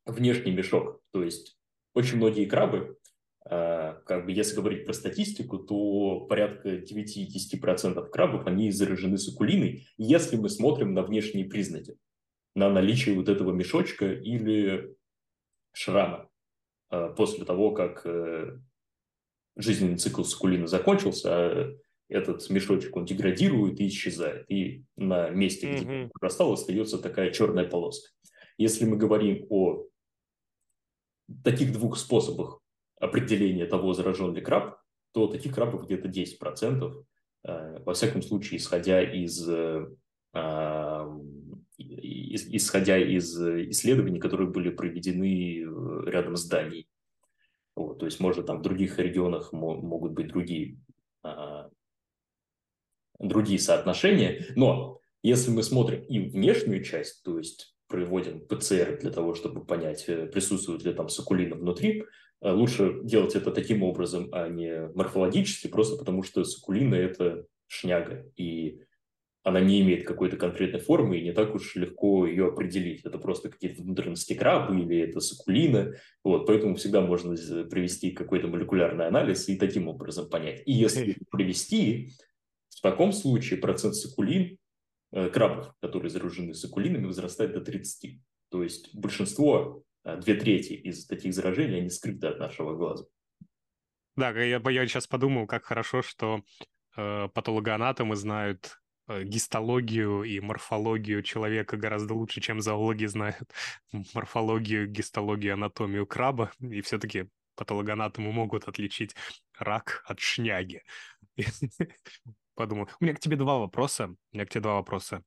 внешний 0.05 0.51
мешок. 0.51 1.01
То 1.11 1.23
есть 1.23 1.59
очень 1.93 2.17
многие 2.17 2.45
крабы, 2.45 2.97
а, 3.45 3.95
как 4.05 4.25
бы 4.25 4.31
если 4.31 4.55
говорить 4.55 4.85
про 4.85 4.93
статистику, 4.93 5.59
то 5.59 6.21
порядка 6.21 6.77
9-10% 6.77 8.09
крабов, 8.09 8.47
они 8.47 8.71
заражены 8.71 9.17
сакулиной, 9.17 9.85
если 9.97 10.37
мы 10.37 10.49
смотрим 10.49 10.93
на 10.93 11.03
внешние 11.03 11.45
признаки, 11.45 11.97
на 12.55 12.69
наличие 12.69 13.15
вот 13.15 13.27
этого 13.27 13.51
мешочка 13.51 14.09
или 14.09 14.95
шрама 15.73 16.29
а, 16.89 17.09
после 17.09 17.43
того, 17.43 17.71
как 17.71 18.05
э, 18.05 18.57
жизненный 19.55 19.97
цикл 19.97 20.23
сакулина 20.23 20.67
закончился, 20.67 21.29
а 21.29 21.73
этот 22.09 22.49
мешочек, 22.49 22.95
он 22.95 23.05
деградирует 23.05 23.79
и 23.79 23.87
исчезает. 23.87 24.49
И 24.49 24.83
на 24.95 25.29
месте, 25.29 25.71
где 25.71 25.85
mm-hmm. 25.85 26.03
он 26.03 26.09
прорастал, 26.09 26.53
остается 26.53 26.99
такая 26.99 27.31
черная 27.31 27.65
полоска. 27.65 28.11
Если 28.57 28.85
мы 28.85 28.97
говорим 28.97 29.45
о 29.49 29.85
таких 31.43 31.73
двух 31.73 31.97
способах 31.97 32.59
определения 32.99 33.65
того, 33.65 33.93
заражен 33.93 34.33
ли 34.33 34.41
краб, 34.41 34.77
то 35.13 35.27
таких 35.27 35.53
крабов 35.53 35.85
где-то 35.85 36.07
10%, 36.07 37.03
э, 37.45 37.83
во 37.83 37.93
всяком 37.93 38.21
случае, 38.21 38.57
исходя 38.57 39.01
из, 39.01 39.47
э, 39.47 39.87
исходя 41.77 42.97
из 42.97 43.39
исследований, 43.39 44.19
которые 44.19 44.49
были 44.49 44.69
проведены 44.69 45.61
э, 45.61 46.09
рядом 46.09 46.35
с 46.35 46.45
Данией. 46.45 46.87
Вот, 47.75 47.99
то 47.99 48.05
есть, 48.05 48.19
может, 48.19 48.45
там 48.45 48.59
в 48.59 48.61
других 48.61 48.99
регионах 48.99 49.51
могут 49.51 50.11
быть 50.11 50.27
другие 50.27 50.77
а, 51.23 51.69
другие 53.19 53.59
соотношения. 53.59 54.45
Но 54.55 54.99
если 55.21 55.51
мы 55.51 55.63
смотрим 55.63 56.03
и 56.03 56.19
внешнюю 56.19 56.83
часть, 56.83 57.23
то 57.23 57.37
есть 57.37 57.75
проводим 57.87 58.45
ПЦР 58.45 58.99
для 59.01 59.11
того, 59.11 59.35
чтобы 59.35 59.65
понять, 59.65 60.05
э, 60.07 60.25
присутствует 60.27 60.83
ли 60.83 60.93
там 60.93 61.09
сакулина 61.09 61.55
внутри, 61.55 62.05
э, 62.41 62.51
лучше 62.51 63.01
делать 63.03 63.35
это 63.35 63.51
таким 63.51 63.83
образом, 63.83 64.29
а 64.31 64.47
не 64.49 64.87
морфологически, 64.95 65.67
просто 65.67 65.97
потому 65.97 66.23
что 66.23 66.43
сакулина– 66.43 66.95
это 66.95 67.45
шняга, 67.67 68.25
и 68.35 68.81
она 69.43 69.59
не 69.59 69.81
имеет 69.81 70.07
какой-то 70.07 70.37
конкретной 70.37 70.79
формы, 70.79 71.17
и 71.17 71.23
не 71.23 71.33
так 71.33 71.53
уж 71.53 71.75
легко 71.75 72.25
ее 72.25 72.47
определить. 72.47 73.01
Это 73.03 73.17
просто 73.17 73.49
какие-то 73.49 73.81
внутренности 73.83 74.33
краба 74.33 74.73
или 74.73 74.99
это 74.99 75.19
сакулина. 75.19 75.93
Вот, 76.23 76.47
поэтому 76.47 76.75
всегда 76.75 77.01
можно 77.01 77.35
провести 77.65 78.11
какой-то 78.11 78.47
молекулярный 78.47 79.05
анализ 79.05 79.49
и 79.49 79.57
таким 79.57 79.89
образом 79.89 80.29
понять. 80.29 80.63
И 80.65 80.71
если 80.71 81.17
провести, 81.29 82.13
в 82.69 82.81
таком 82.81 83.11
случае 83.11 83.59
процент 83.59 83.95
сакулин, 83.95 84.57
э, 85.11 85.29
крабов, 85.29 85.75
которые 85.81 86.09
заражены 86.09 86.53
сакулинами, 86.53 87.05
возрастает 87.05 87.51
до 87.51 87.59
30. 87.59 88.21
То 88.49 88.63
есть 88.63 88.95
большинство, 88.95 89.83
э, 90.05 90.21
две 90.21 90.35
трети 90.35 90.71
из 90.71 91.05
таких 91.05 91.33
заражений, 91.33 91.79
они 91.79 91.89
скрыты 91.89 92.27
от 92.27 92.39
нашего 92.39 92.77
глаза. 92.77 93.05
Да, 94.15 94.29
я, 94.29 94.61
я 94.63 94.87
сейчас 94.87 95.05
подумал, 95.05 95.47
как 95.47 95.65
хорошо, 95.65 96.01
что 96.01 96.43
э, 96.95 97.27
патологоанатомы 97.33 98.15
знают 98.15 98.79
гистологию 99.07 100.23
и 100.23 100.39
морфологию 100.39 101.23
человека 101.23 101.77
гораздо 101.77 102.13
лучше, 102.13 102.41
чем 102.41 102.61
зоологи 102.61 103.05
знают 103.05 103.53
морфологию, 104.13 104.87
гистологию, 104.87 105.53
анатомию 105.53 106.07
краба, 106.07 106.51
и 106.59 106.81
все-таки 106.81 107.27
патологоанатомы 107.55 108.31
могут 108.31 108.67
отличить 108.67 109.15
рак 109.57 110.03
от 110.07 110.19
шняги. 110.19 110.81
подумал. 112.55 112.89
У 112.99 113.03
меня 113.03 113.15
к 113.15 113.19
тебе 113.19 113.35
два 113.35 113.57
вопроса. 113.59 114.15
У 114.31 114.35
меня 114.35 114.45
к 114.45 114.49
тебе 114.49 114.61
два 114.61 114.75
вопроса. 114.75 115.23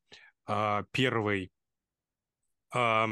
А, 0.47 0.85
первый. 0.93 1.53
А, 2.73 3.09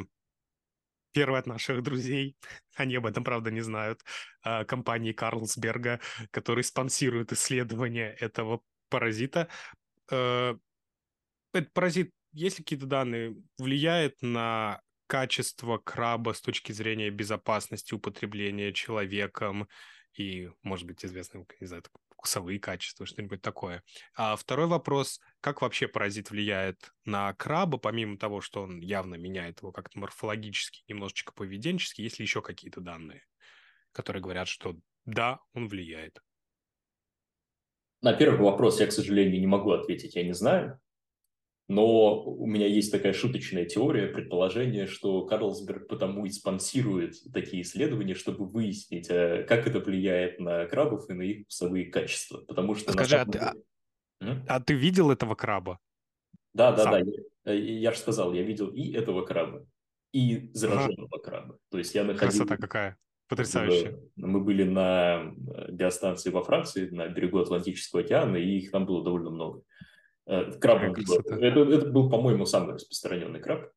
первый 1.12 1.40
от 1.40 1.46
наших 1.46 1.82
друзей, 1.82 2.36
они 2.76 2.96
об 2.96 3.06
этом, 3.06 3.24
правда, 3.24 3.50
не 3.50 3.60
знают, 3.60 4.04
а, 4.42 4.64
компании 4.64 5.12
Карлсберга, 5.12 6.00
который 6.30 6.64
спонсирует 6.64 7.32
исследование 7.32 8.14
этого 8.14 8.60
паразита. 8.88 9.48
А, 10.10 10.56
этот 11.52 11.72
паразит, 11.72 12.10
есть 12.32 12.58
ли 12.58 12.64
какие-то 12.64 12.86
данные, 12.86 13.36
влияет 13.58 14.20
на 14.22 14.80
качество 15.06 15.78
краба 15.78 16.32
с 16.32 16.40
точки 16.40 16.72
зрения 16.72 17.10
безопасности 17.10 17.94
употребления 17.94 18.72
человеком 18.72 19.68
и, 20.14 20.50
может 20.62 20.86
быть, 20.86 21.04
известным, 21.04 21.46
не 21.60 21.66
знаю, 21.66 21.84
вкусовые 22.10 22.58
качества, 22.58 23.04
что-нибудь 23.04 23.42
такое. 23.42 23.82
А 24.16 24.34
второй 24.36 24.66
вопрос, 24.66 25.20
как 25.40 25.60
вообще 25.60 25.88
паразит 25.88 26.30
влияет 26.30 26.92
на 27.04 27.34
краба, 27.34 27.76
помимо 27.78 28.16
того, 28.16 28.40
что 28.40 28.62
он 28.62 28.80
явно 28.80 29.16
меняет 29.16 29.60
его 29.60 29.72
как-то 29.72 29.98
морфологически, 29.98 30.84
немножечко 30.88 31.32
поведенчески, 31.34 32.00
есть 32.00 32.18
ли 32.18 32.24
еще 32.24 32.40
какие-то 32.40 32.80
данные, 32.80 33.22
которые 33.92 34.22
говорят, 34.22 34.48
что 34.48 34.76
да, 35.04 35.40
он 35.52 35.68
влияет? 35.68 36.23
На 38.04 38.12
первый 38.12 38.42
вопрос 38.42 38.80
я, 38.80 38.86
к 38.86 38.92
сожалению, 38.92 39.40
не 39.40 39.46
могу 39.46 39.70
ответить, 39.70 40.14
я 40.14 40.24
не 40.24 40.34
знаю. 40.34 40.78
Но 41.68 42.22
у 42.22 42.44
меня 42.44 42.66
есть 42.66 42.92
такая 42.92 43.14
шуточная 43.14 43.64
теория, 43.64 44.08
предположение, 44.08 44.86
что 44.86 45.24
Карлсберг 45.24 45.88
потому 45.88 46.26
и 46.26 46.30
спонсирует 46.30 47.14
такие 47.32 47.62
исследования, 47.62 48.12
чтобы 48.12 48.44
выяснить, 48.44 49.08
э, 49.08 49.46
как 49.48 49.66
это 49.66 49.80
влияет 49.80 50.38
на 50.38 50.66
крабов 50.66 51.08
и 51.08 51.14
на 51.14 51.22
их 51.22 51.44
вкусовые 51.44 51.86
качества. 51.86 52.42
Потому 52.46 52.74
что 52.74 52.92
Скажи, 52.92 53.16
а, 53.16 53.24
деле... 53.24 53.54
а, 54.20 54.44
а 54.48 54.60
ты 54.60 54.74
видел 54.74 55.10
этого 55.10 55.34
краба? 55.34 55.78
Да, 56.52 56.72
да, 56.72 56.82
Сам? 56.82 56.92
да. 56.92 56.98
Я, 56.98 57.54
э, 57.54 57.58
я 57.58 57.92
же 57.92 57.98
сказал, 58.00 58.34
я 58.34 58.42
видел 58.42 58.68
и 58.68 58.92
этого 58.92 59.24
краба, 59.24 59.66
и 60.12 60.50
зараженного 60.52 61.08
ага. 61.10 61.22
краба. 61.22 61.58
То 61.70 61.78
есть 61.78 61.94
я 61.94 62.04
находил... 62.04 62.28
Красота 62.28 62.58
какая. 62.58 62.98
Потрясающе. 63.28 63.98
Мы 64.16 64.40
были 64.40 64.64
на 64.64 65.32
э, 65.32 65.72
биостанции 65.72 66.30
во 66.30 66.42
Франции, 66.42 66.90
на 66.90 67.08
берегу 67.08 67.38
Атлантического 67.38 68.02
океана, 68.02 68.36
и 68.36 68.58
их 68.58 68.70
там 68.70 68.84
было 68.86 69.02
довольно 69.02 69.30
много. 69.30 69.62
Э, 70.26 70.52
крабом. 70.52 70.94
Это, 70.94 71.60
это 71.60 71.86
был, 71.90 72.10
по-моему, 72.10 72.46
самый 72.46 72.74
распространенный 72.74 73.40
краб. 73.40 73.70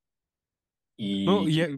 И... 0.98 1.26
Ну, 1.26 1.48
я... 1.48 1.70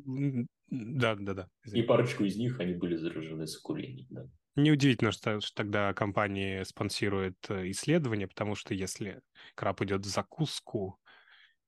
Да, 0.72 1.16
да, 1.16 1.34
да. 1.34 1.48
Извините. 1.64 1.84
И 1.84 1.88
парочку 1.88 2.24
из 2.24 2.38
них, 2.38 2.60
они 2.60 2.74
были 2.74 2.96
заражены 2.96 3.48
сакулинией, 3.48 4.08
да. 4.10 4.28
Неудивительно, 4.56 5.12
что, 5.12 5.40
что 5.40 5.56
тогда 5.56 5.94
компания 5.94 6.64
спонсирует 6.66 7.38
э, 7.50 7.72
исследования, 7.72 8.28
потому 8.28 8.56
что 8.56 8.74
если 8.74 9.22
краб 9.56 9.82
идет 9.82 10.06
в 10.06 10.10
закуску 10.10 11.00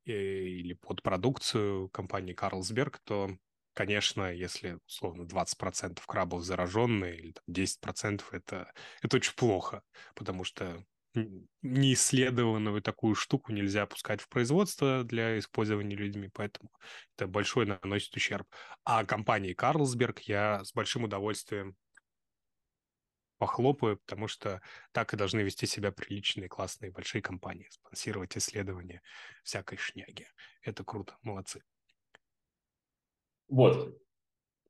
э, 0.05 0.11
или 0.11 0.73
под 0.73 1.01
продукцию 1.01 1.89
компании 1.89 2.33
Карлсберг, 2.33 2.99
то, 3.03 3.29
конечно, 3.73 4.31
если, 4.31 4.79
условно, 4.87 5.25
20% 5.25 6.05
крабов 6.05 6.43
зараженные 6.43 7.17
или 7.17 7.31
там, 7.31 7.43
10%, 7.47 8.23
это, 8.31 8.71
это 9.01 9.17
очень 9.17 9.35
плохо, 9.35 9.83
потому 10.15 10.43
что 10.43 10.83
неисследованную 11.61 12.81
такую 12.81 13.15
штуку 13.15 13.51
нельзя 13.51 13.85
пускать 13.85 14.21
в 14.21 14.29
производство 14.29 15.03
для 15.03 15.37
использования 15.39 15.95
людьми, 15.95 16.29
поэтому 16.33 16.71
это 17.17 17.27
большой 17.27 17.65
наносит 17.65 18.15
ущерб. 18.15 18.47
А 18.85 19.03
компании 19.03 19.53
Карлсберг 19.53 20.21
я 20.21 20.63
с 20.63 20.73
большим 20.73 21.03
удовольствием 21.03 21.75
похлопаю, 23.37 23.97
потому 23.97 24.27
что 24.27 24.61
так 24.91 25.13
и 25.13 25.17
должны 25.17 25.39
вести 25.41 25.65
себя 25.65 25.91
приличные, 25.91 26.47
классные, 26.47 26.91
большие 26.91 27.21
компании, 27.21 27.67
спонсировать 27.71 28.37
исследования 28.37 29.01
всякой 29.43 29.77
шняги. 29.77 30.27
Это 30.61 30.83
круто, 30.83 31.17
молодцы. 31.23 31.63
Вот. 33.51 33.97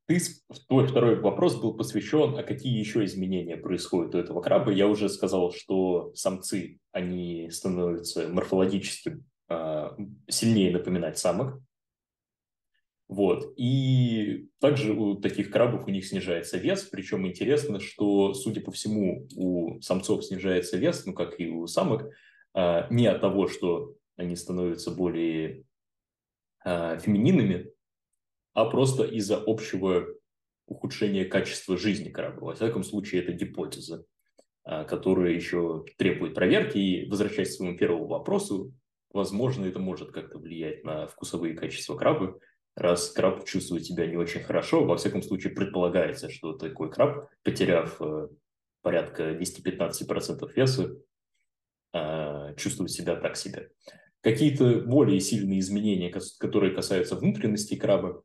ты, 0.07 0.19
твой 0.67 0.87
второй 0.87 1.15
вопрос 1.19 1.55
был 1.61 1.77
посвящен, 1.77 2.35
а 2.35 2.41
какие 2.41 2.77
еще 2.77 3.05
изменения 3.05 3.55
происходят 3.55 4.15
у 4.15 4.17
этого 4.17 4.41
краба. 4.41 4.71
Я 4.71 4.87
уже 4.87 5.07
сказал, 5.07 5.53
что 5.53 6.11
самцы, 6.15 6.79
они 6.91 7.51
становятся 7.51 8.27
морфологически 8.27 9.23
э, 9.49 9.89
сильнее 10.27 10.71
напоминать 10.71 11.19
самок. 11.19 11.61
Вот. 13.07 13.53
И 13.55 14.49
также 14.59 14.93
у 14.93 15.15
таких 15.15 15.51
крабов 15.51 15.85
у 15.85 15.91
них 15.91 16.03
снижается 16.07 16.57
вес. 16.57 16.81
Причем 16.83 17.27
интересно, 17.27 17.79
что, 17.79 18.33
судя 18.33 18.61
по 18.61 18.71
всему, 18.71 19.27
у 19.35 19.79
самцов 19.81 20.25
снижается 20.25 20.77
вес, 20.77 21.05
ну, 21.05 21.13
как 21.13 21.39
и 21.39 21.49
у 21.49 21.67
самок, 21.67 22.09
э, 22.55 22.87
не 22.89 23.05
от 23.05 23.21
того, 23.21 23.47
что 23.47 23.93
они 24.15 24.35
становятся 24.35 24.89
более 24.89 25.65
э, 26.65 26.97
фемининными, 26.97 27.71
а 28.53 28.65
просто 28.65 29.03
из-за 29.03 29.41
общего 29.45 30.07
ухудшения 30.65 31.25
качества 31.25 31.77
жизни 31.77 32.09
корабля. 32.09 32.41
Во 32.41 32.53
всяком 32.55 32.83
случае, 32.83 33.23
это 33.23 33.33
гипотеза, 33.33 34.05
а, 34.63 34.83
которая 34.83 35.33
еще 35.33 35.85
требует 35.97 36.33
проверки. 36.33 36.77
И, 36.77 37.09
возвращаясь 37.09 37.49
к 37.49 37.57
своему 37.57 37.77
первому 37.77 38.07
вопросу, 38.07 38.73
возможно, 39.11 39.65
это 39.65 39.79
может 39.79 40.11
как-то 40.11 40.39
влиять 40.39 40.83
на 40.83 41.07
вкусовые 41.07 41.55
качества 41.55 41.97
краба, 41.97 42.39
раз 42.75 43.11
краб 43.11 43.45
чувствует 43.45 43.85
себя 43.85 44.07
не 44.07 44.15
очень 44.15 44.41
хорошо. 44.41 44.85
Во 44.85 44.97
всяком 44.97 45.21
случае, 45.21 45.53
предполагается, 45.53 46.29
что 46.29 46.53
такой 46.53 46.89
краб, 46.91 47.29
потеряв 47.43 48.01
э, 48.01 48.27
порядка 48.81 49.31
10-15% 49.31 50.53
веса, 50.55 50.95
а, 51.93 52.53
чувствует 52.53 52.91
себя 52.91 53.15
так 53.15 53.35
себе. 53.35 53.71
Какие-то 54.21 54.81
более 54.81 55.19
сильные 55.19 55.59
изменения, 55.59 56.13
которые 56.39 56.73
касаются 56.73 57.15
внутренности 57.15 57.75
краба, 57.75 58.23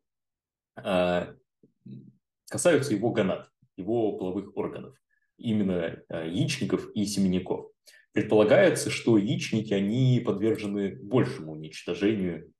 касаются 2.49 2.95
его 2.95 3.11
гонад, 3.11 3.51
его 3.77 4.17
половых 4.17 4.57
органов, 4.57 4.95
именно 5.39 6.03
а, 6.09 6.25
яичников 6.25 6.91
и 6.95 7.05
семенников. 7.07 7.71
Предполагается, 8.13 8.91
что 8.91 9.19
яичники, 9.19 9.75
они 9.75 10.23
подвержены 10.25 10.97
большему 10.97 11.53
уничтожению, 11.53 12.53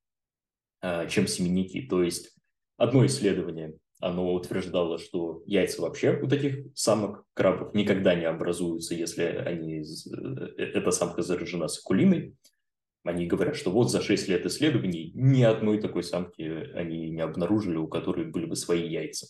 а, 0.83 1.07
чем 1.07 1.27
семенники. 1.27 1.83
То 1.83 2.03
есть 2.03 2.35
одно 2.77 3.07
исследование, 3.07 3.79
оно 4.01 4.35
утверждало, 4.35 4.99
что 4.99 5.43
яйца 5.47 5.81
вообще 5.81 6.19
у 6.21 6.29
таких 6.29 6.67
самок 6.75 7.25
крабов 7.33 7.73
никогда 7.75 8.15
не 8.15 8.27
образуются, 8.27 8.95
если 8.95 9.23
они, 9.23 9.81
э, 9.81 10.47
эта 10.59 10.91
самка 10.91 11.23
заражена 11.23 11.69
сакулиной. 11.69 12.37
Они 13.07 13.27
говорят, 13.27 13.57
что 13.57 13.71
вот 13.71 13.91
за 13.91 14.03
6 14.03 14.29
лет 14.29 14.47
исследований 14.47 15.13
ни 15.15 15.43
одной 15.43 15.81
такой 15.81 16.03
самки 16.03 16.43
они 16.75 17.11
не 17.11 17.21
обнаружили, 17.21 17.77
у 17.77 17.87
которой 17.87 18.27
были 18.27 18.47
бы 18.47 18.57
свои 18.57 18.89
яйца. 18.89 19.29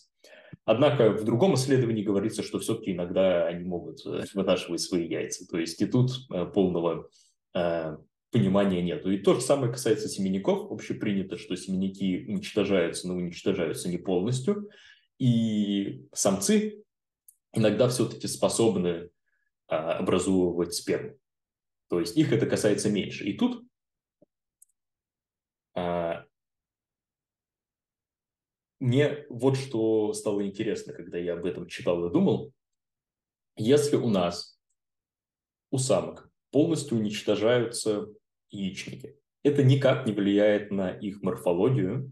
Однако 0.65 1.11
в 1.11 1.23
другом 1.23 1.53
исследовании 1.55 2.03
говорится, 2.03 2.41
что 2.41 2.59
все-таки 2.59 2.91
иногда 2.91 3.45
они 3.45 3.63
могут 3.65 4.05
э, 4.05 4.23
вынашивать 4.33 4.81
свои 4.81 5.07
яйца. 5.07 5.47
То 5.47 5.59
есть 5.59 5.81
и 5.81 5.85
тут 5.85 6.11
э, 6.31 6.45
полного 6.45 7.09
э, 7.53 7.97
понимания 8.31 8.81
нету. 8.81 9.11
И 9.11 9.17
то 9.17 9.35
же 9.35 9.41
самое 9.41 9.71
касается 9.71 10.09
семенников. 10.09 10.71
Общепринято, 10.71 11.37
что 11.37 11.55
семенники 11.55 12.25
уничтожаются, 12.27 13.07
но 13.07 13.15
уничтожаются 13.15 13.89
не 13.89 13.97
полностью. 13.97 14.69
И 15.19 16.05
самцы 16.13 16.83
иногда 17.53 17.89
все-таки 17.89 18.27
способны 18.27 19.09
образовывать 19.67 20.73
сперму. 20.73 21.17
То 21.89 21.99
есть 21.99 22.17
их 22.17 22.31
это 22.31 22.45
касается 22.45 22.89
меньше. 22.89 23.25
И 23.25 23.37
тут 23.37 23.65
а, 25.73 26.25
мне 28.79 29.25
вот 29.29 29.57
что 29.57 30.13
стало 30.13 30.45
интересно, 30.45 30.93
когда 30.93 31.17
я 31.17 31.33
об 31.33 31.45
этом 31.45 31.67
читал 31.67 32.05
и 32.05 32.11
думал. 32.11 32.53
Если 33.55 33.95
у 33.95 34.09
нас, 34.09 34.59
у 35.71 35.77
самок, 35.77 36.29
полностью 36.51 36.97
уничтожаются 36.97 38.07
яичники, 38.49 39.17
это 39.43 39.63
никак 39.63 40.05
не 40.05 40.13
влияет 40.13 40.71
на 40.71 40.91
их 40.91 41.21
морфологию 41.23 42.11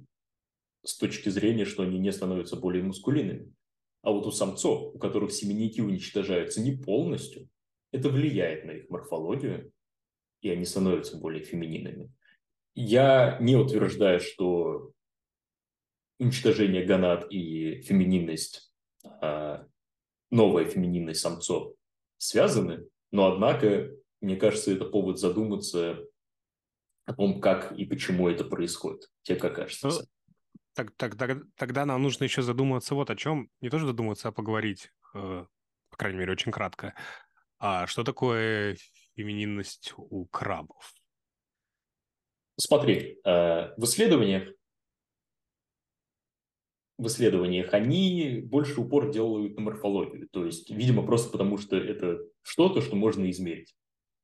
с 0.84 0.98
точки 0.98 1.30
зрения, 1.30 1.66
что 1.66 1.84
они 1.84 2.00
не 2.00 2.12
становятся 2.12 2.56
более 2.56 2.84
мускулинными. 2.84 3.54
А 4.02 4.12
вот 4.12 4.26
у 4.26 4.32
самцов, 4.32 4.96
у 4.96 5.00
которых 5.00 5.32
семенники 5.32 5.82
уничтожаются 5.82 6.62
не 6.62 6.76
полностью, 6.76 7.50
это 7.92 8.10
влияет 8.10 8.66
на 8.66 8.72
их 8.72 8.90
морфологию, 8.90 9.72
и 10.42 10.50
они 10.50 10.66
становятся 10.66 11.18
более 11.18 11.44
фемининными. 11.44 12.12
Я 12.76 13.38
не 13.40 13.56
утверждаю, 13.56 14.20
что 14.20 14.92
уничтожение 16.20 16.86
гонад 16.86 17.32
и 17.32 17.82
фемининность, 17.82 18.74
а, 19.22 19.66
новая 20.32 20.66
фемининность 20.66 21.22
самцов 21.22 21.74
связаны, 22.18 22.88
но 23.12 23.32
однако, 23.32 23.92
мне 24.22 24.36
кажется, 24.36 24.72
это 24.72 24.86
повод 24.86 25.20
задуматься 25.20 26.06
о 27.06 27.14
том, 27.14 27.40
как 27.40 27.72
и 27.74 27.86
почему 27.86 28.30
это 28.30 28.44
происходит. 28.44 29.10
Тебе 29.24 29.38
как 29.38 29.56
кажется? 29.56 29.88
Ну, 29.88 29.94
так, 30.74 30.92
так, 30.98 31.16
так, 31.16 31.38
тогда 31.56 31.86
нам 31.86 32.02
нужно 32.02 32.24
еще 32.24 32.42
задуматься 32.42 32.96
вот 32.96 33.10
о 33.10 33.16
чем. 33.16 33.50
Не 33.62 33.70
тоже 33.70 33.86
задуматься, 33.86 34.30
а 34.30 34.32
поговорить, 34.32 34.92
э, 35.14 35.46
по 35.90 35.98
крайней 35.98 36.20
мере, 36.20 36.34
очень 36.34 36.52
кратко. 36.52 36.96
А 37.60 37.88
что 37.88 38.04
такое 38.04 38.78
фемининность 39.16 39.94
у 39.98 40.26
крабов? 40.26 40.94
Смотри, 42.58 43.20
э, 43.24 43.74
в 43.78 43.84
исследованиях 43.84 44.50
в 46.98 47.08
исследованиях, 47.08 47.74
они 47.74 48.42
больше 48.46 48.80
упор 48.80 49.12
делают 49.12 49.56
на 49.56 49.62
морфологию. 49.62 50.28
То 50.32 50.46
есть, 50.46 50.70
видимо, 50.70 51.06
просто 51.06 51.32
потому, 51.32 51.58
что 51.58 51.76
это 51.76 52.20
что-то, 52.42 52.82
что 52.82 52.96
можно 52.96 53.30
измерить. 53.30 53.76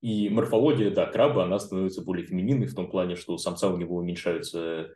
И 0.02 0.30
морфология, 0.30 0.90
да, 0.90 1.06
краба, 1.06 1.44
она 1.44 1.60
становится 1.60 2.02
более 2.02 2.26
фемининной 2.26 2.68
в 2.68 2.76
том 2.76 2.90
плане, 2.90 3.16
что 3.16 3.34
у 3.34 3.38
самца 3.38 3.70
у 3.70 3.78
него 3.78 3.98
уменьшаются 3.98 4.96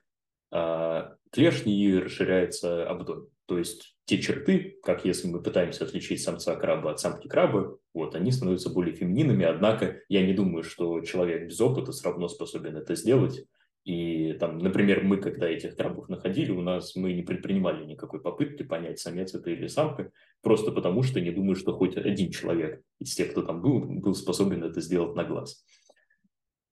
а, 0.51 1.15
клешни 1.31 1.77
и 1.77 1.99
расширяется 1.99 2.89
абдомен. 2.89 3.27
То 3.45 3.59
есть 3.59 3.95
те 4.05 4.19
черты, 4.19 4.79
как 4.81 5.05
если 5.05 5.27
мы 5.27 5.41
пытаемся 5.41 5.83
отличить 5.83 6.23
самца 6.23 6.55
краба 6.55 6.91
от 6.91 6.99
самки 6.99 7.27
краба, 7.27 7.77
вот, 7.93 8.15
они 8.15 8.31
становятся 8.31 8.71
более 8.71 8.95
фемининными, 8.95 9.45
однако 9.45 10.01
я 10.09 10.25
не 10.25 10.33
думаю, 10.33 10.63
что 10.63 11.01
человек 11.01 11.47
без 11.47 11.61
опыта 11.61 11.91
все 11.91 12.09
равно 12.09 12.27
способен 12.27 12.75
это 12.75 12.95
сделать. 12.95 13.45
И 13.85 14.33
там, 14.33 14.57
например, 14.57 15.03
мы, 15.03 15.17
когда 15.17 15.47
этих 15.47 15.75
крабов 15.75 16.09
находили, 16.09 16.49
у 16.49 16.61
нас 16.63 16.95
мы 16.95 17.13
не 17.13 17.21
предпринимали 17.21 17.85
никакой 17.85 18.19
попытки 18.19 18.63
понять, 18.63 18.99
самец 18.99 19.35
это 19.35 19.51
или 19.51 19.67
самка, 19.67 20.11
просто 20.41 20.71
потому 20.71 21.03
что 21.03 21.21
не 21.21 21.29
думаю, 21.29 21.55
что 21.55 21.77
хоть 21.77 21.95
один 21.95 22.31
человек 22.31 22.81
из 22.99 23.13
тех, 23.13 23.31
кто 23.31 23.43
там 23.43 23.61
был, 23.61 23.81
был 23.81 24.15
способен 24.15 24.63
это 24.63 24.81
сделать 24.81 25.15
на 25.15 25.23
глаз. 25.23 25.63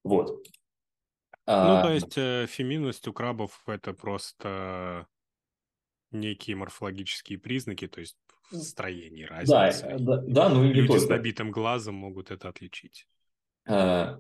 Вот. 0.04 0.44
Ну, 1.46 1.54
а... 1.54 1.84
то 1.84 1.94
есть 1.94 2.18
э, 2.18 2.48
феминность 2.50 3.08
у 3.08 3.14
крабов 3.14 3.62
это 3.68 3.94
просто 3.94 5.06
некие 6.10 6.56
морфологические 6.56 7.38
признаки, 7.38 7.88
то 7.88 8.00
есть 8.00 8.18
в 8.50 8.58
строении 8.58 9.24
разницы. 9.24 9.98
Да, 10.00 10.18
да, 10.18 10.24
да, 10.26 10.50
ну 10.50 10.64
и 10.64 10.74
Люди 10.74 10.88
только. 10.88 11.06
с 11.06 11.10
набитым 11.10 11.52
глазом 11.52 11.94
могут 11.94 12.32
это 12.32 12.50
отличить. 12.50 13.08
А, 13.68 14.20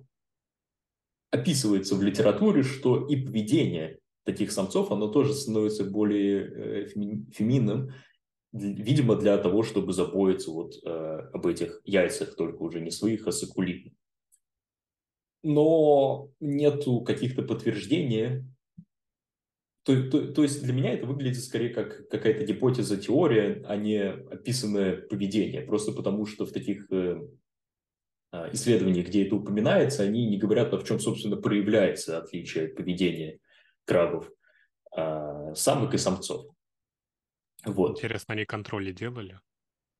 описывается 1.34 1.96
в 1.96 2.04
литературе, 2.04 2.62
что 2.62 3.08
и 3.08 3.15
поведение 3.15 4.00
таких 4.24 4.52
самцов, 4.52 4.91
оно 4.91 5.08
тоже 5.08 5.34
становится 5.34 5.84
более 5.84 6.86
э, 6.86 6.88
феминным, 7.32 7.91
видимо, 8.52 9.15
для 9.15 9.38
того, 9.39 9.63
чтобы 9.63 9.93
заботиться 9.93 10.52
вот 10.52 10.76
э, 10.86 10.89
об 10.89 11.48
этих 11.48 11.82
яйцах, 11.86 12.36
только 12.36 12.62
уже 12.62 12.82
не 12.82 12.91
своих, 12.91 13.28
а 13.28 13.32
сакулитных. 13.32 13.93
Но 15.41 16.30
нету 16.39 17.02
каких-то 17.02 17.41
подтверждений. 17.41 18.46
То, 19.86 20.10
то, 20.10 20.32
то 20.32 20.43
есть 20.43 20.63
для 20.63 20.72
меня 20.72 20.93
это 20.93 21.08
выглядит 21.08 21.43
скорее 21.43 21.70
как 21.70 22.08
какая-то 22.10 22.45
гипотеза, 22.45 22.95
теория, 22.95 23.62
а 23.66 23.76
не 23.76 24.03
описанное 24.03 24.97
поведение. 24.97 25.62
Просто 25.64 25.91
потому 25.91 26.28
что 26.28 26.45
в 26.45 26.51
таких 26.51 26.89
э, 26.91 27.28
исследований, 28.52 29.04
где 29.04 29.26
это 29.26 29.36
упоминается, 29.36 30.04
они 30.04 30.28
не 30.28 30.38
говорят, 30.38 30.74
а 30.74 30.78
в 30.78 30.84
чем, 30.86 31.00
собственно, 31.00 31.38
проявляется 31.38 32.18
отличие 32.18 32.70
поведения 32.70 33.40
крабов, 33.86 34.32
а, 34.96 35.54
самок 35.56 35.94
и 35.94 35.98
самцов. 35.98 36.48
Вот. 37.66 37.98
Интересно, 37.98 38.34
они 38.34 38.46
контроли 38.46 38.92
делали? 38.92 39.40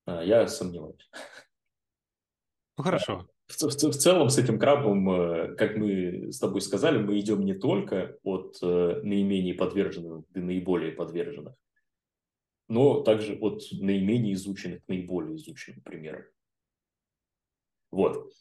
А, 0.06 0.24
я 0.24 0.48
сомневаюсь. 0.48 1.10
Ну, 2.78 2.84
хорошо. 2.84 3.28
В, 3.48 3.62
в, 3.62 3.68
в 3.68 3.96
целом 3.96 4.30
с 4.30 4.38
этим 4.38 4.58
крабом, 4.58 5.10
э, 5.10 5.56
как 5.56 5.76
мы 5.76 6.32
с 6.32 6.40
тобой 6.40 6.62
сказали, 6.62 6.98
мы 6.98 7.20
идем 7.20 7.46
не 7.46 7.54
только 7.54 8.18
от 8.24 8.58
э, 8.62 9.02
наименее 9.04 9.54
подверженных 9.54 10.26
до 10.32 10.40
наиболее 10.40 10.92
подверженных, 10.92 11.56
но 12.68 13.02
также 13.02 13.36
от 13.36 13.62
наименее 13.72 14.34
изученных 14.34 14.84
к 14.84 14.88
наиболее 14.88 15.36
изученным 15.36 15.82
примерам. 15.82 16.24
Вот. 17.94 18.34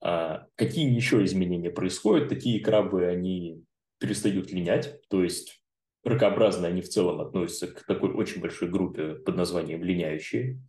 А 0.00 0.46
какие 0.54 0.94
еще 0.94 1.24
изменения 1.24 1.70
происходят? 1.70 2.28
Такие 2.28 2.60
крабы, 2.60 3.06
они 3.06 3.64
перестают 3.98 4.52
линять, 4.52 5.00
то 5.08 5.24
есть 5.24 5.64
ракообразные, 6.04 6.70
они 6.70 6.82
в 6.82 6.90
целом 6.90 7.20
относятся 7.22 7.68
к 7.68 7.84
такой 7.86 8.10
очень 8.12 8.42
большой 8.42 8.68
группе 8.68 9.14
под 9.14 9.34
названием 9.34 9.82
линяющие. 9.82 10.60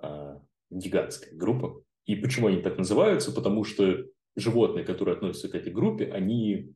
А, 0.00 0.42
гигантская 0.68 1.32
группа. 1.32 1.80
И 2.06 2.16
почему 2.16 2.48
они 2.48 2.60
так 2.60 2.76
называются? 2.76 3.32
Потому 3.32 3.62
что 3.62 4.04
животные, 4.34 4.84
которые 4.84 5.14
относятся 5.14 5.48
к 5.48 5.54
этой 5.54 5.72
группе, 5.72 6.10
они 6.10 6.74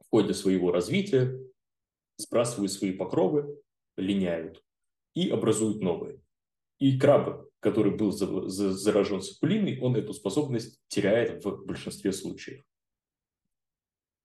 в 0.00 0.10
ходе 0.10 0.34
своего 0.34 0.72
развития 0.72 1.40
сбрасывают 2.16 2.72
свои 2.72 2.92
покровы, 2.92 3.62
линяют 3.96 4.62
и 5.14 5.30
образуют 5.30 5.80
новые. 5.80 6.20
И 6.80 6.98
крабы, 6.98 7.45
который 7.60 7.96
был 7.96 8.12
заражен 8.12 9.22
сапулиной, 9.22 9.78
он 9.80 9.96
эту 9.96 10.12
способность 10.12 10.80
теряет 10.88 11.44
в 11.44 11.64
большинстве 11.64 12.12
случаев. 12.12 12.64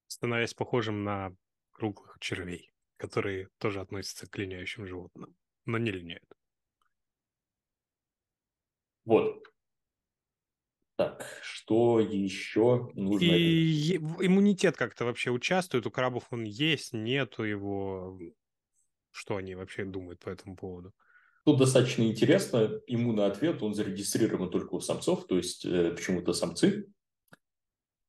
Становясь 0.07 0.53
похожим 0.53 1.03
на 1.03 1.35
круглых 1.71 2.17
червей, 2.19 2.71
которые 2.97 3.49
тоже 3.57 3.81
относятся 3.81 4.29
к 4.29 4.37
линяющим 4.37 4.85
животным, 4.85 5.35
но 5.65 5.77
не 5.77 5.91
линяют. 5.91 6.29
Вот. 9.05 9.47
Так, 10.97 11.25
что 11.41 11.99
еще 11.99 12.91
нужно? 12.93 13.25
И 13.25 13.95
иммунитет 13.95 14.77
как-то 14.77 15.05
вообще 15.05 15.31
участвует? 15.31 15.87
У 15.87 15.91
крабов 15.91 16.27
он 16.29 16.43
есть, 16.43 16.93
нету 16.93 17.43
его? 17.43 18.19
Что 19.09 19.37
они 19.37 19.55
вообще 19.55 19.85
думают 19.85 20.19
по 20.19 20.29
этому 20.29 20.55
поводу? 20.55 20.93
Тут 21.43 21.57
достаточно 21.57 22.03
интересно. 22.03 22.79
Иммунный 22.87 23.25
ответ, 23.25 23.63
он 23.63 23.73
зарегистрирован 23.73 24.49
только 24.51 24.75
у 24.75 24.79
самцов, 24.79 25.25
то 25.27 25.37
есть 25.37 25.65
э, 25.65 25.91
почему-то 25.91 26.33
самцы 26.33 26.87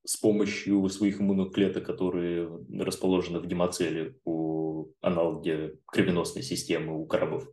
с 0.05 0.17
помощью 0.17 0.89
своих 0.89 1.21
иммунных 1.21 1.53
клеток, 1.53 1.87
которые 1.87 2.51
расположены 2.79 3.39
в 3.39 3.47
гемоцеле 3.47 4.17
у 4.25 4.93
аналоге 5.01 5.79
кровеносной 5.87 6.43
системы 6.43 6.99
у 6.99 7.07
крабов, 7.07 7.49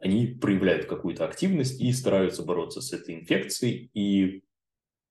они 0.00 0.26
проявляют 0.26 0.86
какую-то 0.86 1.26
активность 1.26 1.80
и 1.80 1.92
стараются 1.92 2.44
бороться 2.44 2.80
с 2.80 2.92
этой 2.92 3.16
инфекцией. 3.16 3.90
И 3.94 4.44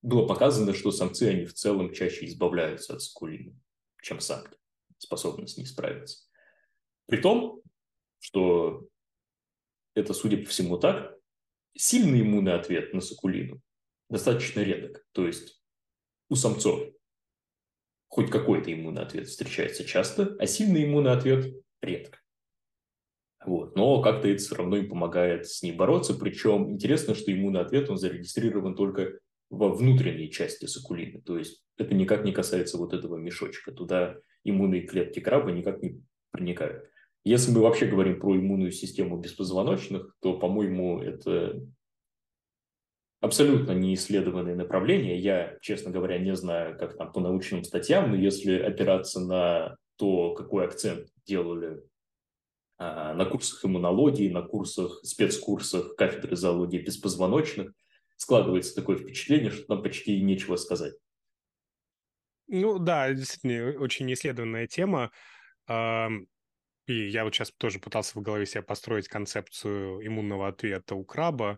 было 0.02 0.26
показано, 0.26 0.74
что 0.74 0.92
самцы, 0.92 1.24
они 1.24 1.46
в 1.46 1.54
целом 1.54 1.94
чаще 1.94 2.26
избавляются 2.26 2.96
от 2.96 3.02
скулины, 3.02 3.56
чем 4.02 4.20
самки, 4.20 4.58
способны 4.98 5.48
с 5.48 5.64
справиться. 5.68 6.26
При 7.06 7.18
том, 7.18 7.62
что 8.20 8.88
это, 9.96 10.14
судя 10.14 10.38
по 10.38 10.50
всему, 10.50 10.78
так, 10.78 11.16
сильный 11.76 12.22
иммунный 12.22 12.54
ответ 12.54 12.94
на 12.94 13.02
сакулину 13.02 13.62
достаточно 14.10 14.62
редок. 14.62 15.06
То 15.14 15.26
есть 15.26 15.62
у 16.30 16.36
самцов 16.36 16.92
хоть 18.12 18.30
какой-то 18.30 18.72
иммунный 18.74 19.04
ответ 19.04 19.28
встречается 19.28 19.86
часто, 19.86 20.36
а 20.38 20.46
сильный 20.46 20.84
иммунный 20.84 21.14
ответ 21.14 21.56
редко. 21.82 22.20
Вот. 23.46 23.76
Но 23.76 24.02
как-то 24.02 24.28
это 24.28 24.42
все 24.42 24.56
равно 24.56 24.78
им 24.78 24.90
помогает 24.90 25.48
с 25.48 25.64
ней 25.64 25.72
бороться. 25.72 26.14
Причем 26.14 26.72
интересно, 26.72 27.16
что 27.16 27.32
иммунный 27.32 27.62
ответ, 27.62 27.90
он 27.90 27.98
зарегистрирован 27.98 28.76
только 28.76 29.18
во 29.50 29.70
внутренней 29.70 30.30
части 30.30 30.66
сакулины. 30.66 31.22
То 31.22 31.38
есть 31.38 31.64
это 31.78 31.96
никак 31.96 32.26
не 32.26 32.34
касается 32.34 32.78
вот 32.78 32.94
этого 32.94 33.16
мешочка. 33.16 33.72
Туда 33.72 34.18
иммунные 34.44 34.82
клетки 34.82 35.22
краба 35.22 35.52
никак 35.52 35.82
не 35.82 36.04
проникают. 36.32 36.91
Если 37.24 37.52
мы 37.52 37.62
вообще 37.62 37.86
говорим 37.86 38.20
про 38.20 38.36
иммунную 38.36 38.72
систему 38.72 39.18
беспозвоночных, 39.18 40.16
то, 40.22 40.40
по-моему, 40.40 41.02
это 41.02 41.62
абсолютно 43.20 43.74
неисследованное 43.74 44.56
направление. 44.56 45.20
Я, 45.20 45.58
честно 45.62 45.92
говоря, 45.92 46.18
не 46.18 46.36
знаю, 46.36 46.78
как 46.78 46.98
там 46.98 47.12
по 47.12 47.20
научным 47.20 47.64
статьям, 47.64 48.10
но 48.10 48.16
если 48.16 48.58
опираться 48.58 49.20
на 49.20 49.78
то, 49.98 50.34
какой 50.34 50.66
акцент 50.66 51.10
делали 51.26 51.84
а, 52.80 53.14
на 53.14 53.26
курсах 53.26 53.64
иммунологии, 53.64 54.32
на 54.32 54.42
курсах, 54.42 55.02
спецкурсах 55.04 55.96
кафедры 55.96 56.36
зоологии 56.36 56.80
беспозвоночных, 56.80 57.72
складывается 58.18 58.74
такое 58.74 58.98
впечатление, 58.98 59.52
что 59.52 59.66
там 59.68 59.84
почти 59.84 60.20
нечего 60.20 60.56
сказать. 60.56 60.96
Ну 62.48 62.80
да, 62.80 63.14
действительно, 63.14 63.80
очень 63.80 64.12
исследованная 64.12 64.66
тема. 64.66 65.12
И 66.92 67.08
я 67.08 67.24
вот 67.24 67.34
сейчас 67.34 67.52
тоже 67.52 67.80
пытался 67.80 68.20
в 68.20 68.22
голове 68.22 68.46
себе 68.46 68.64
построить 68.64 69.08
концепцию 69.08 70.06
иммунного 70.06 70.50
ответа 70.50 70.96
у 70.96 71.06
краба, 71.06 71.58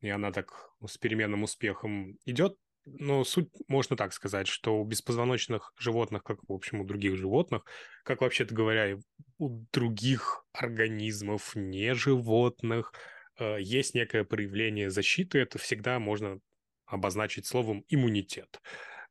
и 0.00 0.10
она 0.10 0.32
так 0.32 0.68
с 0.86 0.98
переменным 0.98 1.44
успехом 1.44 2.18
идет. 2.26 2.56
Но 2.84 3.24
суть 3.24 3.48
можно 3.68 3.96
так 3.96 4.12
сказать, 4.12 4.46
что 4.46 4.78
у 4.78 4.84
беспозвоночных 4.84 5.72
животных, 5.78 6.22
как, 6.22 6.40
в 6.46 6.52
общем, 6.52 6.80
у 6.80 6.84
других 6.84 7.16
животных, 7.16 7.62
как 8.04 8.20
вообще-то 8.20 8.54
говоря, 8.54 8.98
у 9.38 9.64
других 9.72 10.44
организмов, 10.52 11.56
не 11.56 11.94
животных, 11.94 12.92
э, 13.38 13.56
есть 13.60 13.94
некое 13.94 14.24
проявление 14.24 14.90
защиты. 14.90 15.38
Это 15.38 15.58
всегда 15.58 15.98
можно 15.98 16.38
обозначить 16.84 17.46
словом 17.46 17.82
иммунитет 17.88 18.60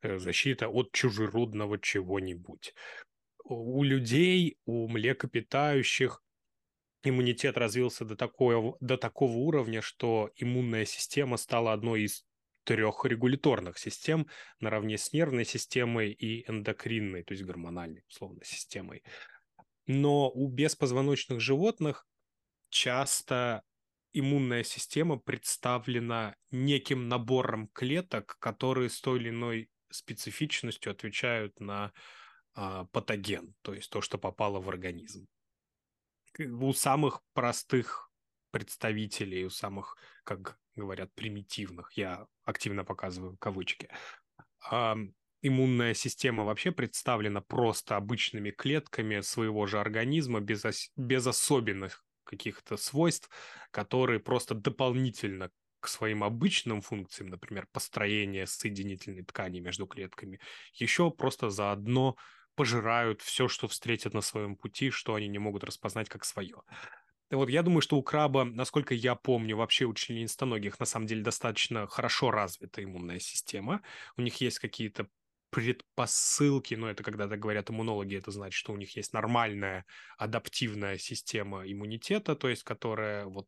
э, 0.04 0.20
защита 0.20 0.70
от 0.70 0.92
чужеродного 0.92 1.80
чего-нибудь 1.80 2.74
у 3.46 3.84
людей, 3.84 4.58
у 4.66 4.88
млекопитающих 4.88 6.24
иммунитет 7.04 7.58
развился 7.58 8.04
до, 8.04 8.16
такого, 8.16 8.78
до 8.80 8.98
такого 8.98 9.38
уровня, 9.38 9.82
что 9.82 10.32
иммунная 10.36 10.86
система 10.86 11.38
стала 11.38 11.74
одной 11.74 12.04
из 12.04 12.26
трех 12.64 13.06
регуляторных 13.06 13.78
систем 13.78 14.28
наравне 14.60 14.98
с 14.98 15.14
нервной 15.14 15.46
системой 15.46 16.12
и 16.12 16.50
эндокринной, 16.50 17.24
то 17.24 17.34
есть 17.34 17.44
гормональной, 17.44 18.04
условно, 18.10 18.44
системой. 18.44 19.04
Но 19.86 20.32
у 20.32 20.48
беспозвоночных 20.48 21.40
животных 21.40 22.08
часто 22.70 23.62
иммунная 24.14 24.64
система 24.64 25.18
представлена 25.18 26.36
неким 26.50 27.08
набором 27.08 27.68
клеток, 27.68 28.38
которые 28.40 28.90
с 28.90 29.00
той 29.00 29.20
или 29.20 29.30
иной 29.30 29.70
специфичностью 29.92 30.92
отвечают 30.92 31.60
на 31.60 31.94
патоген, 32.92 33.56
то 33.62 33.74
есть 33.74 33.90
то, 33.90 34.02
что 34.02 34.18
попало 34.18 34.60
в 34.60 34.70
организм. 34.70 35.28
У 36.40 36.74
самых 36.74 37.22
простых 37.34 38.12
представителей, 38.52 39.46
у 39.46 39.50
самых, 39.50 39.98
как 40.24 40.58
говорят, 40.76 41.14
примитивных, 41.14 41.94
я 41.94 42.28
активно 42.44 42.84
показываю 42.84 43.38
кавычки, 43.38 43.90
а, 44.70 44.98
иммунная 45.42 45.94
система 45.94 46.44
вообще 46.44 46.72
представлена 46.72 47.42
просто 47.42 47.96
обычными 47.98 48.52
клетками 48.52 49.22
своего 49.22 49.66
же 49.68 49.80
организма 49.80 50.40
без, 50.42 50.66
ос- 50.66 50.92
без 50.96 51.28
особенных 51.28 52.04
каких-то 52.24 52.78
свойств, 52.78 53.30
которые 53.72 54.20
просто 54.20 54.56
дополнительно 54.56 55.52
к 55.80 55.88
своим 55.88 56.24
обычным 56.24 56.82
функциям, 56.82 57.30
например, 57.30 57.68
построение 57.72 58.48
соединительной 58.48 59.24
ткани 59.24 59.60
между 59.60 59.86
клетками, 59.86 60.40
еще 60.74 61.12
просто 61.12 61.52
заодно 61.52 62.16
пожирают 62.56 63.22
все, 63.22 63.48
что 63.48 63.68
встретят 63.68 64.14
на 64.14 64.22
своем 64.22 64.56
пути, 64.56 64.90
что 64.90 65.16
они 65.16 65.28
не 65.28 65.40
могут 65.40 65.64
распознать 65.64 66.10
как 66.10 66.26
свое. 66.26 66.62
Вот 67.32 67.50
я 67.50 67.64
думаю, 67.64 67.82
что 67.82 67.98
у 67.98 68.04
краба, 68.04 68.44
насколько 68.44 68.94
я 68.94 69.16
помню, 69.16 69.58
вообще 69.58 69.86
у 69.86 69.94
членистоногих 69.94 70.80
на 70.80 70.86
самом 70.86 71.08
деле 71.08 71.24
достаточно 71.24 71.88
хорошо 71.88 72.32
развита 72.32 72.84
иммунная 72.84 73.20
система. 73.20 73.82
У 74.16 74.22
них 74.22 74.40
есть 74.42 74.60
какие-то 74.60 75.08
предпосылки, 75.50 76.76
но 76.76 76.90
это 76.90 77.02
когда 77.02 77.28
то 77.28 77.38
говорят 77.38 77.70
иммунологи, 77.70 78.18
это 78.18 78.30
значит, 78.32 78.58
что 78.58 78.74
у 78.74 78.78
них 78.78 78.96
есть 78.96 79.14
нормальная 79.14 79.86
адаптивная 80.18 80.98
система 80.98 81.64
иммунитета, 81.66 82.36
то 82.36 82.50
есть 82.50 82.64
которая 82.64 83.26
вот 83.26 83.48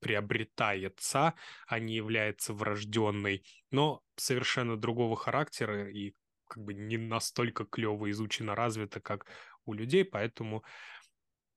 приобретается, 0.00 1.34
а 1.66 1.78
не 1.80 1.96
является 1.96 2.52
врожденной, 2.52 3.44
но 3.70 4.02
совершенно 4.16 4.76
другого 4.76 5.16
характера 5.16 5.90
и 5.90 6.14
как 6.48 6.62
бы 6.64 6.74
не 6.74 6.96
настолько 6.96 7.64
клево 7.64 8.10
изучено, 8.10 8.54
развито, 8.54 9.00
как 9.00 9.26
у 9.66 9.74
людей, 9.74 10.04
поэтому 10.04 10.64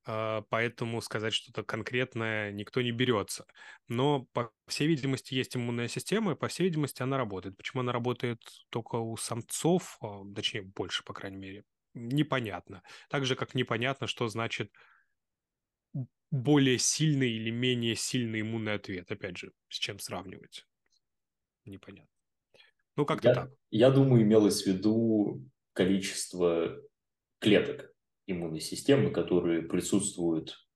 а, 0.06 0.42
поэтому 0.50 1.02
сказать 1.02 1.34
что-то 1.34 1.64
конкретное 1.64 2.52
никто 2.52 2.82
не 2.82 2.92
берется. 2.92 3.46
Но, 3.88 4.26
по 4.34 4.52
всей 4.68 4.88
видимости, 4.88 5.34
есть 5.36 5.56
иммунная 5.56 5.88
система, 5.88 6.32
и, 6.34 6.36
по 6.36 6.48
всей 6.48 6.64
видимости, 6.64 7.04
она 7.04 7.18
работает. 7.18 7.56
Почему 7.58 7.82
она 7.82 7.92
работает 7.92 8.42
только 8.70 8.96
у 8.96 9.16
самцов, 9.18 9.98
а, 10.02 10.22
точнее, 10.36 10.64
больше, 10.64 11.04
по 11.04 11.14
крайней 11.14 11.38
мере, 11.38 11.64
непонятно. 11.94 12.82
Так 13.10 13.26
же, 13.26 13.36
как 13.36 13.54
непонятно, 13.54 14.08
что 14.08 14.28
значит 14.28 14.72
более 16.32 16.80
сильный 16.80 17.30
или 17.30 17.52
менее 17.52 17.96
сильный 17.96 18.42
иммунный 18.42 18.74
ответ. 18.74 19.12
Опять 19.12 19.38
же, 19.38 19.52
с 19.68 19.76
чем 19.76 20.00
сравнивать? 20.00 20.66
Непонятно. 21.66 22.21
Ну, 22.96 23.06
как-то 23.06 23.30
я, 23.30 23.34
так. 23.34 23.52
Я 23.70 23.90
думаю, 23.90 24.24
имелось 24.24 24.64
в 24.64 24.68
виду 24.68 25.44
количество 25.74 26.78
клеток 27.40 27.94
иммунной 28.28 28.60
системы, 28.60 29.12
которые 29.12 29.64
присутствуют 29.64 30.68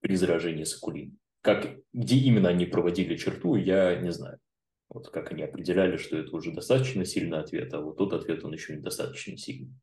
при 0.00 0.16
заражении 0.16 0.64
сакулин. 0.64 1.18
Как, 1.40 1.76
где 1.92 2.16
именно 2.16 2.48
они 2.48 2.66
проводили 2.66 3.16
черту, 3.16 3.56
я 3.56 3.96
не 3.96 4.12
знаю. 4.12 4.38
Вот 4.88 5.08
как 5.08 5.32
они 5.32 5.42
определяли, 5.42 5.96
что 5.96 6.16
это 6.16 6.34
уже 6.34 6.52
достаточно 6.52 7.04
сильный 7.04 7.38
ответ, 7.38 7.72
а 7.74 7.80
вот 7.80 7.96
тот 7.96 8.12
ответ, 8.12 8.44
он 8.44 8.52
еще 8.52 8.76
недостаточно 8.76 9.36
сильный. 9.36 9.74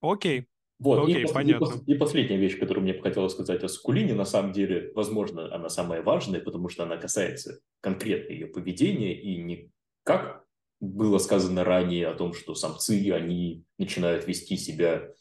Окей. 0.00 0.46
Вот, 0.78 1.08
Окей, 1.08 1.24
и, 1.24 1.32
понятно. 1.32 1.66
И, 1.86 1.92
и 1.92 1.98
последняя 1.98 2.36
вещь, 2.36 2.58
которую 2.58 2.82
мне 2.82 2.94
бы 2.94 3.02
хотелось 3.02 3.32
сказать 3.32 3.62
о 3.62 3.68
Сукулине, 3.68 4.14
на 4.14 4.24
самом 4.24 4.52
деле, 4.52 4.92
возможно, 4.94 5.54
она 5.54 5.68
самая 5.68 6.02
важная, 6.02 6.40
потому 6.40 6.68
что 6.68 6.82
она 6.82 6.96
касается 6.96 7.60
конкретно 7.80 8.32
ее 8.32 8.46
поведения 8.48 9.18
и 9.18 9.40
не 9.42 9.70
как 10.02 10.44
было 10.80 11.18
сказано 11.18 11.64
ранее 11.64 12.08
о 12.08 12.14
том, 12.14 12.34
что 12.34 12.54
самцы, 12.54 13.10
они 13.12 13.64
начинают 13.78 14.26
вести 14.26 14.56
себя 14.56 15.12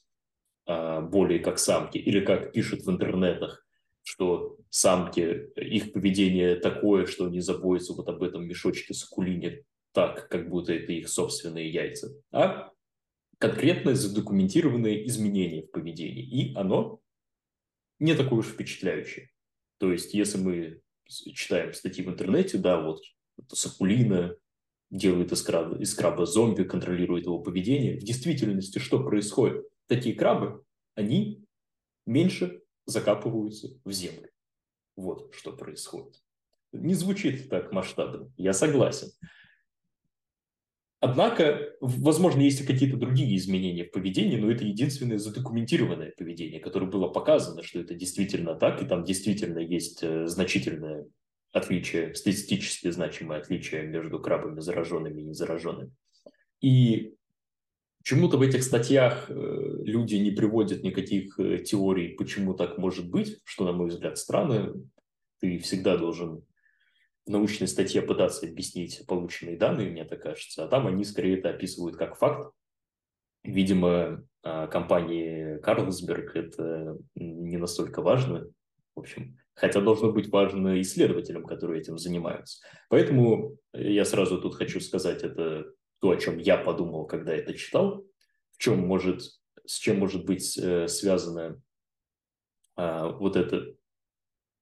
а, 0.66 1.02
более 1.02 1.40
как 1.40 1.60
самки, 1.60 1.98
или 1.98 2.24
как 2.24 2.52
пишут 2.52 2.82
в 2.82 2.90
интернетах, 2.90 3.66
что 4.04 4.58
самки, 4.70 5.50
их 5.56 5.94
поведение 5.94 6.56
такое, 6.56 7.06
что 7.06 7.26
они 7.26 7.40
заботятся 7.40 7.94
вот 7.94 8.08
об 8.10 8.24
этом 8.24 8.46
мешочке 8.46 8.94
сакулине 8.94 9.64
так, 9.94 10.28
как 10.30 10.50
будто 10.50 10.74
это 10.74 10.92
их 10.92 11.08
собственные 11.08 11.72
яйца, 11.72 12.14
а 12.32 12.72
конкретно 13.38 13.94
задокументированные 13.94 15.08
изменения 15.08 15.64
в 15.64 15.72
поведении. 15.72 16.24
И 16.24 16.56
оно 16.56 17.02
не 18.00 18.16
такое 18.16 18.40
уж 18.40 18.48
впечатляющее. 18.48 19.30
То 19.80 19.92
есть, 19.92 20.14
если 20.14 20.38
мы 20.38 20.82
читаем 21.08 21.74
статьи 21.74 22.04
в 22.04 22.10
интернете, 22.10 22.58
да, 22.58 22.82
вот 22.82 23.02
Сакулина 23.52 24.36
делает 24.94 25.32
из 25.32 25.42
краба, 25.42 25.78
из 25.80 25.94
краба 25.96 26.26
зомби, 26.26 26.64
контролирует 26.64 27.26
его 27.26 27.40
поведение. 27.40 27.98
В 27.98 28.04
действительности 28.04 28.78
что 28.78 29.04
происходит? 29.04 29.66
Такие 29.88 30.16
крабы, 30.16 30.64
они 30.96 31.44
меньше 32.06 32.62
закапываются 32.86 33.70
в 33.84 33.92
землю. 33.92 34.30
Вот 34.96 35.34
что 35.34 35.52
происходит. 35.52 36.22
Не 36.72 36.94
звучит 36.94 37.50
так 37.50 37.72
масштабно, 37.72 38.32
я 38.38 38.54
согласен. 38.54 39.10
Однако, 41.00 41.74
возможно, 41.82 42.42
есть 42.42 42.62
и 42.62 42.66
какие-то 42.66 42.96
другие 42.96 43.36
изменения 43.36 43.84
в 43.84 43.92
поведении, 43.92 44.38
но 44.38 44.50
это 44.50 44.64
единственное 44.64 45.18
задокументированное 45.18 46.14
поведение, 46.16 46.62
которое 46.62 46.86
было 46.86 47.10
показано, 47.10 47.62
что 47.64 47.80
это 47.80 47.94
действительно 47.94 48.56
так, 48.56 48.82
и 48.82 48.86
там 48.86 49.04
действительно 49.04 49.60
есть 49.60 50.02
э, 50.02 50.28
значительное 50.28 51.08
отличие, 51.54 52.14
статистически 52.16 52.90
значимое 52.90 53.40
отличие 53.40 53.84
между 53.84 54.20
крабами 54.20 54.60
зараженными 54.60 55.22
и 55.22 55.26
незараженными. 55.26 55.92
И 56.62 57.16
почему-то 58.00 58.38
в 58.38 58.42
этих 58.42 58.64
статьях 58.64 59.30
э, 59.30 59.34
люди 59.34 60.16
не 60.16 60.32
приводят 60.32 60.84
никаких 60.84 61.40
э, 61.40 61.60
теорий, 61.60 62.16
почему 62.16 62.54
так 62.54 62.78
может 62.78 63.10
быть, 63.10 63.40
что, 63.44 63.66
на 63.66 63.72
мой 63.72 63.90
взгляд, 63.90 64.18
странно. 64.18 64.74
Ты 65.40 65.60
всегда 65.60 65.98
должен 65.98 66.44
в 67.26 67.30
научной 67.30 67.68
статье 67.68 68.02
пытаться 68.02 68.46
объяснить 68.48 69.06
полученные 69.08 69.58
данные, 69.58 69.92
мне 69.92 70.04
так 70.06 70.22
кажется, 70.22 70.64
а 70.64 70.68
там 70.68 70.88
они 70.88 71.06
скорее 71.06 71.38
это 71.38 71.50
описывают 71.50 71.96
как 71.96 72.18
факт. 72.18 72.52
Видимо, 73.44 74.26
а, 74.42 74.68
компании 74.68 75.58
Карлсберг 75.60 76.36
это 76.36 76.98
не 77.16 77.58
настолько 77.58 78.02
важно. 78.02 78.50
В 78.96 79.00
общем, 79.00 79.38
хотя 79.54 79.82
должно 79.82 80.12
быть 80.12 80.30
важно 80.30 80.82
исследователям, 80.82 81.46
которые 81.46 81.82
этим 81.82 81.98
занимаются. 81.98 82.66
Поэтому 82.90 83.58
я 83.74 84.06
сразу 84.06 84.42
тут 84.42 84.56
хочу 84.56 84.80
сказать, 84.80 85.24
это 85.24 85.74
то, 86.00 86.10
о 86.10 86.18
чем 86.18 86.38
я 86.38 86.58
подумал, 86.58 87.06
когда 87.06 87.34
это 87.34 87.54
читал, 87.54 88.06
в 88.52 88.58
чем 88.58 88.80
может, 88.80 89.22
с 89.66 89.78
чем 89.78 90.00
может 90.00 90.26
быть 90.26 90.58
э, 90.58 90.88
связано 90.88 91.62
а, 92.76 93.10
вот 93.10 93.36
это 93.36 93.76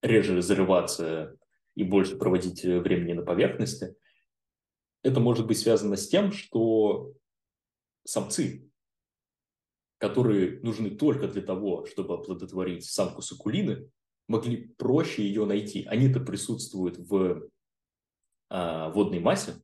реже 0.02 0.38
разрываться 0.38 1.36
и 1.76 1.84
больше 1.84 2.18
проводить 2.18 2.64
э, 2.66 2.80
времени 2.80 3.14
на 3.14 3.24
поверхности, 3.24 3.96
это 5.04 5.20
может 5.20 5.48
быть 5.48 5.60
связано 5.60 5.96
с 5.96 6.08
тем, 6.08 6.32
что 6.32 7.14
самцы, 8.04 8.70
которые 9.98 10.60
нужны 10.62 10.92
только 10.92 11.28
для 11.28 11.42
того, 11.42 11.86
чтобы 11.86 12.16
оплодотворить 12.16 12.86
самку 12.86 13.22
сакулины, 13.22 13.90
могли 14.32 14.68
проще 14.78 15.24
ее 15.24 15.46
найти. 15.46 15.86
Они-то 15.86 16.20
присутствуют 16.20 16.98
в 16.98 17.50
а, 18.50 18.90
водной 18.90 19.20
массе, 19.20 19.62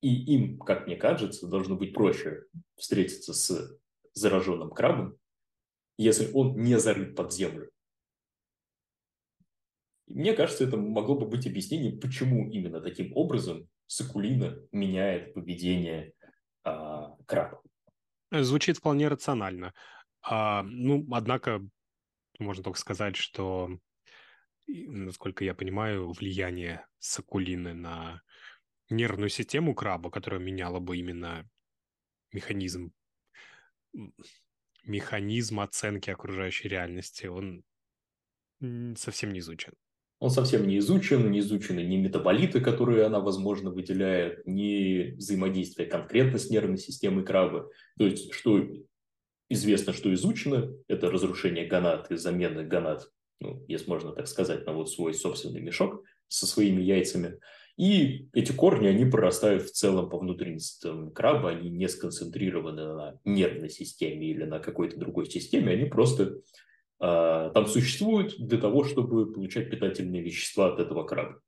и 0.00 0.34
им, 0.34 0.58
как 0.58 0.86
мне 0.86 0.96
кажется, 0.96 1.46
должно 1.46 1.76
быть 1.76 1.94
проще 1.94 2.46
встретиться 2.76 3.32
с 3.32 3.78
зараженным 4.14 4.70
крабом, 4.70 5.16
если 5.96 6.30
он 6.32 6.56
не 6.56 6.78
зарыт 6.78 7.14
под 7.14 7.32
землю. 7.32 7.70
Мне 10.08 10.34
кажется, 10.34 10.64
это 10.64 10.76
могло 10.76 11.14
бы 11.14 11.26
быть 11.26 11.46
объяснением, 11.46 12.00
почему 12.00 12.50
именно 12.50 12.80
таким 12.80 13.16
образом 13.16 13.68
сакулина 13.86 14.58
меняет 14.72 15.34
поведение 15.34 16.12
а, 16.64 17.16
краба. 17.26 17.62
Звучит 18.30 18.78
вполне 18.78 19.08
рационально. 19.08 19.72
А, 20.22 20.62
ну, 20.62 21.06
однако, 21.12 21.66
можно 22.42 22.64
только 22.64 22.78
сказать, 22.78 23.16
что, 23.16 23.78
насколько 24.66 25.44
я 25.44 25.54
понимаю, 25.54 26.12
влияние 26.12 26.86
сакулины 26.98 27.74
на 27.74 28.22
нервную 28.90 29.30
систему 29.30 29.74
краба, 29.74 30.10
которая 30.10 30.40
меняла 30.40 30.80
бы 30.80 30.96
именно 30.96 31.48
механизм 32.32 32.92
механизм 34.84 35.60
оценки 35.60 36.10
окружающей 36.10 36.68
реальности, 36.68 37.26
он 37.26 37.64
совсем 38.96 39.32
не 39.32 39.40
изучен. 39.40 39.72
Он 40.18 40.30
совсем 40.30 40.68
не 40.68 40.78
изучен, 40.78 41.30
не 41.32 41.40
изучены 41.40 41.80
ни 41.80 41.96
метаболиты, 41.96 42.60
которые 42.60 43.04
она, 43.06 43.18
возможно, 43.18 43.70
выделяет, 43.70 44.46
ни 44.46 45.16
взаимодействие 45.16 45.88
конкретно 45.88 46.38
с 46.38 46.48
нервной 46.48 46.78
системой 46.78 47.24
краба. 47.24 47.68
То 47.98 48.06
есть, 48.06 48.32
что 48.32 48.64
известно, 49.52 49.92
что 49.92 50.12
изучено, 50.12 50.72
это 50.88 51.10
разрушение 51.10 51.66
гонад 51.66 52.10
и 52.10 52.16
замена 52.16 52.64
гонад, 52.64 53.08
ну, 53.40 53.64
если 53.68 53.88
можно 53.88 54.12
так 54.12 54.28
сказать, 54.28 54.66
на 54.66 54.72
вот 54.72 54.90
свой 54.90 55.14
собственный 55.14 55.60
мешок 55.60 56.04
со 56.28 56.46
своими 56.46 56.82
яйцами. 56.82 57.38
И 57.76 58.28
эти 58.32 58.52
корни, 58.52 58.86
они 58.86 59.04
прорастают 59.06 59.62
в 59.62 59.72
целом 59.72 60.10
по 60.10 60.18
внутренностям 60.18 61.10
краба, 61.10 61.50
они 61.50 61.70
не 61.70 61.88
сконцентрированы 61.88 62.94
на 62.94 63.20
нервной 63.24 63.70
системе 63.70 64.28
или 64.28 64.44
на 64.44 64.58
какой-то 64.58 64.98
другой 64.98 65.26
системе, 65.26 65.72
они 65.72 65.86
просто 65.86 66.40
а, 67.00 67.50
там 67.50 67.66
существуют 67.66 68.36
для 68.38 68.58
того, 68.58 68.84
чтобы 68.84 69.32
получать 69.32 69.70
питательные 69.70 70.22
вещества 70.22 70.72
от 70.72 70.78
этого 70.78 71.04
краба. 71.04 71.40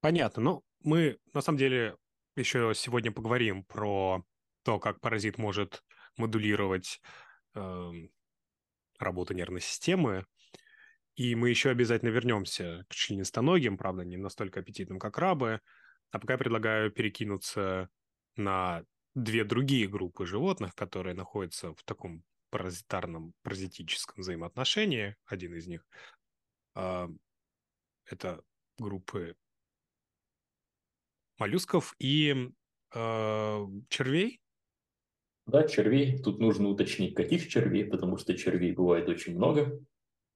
Понятно. 0.00 0.42
Ну, 0.42 0.62
мы 0.84 1.18
на 1.34 1.40
самом 1.40 1.58
деле 1.58 1.96
еще 2.36 2.72
сегодня 2.76 3.10
поговорим 3.10 3.64
про 3.64 4.22
то, 4.66 4.80
как 4.80 5.00
паразит 5.00 5.38
может 5.38 5.84
модулировать 6.16 7.00
э, 7.54 7.92
работу 8.98 9.32
нервной 9.32 9.60
системы. 9.60 10.26
И 11.14 11.36
мы 11.36 11.50
еще 11.50 11.70
обязательно 11.70 12.08
вернемся 12.08 12.84
к 12.88 12.94
членистоногим, 12.96 13.78
правда, 13.78 14.04
не 14.04 14.16
настолько 14.16 14.58
аппетитным, 14.58 14.98
как 14.98 15.18
рабы. 15.18 15.60
А 16.10 16.18
пока 16.18 16.32
я 16.32 16.38
предлагаю 16.38 16.90
перекинуться 16.90 17.88
на 18.34 18.82
две 19.14 19.44
другие 19.44 19.86
группы 19.86 20.26
животных, 20.26 20.74
которые 20.74 21.14
находятся 21.14 21.72
в 21.72 21.84
таком 21.84 22.24
паразитарном, 22.50 23.34
паразитическом 23.42 24.22
взаимоотношении, 24.22 25.14
один 25.26 25.54
из 25.54 25.68
них, 25.68 25.86
э, 26.74 27.08
это 28.04 28.42
группы 28.78 29.36
моллюсков 31.38 31.94
и 32.00 32.50
э, 32.94 33.66
червей. 33.90 34.40
Да, 35.46 35.66
червей. 35.66 36.18
Тут 36.20 36.40
нужно 36.40 36.68
уточнить, 36.68 37.14
каких 37.14 37.48
червей, 37.48 37.84
потому 37.84 38.16
что 38.16 38.36
червей 38.36 38.72
бывает 38.72 39.08
очень 39.08 39.36
много. 39.36 39.80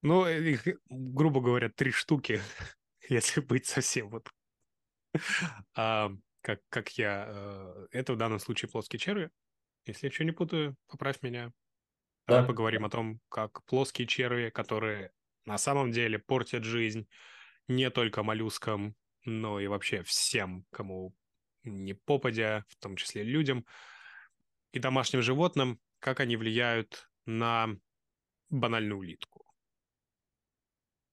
Ну, 0.01 0.27
их, 0.27 0.65
грубо 0.89 1.41
говоря, 1.41 1.69
три 1.69 1.91
штуки, 1.91 2.41
если 3.09 3.41
быть 3.41 3.65
совсем 3.65 4.09
вот... 4.09 4.29
а, 5.75 6.11
как, 6.41 6.61
как 6.69 6.97
я... 6.97 7.25
Э, 7.27 7.87
это 7.91 8.13
в 8.13 8.17
данном 8.17 8.39
случае 8.39 8.69
плоские 8.69 8.99
черви. 8.99 9.29
Если 9.85 10.07
я 10.07 10.11
что 10.11 10.23
не 10.23 10.31
путаю, 10.31 10.75
поправь 10.87 11.21
меня. 11.21 11.51
Давай 12.27 12.45
поговорим 12.45 12.85
о 12.85 12.89
том, 12.89 13.19
как 13.29 13.65
плоские 13.65 14.07
черви, 14.07 14.49
которые 14.49 15.11
на 15.45 15.57
самом 15.57 15.91
деле 15.91 16.19
портят 16.19 16.63
жизнь 16.63 17.07
не 17.67 17.89
только 17.89 18.23
моллюскам, 18.23 18.95
но 19.25 19.59
и 19.59 19.67
вообще 19.67 20.03
всем, 20.03 20.65
кому 20.71 21.13
не 21.63 21.93
попадя, 21.93 22.63
в 22.69 22.75
том 22.77 22.95
числе 22.95 23.23
людям 23.23 23.65
и 24.71 24.79
домашним 24.79 25.21
животным, 25.21 25.79
как 25.99 26.19
они 26.19 26.37
влияют 26.37 27.09
на 27.25 27.77
банальную 28.49 28.99
улитку. 28.99 29.45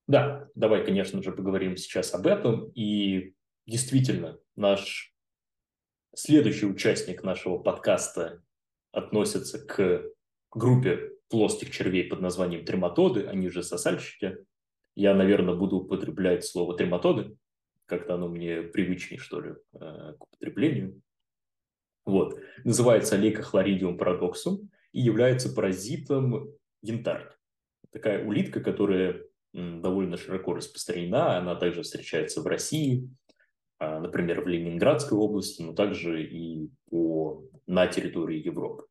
Да, 0.07 0.47
давай, 0.55 0.83
конечно 0.83 1.21
же, 1.21 1.31
поговорим 1.31 1.77
сейчас 1.77 2.13
об 2.13 2.25
этом. 2.25 2.71
И 2.71 3.35
действительно, 3.67 4.39
наш 4.55 5.13
следующий 6.15 6.65
участник 6.65 7.23
нашего 7.23 7.59
подкаста 7.59 8.41
относится 8.91 9.63
к 9.63 10.03
группе 10.51 11.11
плоских 11.29 11.69
червей 11.69 12.05
под 12.05 12.21
названием 12.21 12.65
трематоды, 12.65 13.27
они 13.27 13.49
же 13.49 13.61
сосальщики. 13.61 14.37
Я, 14.95 15.13
наверное, 15.13 15.53
буду 15.53 15.77
употреблять 15.77 16.43
слово 16.43 16.75
трематоды, 16.75 17.37
как-то 17.85 18.15
оно 18.15 18.27
мне 18.27 18.63
привычнее, 18.63 19.19
что 19.19 19.41
ли, 19.41 19.51
э, 19.73 20.13
к 20.17 20.23
употреблению. 20.23 21.01
Вот. 22.09 22.39
Называется 22.63 23.15
лейкохлоридиум 23.17 23.95
парадоксум 23.97 24.71
и 24.91 24.99
является 24.99 25.53
паразитом 25.53 26.51
янтарь. 26.81 27.29
Такая 27.91 28.25
улитка, 28.25 28.61
которая 28.61 29.21
довольно 29.53 30.17
широко 30.17 30.55
распространена, 30.55 31.37
она 31.37 31.55
также 31.55 31.83
встречается 31.83 32.41
в 32.41 32.47
России, 32.47 33.09
а, 33.77 33.99
например, 33.99 34.41
в 34.41 34.47
Ленинградской 34.47 35.17
области, 35.17 35.61
но 35.61 35.73
также 35.73 36.23
и 36.23 36.69
по, 36.89 37.43
на 37.67 37.85
территории 37.87 38.43
Европы. 38.43 38.85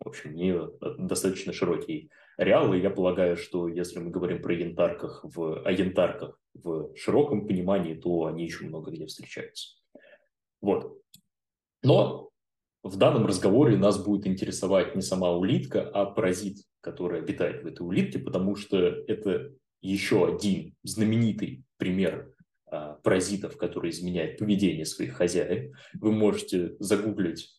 В 0.00 0.08
общем, 0.08 0.30
у 0.30 0.34
нее 0.34 0.70
достаточно 0.98 1.52
широкий 1.52 2.10
ареал, 2.36 2.74
и 2.74 2.80
я 2.80 2.90
полагаю, 2.90 3.36
что 3.36 3.68
если 3.68 4.00
мы 4.00 4.10
говорим 4.10 4.42
про 4.42 4.54
янтарках 4.54 5.20
в, 5.22 5.62
о 5.64 5.70
янтарках 5.70 6.40
в 6.54 6.94
широком 6.96 7.46
понимании, 7.46 7.94
то 7.94 8.26
они 8.26 8.44
еще 8.44 8.64
много 8.64 8.90
где 8.90 9.06
встречаются. 9.06 9.76
Вот. 10.60 10.98
Но 11.82 12.30
в 12.84 12.96
данном 12.96 13.24
разговоре 13.24 13.78
нас 13.78 13.98
будет 13.98 14.26
интересовать 14.26 14.94
не 14.94 15.00
сама 15.00 15.32
улитка, 15.32 15.88
а 15.88 16.04
паразит, 16.04 16.58
который 16.82 17.20
обитает 17.20 17.64
в 17.64 17.66
этой 17.66 17.80
улитке, 17.80 18.18
потому 18.18 18.56
что 18.56 18.76
это 18.76 19.52
еще 19.80 20.28
один 20.28 20.76
знаменитый 20.82 21.64
пример 21.78 22.34
а, 22.66 22.94
паразитов, 23.02 23.56
которые 23.56 23.90
изменяют 23.90 24.38
поведение 24.38 24.84
своих 24.84 25.14
хозяев. 25.14 25.74
Вы 25.94 26.12
можете 26.12 26.76
загуглить 26.78 27.58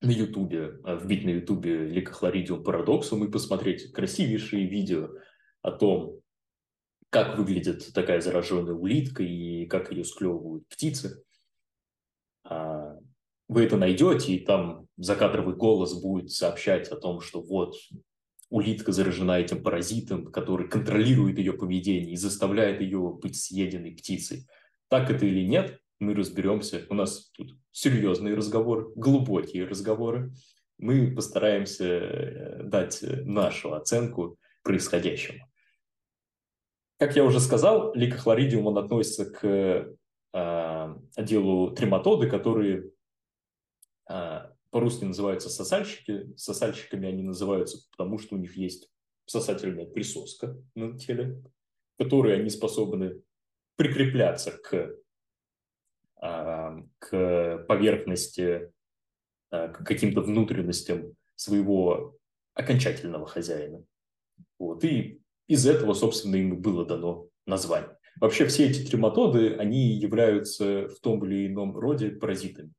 на 0.00 0.10
Ютубе, 0.10 0.80
а, 0.82 0.96
вбить 0.96 1.24
на 1.24 1.30
Ютубе 1.30 1.86
ликохлоридиум 1.86 2.64
парадоксум 2.64 3.24
и 3.24 3.30
посмотреть 3.30 3.92
красивейшие 3.92 4.66
видео 4.66 5.10
о 5.62 5.70
том, 5.70 6.20
как 7.10 7.38
выглядит 7.38 7.92
такая 7.94 8.20
зараженная 8.20 8.74
улитка 8.74 9.22
и 9.22 9.66
как 9.66 9.92
ее 9.92 10.02
склевывают 10.02 10.66
птицы. 10.66 11.22
А, 12.42 12.91
вы 13.52 13.64
это 13.64 13.76
найдете, 13.76 14.34
и 14.34 14.44
там 14.44 14.86
закадровый 14.96 15.54
голос 15.54 15.94
будет 16.00 16.30
сообщать 16.30 16.88
о 16.88 16.96
том, 16.96 17.20
что 17.20 17.42
вот 17.42 17.74
улитка 18.48 18.92
заражена 18.92 19.38
этим 19.40 19.62
паразитом, 19.62 20.26
который 20.26 20.68
контролирует 20.68 21.38
ее 21.38 21.52
поведение 21.52 22.12
и 22.12 22.16
заставляет 22.16 22.80
ее 22.80 23.18
быть 23.20 23.36
съеденной 23.36 23.92
птицей. 23.92 24.46
Так 24.88 25.10
это 25.10 25.26
или 25.26 25.46
нет, 25.46 25.80
мы 26.00 26.14
разберемся. 26.14 26.86
У 26.90 26.94
нас 26.94 27.30
тут 27.32 27.56
серьезные 27.70 28.34
разговоры, 28.34 28.86
глубокие 28.94 29.64
разговоры. 29.64 30.32
Мы 30.78 31.14
постараемся 31.14 31.84
э, 31.86 32.62
дать 32.64 32.98
нашу 33.02 33.74
оценку 33.74 34.36
происходящему. 34.62 35.46
Как 36.98 37.16
я 37.16 37.24
уже 37.24 37.40
сказал, 37.40 37.94
ликохлоридиум 37.94 38.66
он 38.66 38.78
относится 38.78 39.26
к 39.26 39.46
э, 40.34 40.94
отделу 41.16 41.70
трематоды, 41.70 42.28
которые 42.28 42.90
по-русски 44.06 45.04
называются 45.04 45.48
сосальщики. 45.48 46.32
Сосальщиками 46.36 47.08
они 47.08 47.22
называются, 47.22 47.78
потому 47.90 48.18
что 48.18 48.36
у 48.36 48.38
них 48.38 48.56
есть 48.56 48.88
сосательная 49.26 49.86
присоска 49.86 50.56
на 50.74 50.98
теле, 50.98 51.42
которые 51.98 52.40
они 52.40 52.50
способны 52.50 53.22
прикрепляться 53.76 54.52
к 54.52 54.96
к 56.98 57.64
поверхности, 57.66 58.72
а, 59.50 59.68
к 59.68 59.84
каким-то 59.84 60.20
внутренностям 60.20 61.16
своего 61.34 62.16
окончательного 62.54 63.26
хозяина. 63.26 63.84
Вот. 64.58 64.84
И 64.84 65.20
из 65.48 65.66
этого, 65.66 65.94
собственно, 65.94 66.36
им 66.36 66.62
было 66.62 66.86
дано 66.86 67.28
название. 67.44 67.98
Вообще 68.20 68.46
все 68.46 68.68
эти 68.68 68.88
трематоды, 68.88 69.56
они 69.56 69.94
являются 69.94 70.88
в 70.88 71.00
том 71.00 71.24
или 71.24 71.48
ином 71.48 71.76
роде 71.76 72.10
паразитами. 72.10 72.72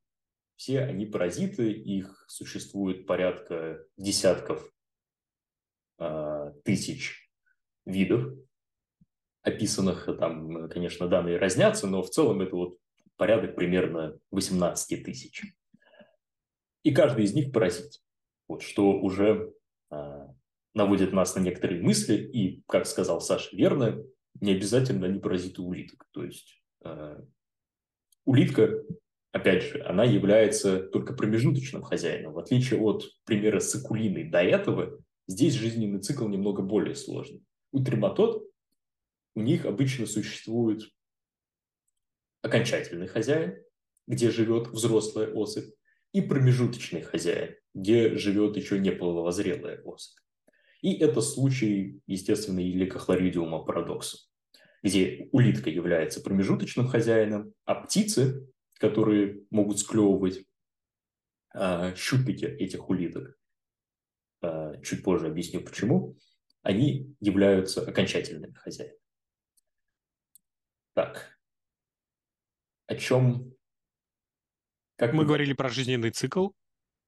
Все 0.56 0.80
они 0.80 1.06
паразиты, 1.06 1.72
их 1.72 2.24
существует 2.28 3.06
порядка 3.06 3.84
десятков 3.96 4.72
э, 5.98 6.52
тысяч 6.64 7.28
видов, 7.84 8.32
описанных, 9.42 10.06
там, 10.18 10.68
конечно, 10.68 11.08
данные 11.08 11.38
разнятся, 11.38 11.86
но 11.86 12.02
в 12.02 12.10
целом 12.10 12.40
это 12.40 12.56
вот 12.56 12.78
порядок 13.16 13.56
примерно 13.56 14.18
18 14.30 15.04
тысяч. 15.04 15.42
И 16.82 16.92
каждый 16.92 17.24
из 17.24 17.34
них 17.34 17.52
паразит. 17.52 18.02
Вот, 18.46 18.62
что 18.62 18.92
уже 18.92 19.52
а, 19.90 20.34
наводит 20.74 21.12
нас 21.12 21.34
на 21.34 21.40
некоторые 21.40 21.82
мысли. 21.82 22.16
И, 22.16 22.62
как 22.66 22.86
сказал 22.86 23.20
Саша 23.20 23.54
верно, 23.56 24.02
не 24.40 24.52
обязательно 24.52 25.06
они 25.06 25.18
паразиты 25.18 25.62
улиток. 25.62 26.06
То 26.12 26.24
есть 26.24 26.62
а, 26.82 27.24
улитка, 28.24 28.82
опять 29.34 29.64
же, 29.64 29.82
она 29.82 30.04
является 30.04 30.78
только 30.78 31.12
промежуточным 31.12 31.82
хозяином. 31.82 32.34
В 32.34 32.38
отличие 32.38 32.80
от 32.80 33.10
примера 33.24 33.58
с 33.58 33.74
акулиной 33.74 34.30
до 34.30 34.40
этого, 34.40 35.02
здесь 35.26 35.54
жизненный 35.54 36.00
цикл 36.00 36.28
немного 36.28 36.62
более 36.62 36.94
сложный. 36.94 37.42
У 37.72 37.82
трематод 37.82 38.48
у 39.34 39.42
них 39.42 39.66
обычно 39.66 40.06
существует 40.06 40.82
окончательный 42.42 43.08
хозяин, 43.08 43.56
где 44.06 44.30
живет 44.30 44.68
взрослая 44.68 45.26
особь, 45.32 45.74
и 46.12 46.20
промежуточный 46.20 47.02
хозяин, 47.02 47.56
где 47.74 48.16
живет 48.16 48.56
еще 48.56 48.78
не 48.78 48.92
половозрелая 48.92 49.82
особь. 49.82 50.16
И 50.80 50.94
это 50.94 51.20
случай, 51.20 52.00
естественно, 52.06 52.60
ликохлоридиума 52.60 53.64
парадокса, 53.64 54.18
где 54.84 55.28
улитка 55.32 55.70
является 55.70 56.20
промежуточным 56.20 56.86
хозяином, 56.86 57.52
а 57.64 57.74
птицы, 57.74 58.46
которые 58.78 59.44
могут 59.50 59.78
склевывать 59.78 60.44
а, 61.52 61.94
щупики 61.94 62.44
этих 62.44 62.88
улиток, 62.88 63.38
а, 64.40 64.76
чуть 64.82 65.02
позже 65.02 65.28
объясню 65.28 65.60
почему, 65.60 66.16
они 66.62 67.14
являются 67.20 67.86
окончательными 67.86 68.54
хозяинами. 68.54 68.98
Так, 70.94 71.38
о 72.86 72.96
чем... 72.96 73.52
Как 74.96 75.12
Мы 75.12 75.20
вы... 75.20 75.26
говорили 75.26 75.52
про 75.52 75.68
жизненный 75.68 76.10
цикл. 76.10 76.50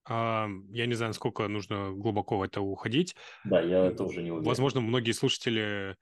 Я 0.08 0.48
не 0.86 0.94
знаю, 0.94 1.14
сколько 1.14 1.48
нужно 1.48 1.92
глубоко 1.92 2.38
в 2.38 2.42
это 2.42 2.60
уходить. 2.60 3.16
Да, 3.44 3.60
я 3.60 3.90
тоже 3.90 4.22
не 4.22 4.30
уверен. 4.30 4.46
Возможно, 4.46 4.80
многие 4.80 5.12
слушатели 5.12 5.96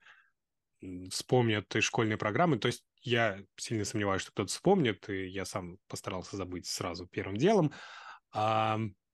вспомнят 1.11 1.75
из 1.75 1.83
школьной 1.83 2.17
программы. 2.17 2.57
То 2.57 2.67
есть 2.67 2.83
я 3.01 3.39
сильно 3.57 3.85
сомневаюсь, 3.85 4.21
что 4.21 4.31
кто-то 4.31 4.49
вспомнит, 4.49 5.09
и 5.09 5.27
я 5.27 5.45
сам 5.45 5.77
постарался 5.87 6.37
забыть 6.37 6.67
сразу 6.67 7.07
первым 7.07 7.37
делом. 7.37 7.71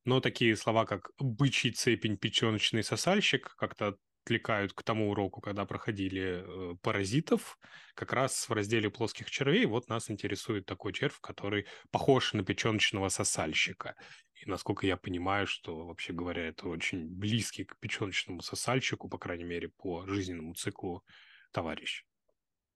Но 0.03 0.19
такие 0.19 0.55
слова, 0.55 0.85
как 0.85 1.11
«бычий 1.19 1.71
цепень, 1.71 2.17
печеночный 2.17 2.83
сосальщик» 2.83 3.55
как-то 3.55 3.97
отвлекают 4.23 4.73
к 4.73 4.83
тому 4.83 5.11
уроку, 5.11 5.41
когда 5.41 5.65
проходили 5.65 6.43
э, 6.43 6.75
паразитов, 6.81 7.57
как 7.95 8.13
раз 8.13 8.47
в 8.47 8.53
разделе 8.53 8.89
плоских 8.89 9.29
червей 9.31 9.65
вот 9.65 9.89
нас 9.89 10.11
интересует 10.11 10.65
такой 10.65 10.93
червь, 10.93 11.19
который 11.21 11.65
похож 11.91 12.33
на 12.33 12.43
печеночного 12.43 13.09
сосальщика. 13.09 13.95
И 14.35 14.49
насколько 14.49 14.85
я 14.85 14.97
понимаю, 14.97 15.47
что, 15.47 15.85
вообще 15.87 16.13
говоря, 16.13 16.47
это 16.47 16.67
очень 16.67 17.07
близкий 17.07 17.63
к 17.63 17.77
печеночному 17.79 18.41
сосальщику, 18.41 19.09
по 19.09 19.17
крайней 19.17 19.43
мере, 19.43 19.69
по 19.69 20.05
жизненному 20.07 20.53
циклу 20.53 21.03
товарищ. 21.51 22.05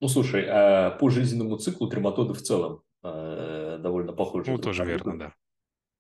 Ну, 0.01 0.07
слушай, 0.07 0.45
а 0.47 0.91
по 0.91 1.09
жизненному 1.09 1.57
циклу 1.57 1.89
трематоды 1.89 2.34
в 2.34 2.41
целом 2.41 2.82
э, 3.03 3.78
довольно 3.82 4.13
похожи. 4.13 4.51
Ну, 4.51 4.57
тоже 4.57 4.86
верно, 4.86 5.17
да. 5.17 5.34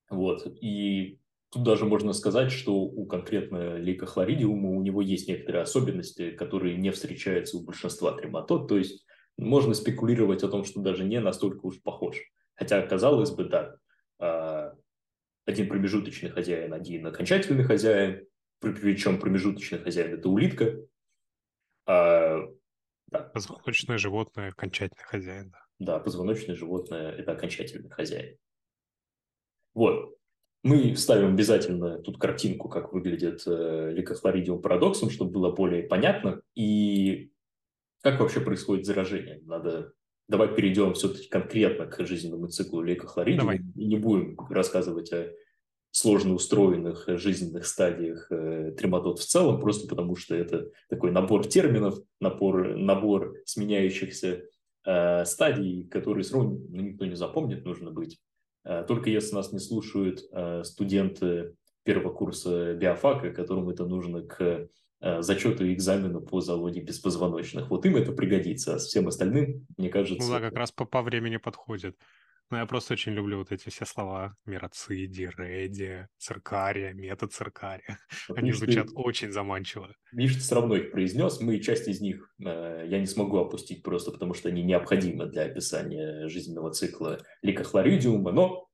Вот, 0.09 0.45
и 0.61 1.19
Тут 1.55 1.63
даже 1.63 1.85
можно 1.85 2.11
сказать, 2.11 2.51
что 2.51 2.75
у 2.81 3.05
конкретно 3.05 3.77
лейкохлоридиума 3.77 4.71
у 4.71 4.81
него 4.81 5.01
есть 5.01 5.29
некоторые 5.29 5.61
особенности, 5.61 6.31
которые 6.31 6.75
не 6.75 6.91
встречаются 6.91 7.55
у 7.55 7.63
большинства 7.63 8.11
трематод. 8.11 8.67
То 8.67 8.77
есть 8.77 9.05
можно 9.37 9.73
спекулировать 9.73 10.43
о 10.43 10.49
том, 10.49 10.65
что 10.65 10.81
даже 10.81 11.05
не 11.05 11.21
настолько 11.21 11.65
уж 11.65 11.81
похож. 11.81 12.17
Хотя, 12.55 12.81
казалось 12.81 13.31
бы, 13.31 13.45
да, 13.45 13.77
а, 14.19 14.73
один 15.45 15.69
промежуточный 15.69 16.29
хозяин, 16.29 16.73
один 16.73 17.07
окончательный 17.07 17.63
хозяин, 17.63 18.27
причем 18.59 19.17
промежуточный 19.17 19.79
хозяин– 19.79 20.13
это 20.15 20.27
улитка. 20.27 20.75
А. 21.85 22.41
Позвоночное 23.33 23.97
животное– 23.97 24.49
окончательный 24.49 25.03
хозяин. 25.03 25.51
Да. 25.51 25.59
да, 25.79 25.99
позвоночное 25.99 26.55
животное– 26.55 27.11
это 27.17 27.31
окончательный 27.31 27.89
хозяин. 27.89 28.37
Вот. 29.73 30.17
Мы 30.63 30.95
вставим 30.95 31.33
обязательно 31.33 31.99
тут 31.99 32.17
картинку, 32.17 32.69
как 32.69 32.91
выглядит 32.91 33.43
э, 33.45 33.91
ликохлоридиум 33.91 34.61
парадоксом, 34.61 35.11
чтобы 35.11 35.31
было 35.31 35.51
более 35.51 35.83
понятно. 35.83 36.41
И 36.55 37.31
как 38.01 38.19
вообще 38.19 38.41
происходит 38.41 38.85
заражение? 38.85 39.41
Надо 39.43 39.93
Давай 40.27 40.53
перейдем 40.53 40.93
все-таки 40.93 41.27
конкретно 41.27 41.85
к 41.85 42.03
жизненному 42.05 42.47
циклу 42.47 42.81
лейкохлоридиума 42.81 43.53
Давай. 43.53 43.73
и 43.75 43.85
не 43.85 43.97
будем 43.97 44.37
рассказывать 44.49 45.11
о 45.13 45.31
сложно 45.95 46.33
устроенных 46.33 47.05
жизненных 47.07 47.65
стадиях 47.65 48.27
э, 48.29 48.73
трематод 48.77 49.17
в 49.17 49.25
целом, 49.25 49.61
просто 49.61 49.87
потому 49.87 50.17
что 50.17 50.35
это 50.35 50.69
такой 50.89 51.11
набор 51.11 51.47
терминов, 51.47 51.97
набор, 52.19 52.75
набор 52.75 53.37
сменяющихся 53.45 54.43
э, 54.85 55.23
стадий, 55.23 55.87
которые 55.87 56.25
сразу 56.25 56.49
ну, 56.69 56.81
никто 56.81 57.05
не 57.05 57.15
запомнит, 57.15 57.63
нужно 57.63 57.91
быть 57.91 58.19
Только 58.87 59.09
если 59.09 59.35
нас 59.35 59.53
не 59.53 59.59
слушают 59.59 60.19
студенты 60.63 61.55
первого 61.83 62.11
курса 62.13 62.73
биофака, 62.73 63.31
которым 63.31 63.69
это 63.69 63.85
нужно 63.85 64.21
к 64.21 64.67
зачету 64.99 65.71
экзамена 65.71 66.19
по 66.19 66.41
зоологии 66.41 66.81
беспозвоночных. 66.81 67.69
Вот 67.69 67.85
им 67.85 67.95
это 67.95 68.11
пригодится, 68.11 68.75
а 68.75 68.79
всем 68.79 69.07
остальным, 69.07 69.65
мне 69.77 69.87
кажется... 69.87 70.27
Ну 70.27 70.33
да, 70.33 70.41
как 70.41 70.57
раз 70.57 70.73
по, 70.73 70.83
по 70.83 71.01
времени 71.01 71.37
подходит. 71.37 71.95
Ну, 72.51 72.57
я 72.57 72.67
просто 72.67 72.93
очень 72.93 73.13
люблю 73.13 73.39
вот 73.39 73.51
эти 73.51 73.69
все 73.69 73.85
слова. 73.85 74.35
Мироциди, 74.45 75.31
реди, 75.35 76.07
циркария, 76.17 76.93
метациркария. 76.93 77.97
Вот 78.29 78.37
Они 78.37 78.51
звучат 78.51 78.87
ты, 78.87 78.93
очень 78.93 79.31
заманчиво. 79.31 79.95
Видишь, 80.11 80.35
ты 80.35 80.41
все 80.41 80.55
равно 80.55 80.75
их 80.75 80.91
произнес. 80.91 81.39
Мы 81.39 81.59
часть 81.59 81.87
из 81.87 82.01
них 82.01 82.31
э, 82.39 82.85
я 82.87 82.99
не 82.99 83.07
смогу 83.07 83.37
опустить 83.37 83.81
просто 83.81 84.11
потому, 84.11 84.35
что 84.35 84.49
они 84.49 84.61
необходимы 84.61 85.25
для 85.25 85.45
описания 85.45 86.27
жизненного 86.27 86.71
цикла 86.71 87.19
ликохлоридиума. 87.41 88.31
Но 88.31 88.69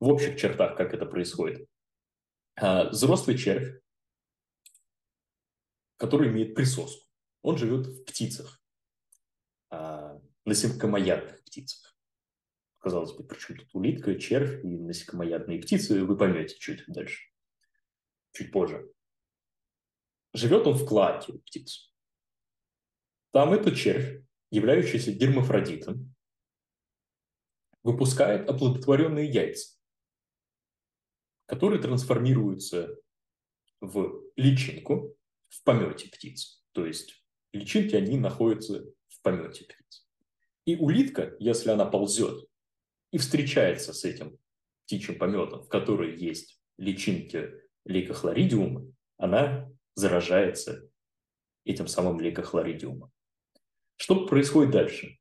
в 0.00 0.08
общих 0.08 0.36
чертах, 0.36 0.76
как 0.76 0.92
это 0.92 1.06
происходит. 1.06 1.68
А, 2.56 2.88
взрослый 2.88 3.38
червь, 3.38 3.80
который 5.96 6.28
имеет 6.28 6.54
присоску, 6.56 7.06
он 7.42 7.56
живет 7.56 7.86
в 7.86 8.04
птицах, 8.04 8.60
а, 9.70 10.20
насекомоядных 10.44 11.44
птицах 11.44 11.95
казалось 12.86 13.14
бы, 13.14 13.24
причем 13.24 13.56
тут 13.56 13.68
улитка, 13.74 14.14
червь 14.14 14.64
и 14.64 14.68
насекомоядные 14.68 15.60
птицы, 15.60 16.04
вы 16.04 16.16
поймете 16.16 16.56
чуть 16.56 16.84
дальше, 16.86 17.32
чуть 18.30 18.52
позже. 18.52 18.88
Живет 20.32 20.68
он 20.68 20.74
в 20.74 20.86
клаке 20.86 21.32
у 21.32 21.40
птиц. 21.40 21.92
Там 23.32 23.52
этот 23.52 23.74
червь, 23.74 24.22
являющийся 24.52 25.10
гермафродитом, 25.10 26.14
выпускает 27.82 28.48
оплодотворенные 28.48 29.28
яйца, 29.28 29.76
которые 31.46 31.82
трансформируются 31.82 32.96
в 33.80 34.22
личинку 34.36 35.18
в 35.48 35.64
помете 35.64 36.08
птиц. 36.08 36.64
То 36.70 36.86
есть 36.86 37.20
личинки, 37.52 37.96
они 37.96 38.16
находятся 38.16 38.84
в 39.08 39.22
помете 39.22 39.64
птиц. 39.64 40.06
И 40.66 40.76
улитка, 40.76 41.34
если 41.40 41.70
она 41.70 41.84
ползет 41.84 42.48
и 43.16 43.18
встречается 43.18 43.94
с 43.94 44.04
этим 44.04 44.38
птичьим 44.84 45.16
пометом, 45.16 45.62
в 45.62 45.68
которой 45.70 46.18
есть 46.18 46.60
личинки 46.76 47.50
лейкохлоридиума, 47.86 48.92
она 49.16 49.72
заражается 49.94 50.90
этим 51.64 51.86
самым 51.86 52.20
лейкохлоридиумом. 52.20 53.10
Что 53.96 54.26
происходит 54.26 54.72
дальше? 54.72 55.16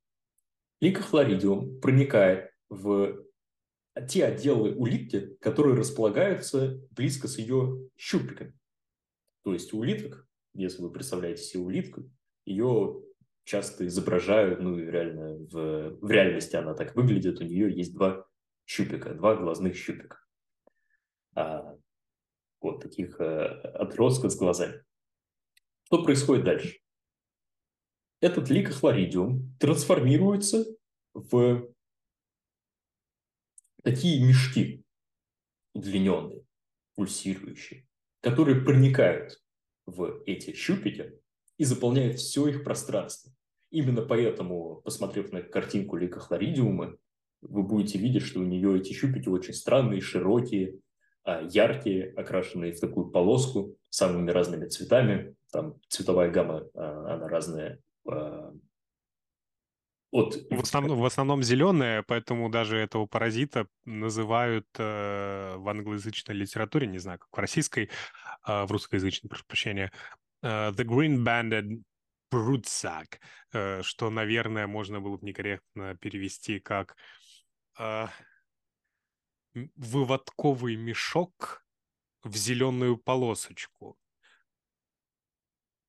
Лейкохлоридиум 0.81 1.79
проникает 1.79 2.51
в 2.67 3.23
те 4.09 4.25
отделы 4.25 4.75
улитки, 4.75 5.37
которые 5.39 5.77
располагаются 5.77 6.77
близко 6.91 7.29
с 7.29 7.37
ее 7.37 7.89
щупиками. 7.95 8.59
То 9.45 9.53
есть 9.53 9.71
улиток, 9.71 10.27
если 10.53 10.81
вы 10.81 10.91
представляете 10.91 11.43
себе 11.43 11.63
улитку, 11.63 12.11
ее 12.43 13.04
часто 13.45 13.87
изображают, 13.87 14.59
ну 14.59 14.77
и 14.77 14.85
реально 14.85 15.37
в, 15.45 15.99
в 16.01 16.11
реальности 16.11 16.55
она 16.55 16.73
так 16.73 16.95
выглядит, 16.95 17.39
у 17.39 17.43
нее 17.43 17.73
есть 17.73 17.93
два 17.93 18.27
щупика, 18.65 19.13
два 19.13 19.35
глазных 19.35 19.77
щупика. 19.77 20.19
А, 21.35 21.77
вот 22.59 22.81
таких 22.81 23.19
а, 23.21 23.45
отростка 23.75 24.29
с 24.29 24.35
глазами. 24.35 24.83
Что 25.83 26.03
происходит 26.03 26.43
дальше? 26.43 26.79
Этот 28.19 28.49
ликохлоридиум 28.49 29.55
трансформируется 29.59 30.65
в 31.13 31.71
такие 33.83 34.25
мешки 34.25 34.83
удлиненные, 35.73 36.43
пульсирующие, 36.95 37.87
которые 38.21 38.61
проникают 38.61 39.39
в 39.85 40.23
эти 40.25 40.55
щупики 40.55 41.21
и 41.57 41.65
заполняют 41.65 42.17
все 42.17 42.47
их 42.47 42.63
пространство. 42.63 43.34
Именно 43.75 44.03
поэтому, 44.03 44.79
посмотрев 44.85 45.33
на 45.33 45.41
картинку 45.41 45.97
ликохлоридиума, 45.97 46.95
вы 47.41 47.63
будете 47.63 47.99
видеть, 47.99 48.23
что 48.23 48.39
у 48.39 48.43
нее 48.43 48.77
эти 48.77 48.93
щупики 48.93 49.27
очень 49.27 49.53
странные, 49.53 49.99
широкие, 49.99 50.79
а, 51.25 51.41
яркие, 51.41 52.13
окрашенные 52.13 52.71
в 52.71 52.79
такую 52.79 53.07
полоску 53.07 53.75
самыми 53.89 54.31
разными 54.31 54.67
цветами. 54.67 55.35
Там 55.51 55.75
цветовая 55.89 56.31
гамма, 56.31 56.63
а, 56.73 57.15
она 57.15 57.27
разная. 57.27 57.81
А, 58.09 58.53
от... 60.11 60.37
В, 60.49 60.61
основном, 60.61 61.01
в 61.01 61.05
основном 61.05 61.43
зеленая, 61.43 62.01
поэтому 62.07 62.49
даже 62.49 62.77
этого 62.77 63.07
паразита 63.07 63.67
называют 63.83 64.67
э, 64.77 65.55
в 65.57 65.67
англоязычной 65.67 66.33
литературе, 66.33 66.87
не 66.87 66.99
знаю, 66.99 67.19
как 67.19 67.27
в 67.29 67.37
российской, 67.37 67.89
в 68.47 68.67
русскоязычной, 68.69 69.27
прошу 69.27 69.43
прощения, 69.45 69.91
э, 70.41 70.47
The 70.47 70.85
Green 70.85 71.25
Брудсак, 72.31 73.19
э, 73.53 73.81
что, 73.81 74.09
наверное, 74.09 74.67
можно 74.67 74.99
было 74.99 75.17
бы 75.17 75.25
некорректно 75.25 75.95
перевести 75.95 76.59
как 76.59 76.95
э, 77.79 78.07
выводковый 79.75 80.75
мешок 80.75 81.65
в 82.23 82.35
зеленую 82.35 82.97
полосочку. 82.97 83.97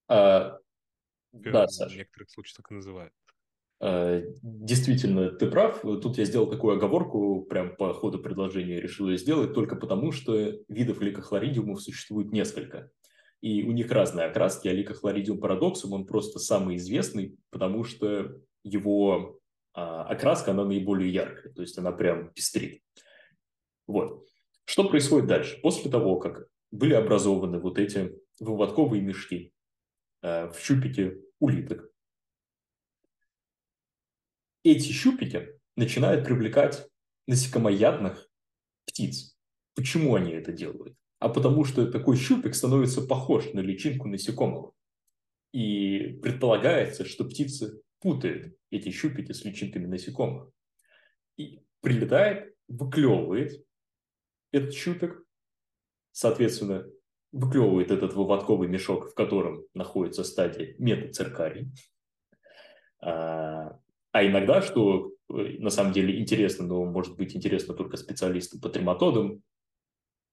А, 0.08 0.58
да, 1.32 1.66
Саша. 1.68 1.94
В 1.94 1.98
некоторых 1.98 2.30
случаях 2.30 2.56
так 2.58 2.70
и 2.70 2.74
называют. 2.74 3.12
А, 3.80 4.22
действительно, 4.42 5.30
ты 5.30 5.50
прав. 5.50 5.80
Тут 5.80 6.18
я 6.18 6.24
сделал 6.24 6.48
такую 6.48 6.76
оговорку, 6.76 7.42
прям 7.42 7.76
по 7.76 7.92
ходу 7.92 8.18
предложения 8.18 8.80
решил 8.80 9.08
ее 9.08 9.18
сделать, 9.18 9.54
только 9.54 9.76
потому, 9.76 10.12
что 10.12 10.34
видов 10.68 11.00
ликохлоридиумов 11.00 11.82
существует 11.82 12.32
несколько 12.32 12.90
и 13.40 13.62
у 13.62 13.72
них 13.72 13.90
разные 13.90 14.26
окраски. 14.26 14.68
А 14.68 14.72
ликохлоридиум 14.72 15.40
парадоксум, 15.40 15.92
он 15.92 16.06
просто 16.06 16.38
самый 16.38 16.76
известный, 16.76 17.38
потому 17.50 17.84
что 17.84 18.40
его 18.62 19.40
а, 19.74 20.04
окраска, 20.04 20.52
она 20.52 20.64
наиболее 20.64 21.12
яркая, 21.12 21.52
то 21.52 21.62
есть 21.62 21.78
она 21.78 21.92
прям 21.92 22.32
пестрит. 22.32 22.82
Вот. 23.86 24.26
Что 24.64 24.88
происходит 24.88 25.28
дальше? 25.28 25.60
После 25.62 25.90
того, 25.90 26.18
как 26.18 26.48
были 26.70 26.94
образованы 26.94 27.60
вот 27.60 27.78
эти 27.78 28.12
выводковые 28.40 29.02
мешки 29.02 29.52
а, 30.22 30.50
в 30.50 30.58
щупике 30.58 31.18
улиток, 31.38 31.90
эти 34.64 34.90
щупики 34.90 35.48
начинают 35.76 36.24
привлекать 36.24 36.88
насекомоядных 37.26 38.28
птиц. 38.86 39.36
Почему 39.74 40.14
они 40.14 40.32
это 40.32 40.52
делают? 40.52 40.96
А 41.26 41.28
потому 41.28 41.64
что 41.64 41.90
такой 41.90 42.16
щупик 42.16 42.54
становится 42.54 43.02
похож 43.02 43.52
на 43.52 43.58
личинку 43.58 44.06
насекомого. 44.06 44.74
И 45.52 46.20
предполагается, 46.22 47.04
что 47.04 47.24
птица 47.24 47.80
путает 48.00 48.56
эти 48.70 48.90
щупики 48.92 49.32
с 49.32 49.44
личинками 49.44 49.86
насекомых. 49.86 50.52
И 51.36 51.62
прилетает, 51.80 52.54
выклевывает 52.68 53.60
этот 54.52 54.72
щупик, 54.72 55.26
соответственно, 56.12 56.86
выклевывает 57.32 57.90
этот 57.90 58.14
выводковый 58.14 58.68
мешок, 58.68 59.10
в 59.10 59.14
котором 59.14 59.64
находится 59.74 60.22
стадия 60.22 60.76
метациркарий. 60.78 61.72
А, 63.00 63.76
а 64.12 64.24
иногда, 64.24 64.62
что 64.62 65.10
э, 65.28 65.56
на 65.58 65.70
самом 65.70 65.92
деле 65.92 66.20
интересно, 66.20 66.68
но 66.68 66.84
может 66.84 67.16
быть 67.16 67.34
интересно 67.34 67.74
только 67.74 67.96
специалистам 67.96 68.60
по 68.60 68.68
трематодам, 68.68 69.42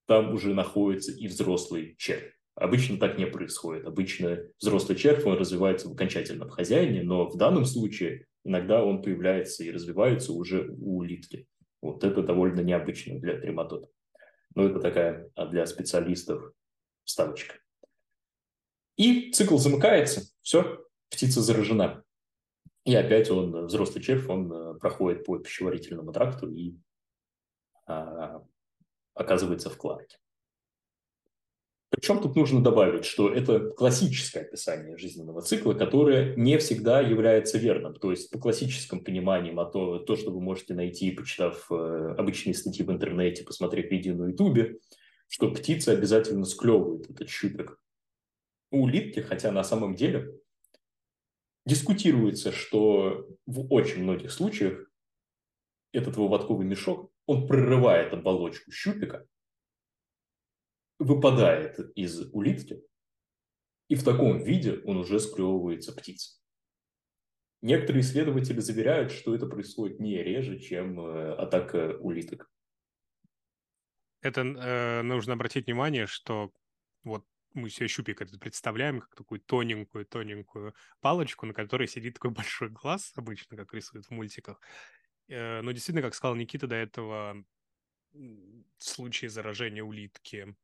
там 0.06 0.34
уже 0.34 0.54
находится 0.54 1.12
и 1.12 1.28
взрослый 1.28 1.96
червь. 1.98 2.34
Обычно 2.56 2.98
так 2.98 3.18
не 3.18 3.26
происходит. 3.26 3.86
Обычно 3.86 4.40
взрослый 4.60 4.98
червь, 4.98 5.26
он 5.26 5.38
развивается 5.38 5.90
в 5.90 5.94
окончательном 5.94 6.50
хозяине, 6.50 7.02
но 7.04 7.28
в 7.28 7.38
данном 7.38 7.66
случае 7.66 8.28
иногда 8.44 8.84
он 8.84 9.02
появляется 9.02 9.64
и 9.64 9.72
развивается 9.72 10.34
уже 10.34 10.70
у 10.70 10.98
улитки. 11.00 11.48
Вот 11.82 12.04
это 12.04 12.22
довольно 12.22 12.62
необычно 12.62 13.20
для 13.20 13.40
трематода. 13.40 13.88
Но 14.56 14.66
это 14.66 14.80
такая 14.80 15.32
а 15.36 15.48
для 15.48 15.66
специалистов 15.66 16.54
вставочка. 17.04 17.56
И 18.98 19.32
цикл 19.32 19.58
замыкается, 19.58 20.22
все, 20.44 20.86
птица 21.10 21.42
заражена. 21.42 22.04
И 22.86 22.94
опять 22.94 23.32
он, 23.32 23.66
взрослый 23.66 24.04
червь, 24.04 24.30
он 24.30 24.52
э, 24.52 24.74
проходит 24.76 25.26
по 25.26 25.40
пищеварительному 25.40 26.12
тракту 26.12 26.52
и 26.52 26.76
а, 27.88 28.44
оказывается 29.14 29.70
в 29.70 29.78
Кларке. 29.78 30.18
Причем 31.90 32.20
тут 32.22 32.36
нужно 32.36 32.64
добавить, 32.64 33.06
что 33.06 33.32
это 33.32 33.70
классическое 33.70 34.44
описание 34.44 34.98
жизненного 34.98 35.44
цикла, 35.44 35.74
которое 35.74 36.36
не 36.36 36.58
всегда 36.58 37.02
является 37.02 37.60
верным. 37.60 37.94
То 37.94 38.10
есть 38.10 38.32
по 38.32 38.40
классическому 38.40 39.04
пониманию, 39.04 39.60
а 39.60 39.66
то, 39.66 40.00
то 40.00 40.16
что 40.16 40.32
вы 40.32 40.42
можете 40.42 40.74
найти, 40.74 41.12
почитав 41.12 41.72
э, 41.72 42.16
обычные 42.18 42.56
статьи 42.56 42.84
в 42.84 42.92
интернете, 42.92 43.44
посмотрев 43.44 43.92
видео 43.92 44.16
на 44.16 44.30
ютубе, 44.30 44.80
что 45.28 45.52
птица 45.52 45.92
обязательно 45.92 46.46
склевывает 46.46 47.12
этот 47.12 47.30
щупик 47.30 47.80
у 48.72 48.86
улитки, 48.86 49.20
хотя 49.20 49.52
на 49.52 49.64
самом 49.64 49.94
деле 49.94 50.34
дискутируется, 51.68 52.52
что 52.52 53.28
в 53.46 53.72
очень 53.72 54.02
многих 54.02 54.32
случаях 54.32 54.90
этот 55.92 56.18
выводковый 56.18 56.66
мешок 56.66 57.13
он 57.26 57.48
прорывает 57.48 58.14
оболочку 58.14 58.72
щупика, 58.72 59.28
выпадает 61.00 61.80
из 61.96 62.32
улитки, 62.34 62.82
и 63.88 63.96
в 63.96 64.04
таком 64.04 64.44
виде 64.44 64.82
он 64.86 64.98
уже 64.98 65.20
склевывается 65.20 65.94
птицей. 65.94 66.40
Некоторые 67.62 68.02
исследователи 68.02 68.60
заверяют, 68.60 69.12
что 69.12 69.34
это 69.34 69.48
происходит 69.48 70.00
не 70.00 70.22
реже, 70.22 70.60
чем 70.60 71.00
э, 71.00 71.34
атака 71.36 71.98
улиток. 72.00 72.52
Это 74.22 74.42
э, 74.42 75.02
нужно 75.02 75.34
обратить 75.34 75.68
внимание, 75.68 76.06
что 76.06 76.52
вот 77.04 77.26
мы 77.54 77.70
себе 77.70 77.88
щупик 77.88 78.22
этот 78.22 78.40
представляем 78.40 79.00
как 79.00 79.16
такую 79.16 79.40
тоненькую-тоненькую 79.42 80.74
палочку, 81.02 81.46
на 81.46 81.54
которой 81.54 81.88
сидит 81.88 82.16
такой 82.16 82.32
большой 82.32 82.70
глаз, 82.70 83.14
обычно, 83.16 83.56
как 83.56 83.74
рисуют 83.74 84.08
в 84.08 84.12
мультиках. 84.12 84.60
Э, 85.34 85.62
но 85.62 85.72
действительно, 85.72 86.04
как 86.04 86.14
сказал 86.14 86.36
Никита 86.36 86.68
до 86.68 86.76
этого, 86.76 87.44
в 88.14 88.84
случае 88.84 89.30
заражения 89.30 89.84
улитки 89.84 90.56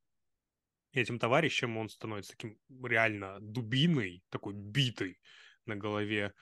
этим 0.91 1.17
товарищем, 1.17 1.77
он 1.77 1.89
становится 1.89 2.31
таким 2.31 2.59
реально 2.83 3.39
дубиной, 3.39 4.23
такой 4.29 4.53
битой 4.53 5.19
на 5.65 5.75
голове 5.75 6.33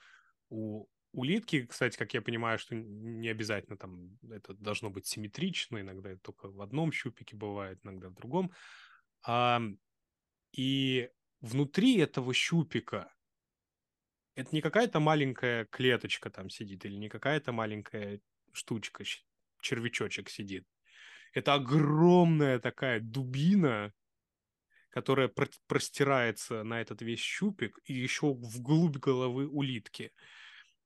у 0.50 0.86
улитки. 1.12 1.64
Кстати, 1.64 1.96
как 1.96 2.12
я 2.12 2.20
понимаю, 2.20 2.58
что 2.58 2.74
не 2.74 3.28
обязательно 3.28 3.78
там 3.78 4.18
это 4.30 4.52
должно 4.54 4.90
быть 4.90 5.06
симметрично, 5.06 5.80
иногда 5.80 6.10
это 6.10 6.20
только 6.20 6.50
в 6.50 6.60
одном 6.60 6.92
щупике 6.92 7.34
бывает, 7.34 7.80
иногда 7.82 8.10
в 8.10 8.14
другом. 8.14 8.52
А, 9.26 9.62
и 10.52 11.10
внутри 11.40 11.98
этого 11.98 12.34
щупика 12.34 13.10
это 14.38 14.50
не 14.52 14.60
какая-то 14.60 15.00
маленькая 15.00 15.64
клеточка 15.64 16.30
там 16.30 16.48
сидит 16.48 16.84
или 16.84 16.94
не 16.94 17.08
какая-то 17.08 17.50
маленькая 17.50 18.20
штучка, 18.52 19.02
червячочек 19.60 20.30
сидит. 20.30 20.64
Это 21.34 21.54
огромная 21.54 22.60
такая 22.60 23.00
дубина, 23.00 23.92
которая 24.90 25.28
простирается 25.66 26.62
на 26.62 26.80
этот 26.80 27.02
весь 27.02 27.18
щупик 27.18 27.80
и 27.84 27.92
еще 27.92 28.32
вглубь 28.32 28.98
головы 28.98 29.48
улитки. 29.48 30.12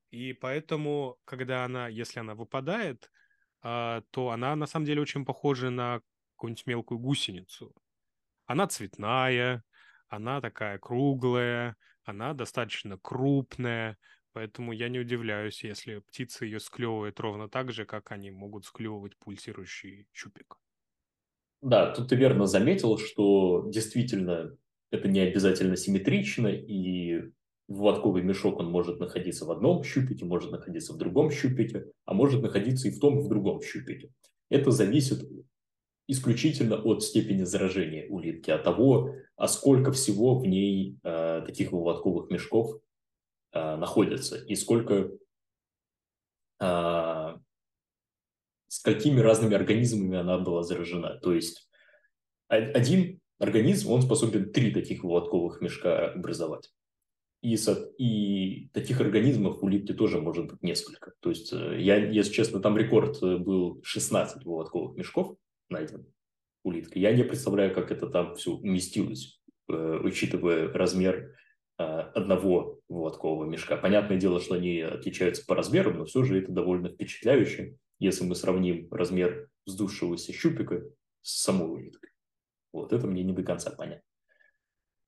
И 0.09 0.33
поэтому, 0.33 1.19
когда 1.23 1.63
она, 1.63 1.87
если 1.87 2.21
она 2.21 2.33
выпадает, 2.33 3.11
а, 3.61 4.01
то 4.09 4.31
она 4.31 4.55
на 4.55 4.65
самом 4.65 4.87
деле 4.87 5.01
очень 5.01 5.25
похожа 5.25 5.69
на 5.69 6.01
какую-нибудь 6.31 6.65
мелкую 6.65 6.97
гусеницу. 6.97 7.71
Она 8.47 8.65
цветная, 8.65 9.63
она 10.07 10.41
такая 10.41 10.79
круглая, 10.79 11.75
она 12.03 12.33
достаточно 12.33 12.97
крупная, 12.97 13.97
поэтому 14.33 14.71
я 14.73 14.89
не 14.89 14.99
удивляюсь, 14.99 15.63
если 15.63 15.99
птица 15.99 16.45
ее 16.45 16.59
склевывает 16.59 17.19
ровно 17.19 17.49
так 17.49 17.71
же, 17.71 17.85
как 17.85 18.11
они 18.11 18.31
могут 18.31 18.65
склевывать 18.65 19.17
пульсирующий 19.17 20.07
щупик. 20.13 20.57
Да, 21.61 21.93
тут 21.93 22.09
ты 22.09 22.15
верно 22.15 22.45
заметил, 22.45 22.97
что 22.97 23.65
действительно 23.69 24.57
это 24.91 25.07
не 25.07 25.19
обязательно 25.21 25.77
симметрично, 25.77 26.47
и 26.47 27.31
вводковый 27.67 28.21
мешок 28.21 28.59
он 28.59 28.69
может 28.69 28.99
находиться 28.99 29.45
в 29.45 29.51
одном 29.51 29.83
щупике, 29.83 30.25
может 30.25 30.51
находиться 30.51 30.93
в 30.93 30.97
другом 30.97 31.31
щупике, 31.31 31.85
а 32.05 32.13
может 32.13 32.41
находиться 32.41 32.89
и 32.89 32.91
в 32.91 32.99
том, 32.99 33.19
и 33.19 33.23
в 33.23 33.29
другом 33.29 33.61
щупике. 33.61 34.11
Это 34.49 34.71
зависит 34.71 35.23
исключительно 36.07 36.75
от 36.75 37.03
степени 37.03 37.43
заражения 37.43 38.07
улитки, 38.09 38.51
от 38.51 38.63
того, 38.63 39.15
а 39.35 39.47
сколько 39.47 39.91
всего 39.91 40.37
в 40.37 40.45
ней 40.45 40.97
э, 41.03 41.43
таких 41.45 41.71
выводковых 41.71 42.29
мешков 42.29 42.79
э, 43.51 43.75
находится, 43.75 44.37
и 44.37 44.55
сколько 44.55 45.11
э, 46.59 47.37
с 48.67 48.79
какими 48.83 49.19
разными 49.19 49.55
организмами 49.55 50.17
она 50.17 50.39
была 50.39 50.63
заражена. 50.63 51.19
То 51.19 51.33
есть 51.33 51.69
один 52.47 53.19
организм, 53.39 53.91
он 53.91 54.01
способен 54.01 54.51
три 54.51 54.71
таких 54.71 55.03
выводковых 55.03 55.61
мешка 55.61 56.11
образовать. 56.11 56.71
И, 57.41 57.57
и 57.97 58.69
таких 58.69 59.01
организмов 59.01 59.61
у 59.61 59.65
улитки 59.65 59.91
тоже 59.91 60.21
может 60.21 60.47
быть 60.47 60.63
несколько. 60.63 61.11
То 61.19 61.29
есть, 61.29 61.51
э, 61.51 61.81
я, 61.81 61.97
если 61.97 62.31
честно, 62.31 62.61
там 62.61 62.77
рекорд 62.77 63.21
э, 63.21 63.37
был 63.37 63.81
16 63.83 64.45
выводковых 64.45 64.95
мешков 64.95 65.35
найден 65.69 66.05
улиткой. 66.63 67.01
Я 67.01 67.13
не 67.13 67.23
представляю, 67.23 67.73
как 67.73 67.91
это 67.91 68.07
там 68.07 68.35
все 68.35 68.51
уместилось, 68.51 69.41
э, 69.69 69.99
учитывая 70.03 70.71
размер 70.71 71.35
одного 71.75 72.79
выводкового 72.87 73.45
мешка. 73.49 73.75
Понятное 73.75 74.17
дело, 74.17 74.39
что 74.39 74.53
они 74.53 74.79
отличаются 74.79 75.43
по 75.43 75.55
размеру, 75.55 75.91
но 75.91 76.05
все 76.05 76.23
же 76.23 76.39
это 76.39 76.51
довольно 76.51 76.89
впечатляюще 76.89 77.77
если 78.03 78.25
мы 78.25 78.35
сравним 78.35 78.87
размер 78.91 79.49
вздувшегося 79.65 80.33
щупика 80.33 80.83
с 81.21 81.41
самой 81.41 81.69
улиткой. 81.69 82.09
Вот 82.73 82.91
это 82.91 83.07
мне 83.07 83.23
не 83.23 83.33
до 83.33 83.43
конца 83.43 83.71
понятно. 83.71 84.03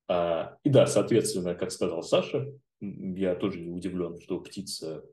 А, 0.07 0.57
и 0.63 0.69
да, 0.69 0.87
соответственно, 0.87 1.55
как 1.55 1.71
сказал 1.71 2.03
Саша, 2.03 2.53
я 2.79 3.35
тоже 3.35 3.59
не 3.59 3.69
удивлен, 3.69 4.19
что 4.21 4.39
птица 4.39 5.03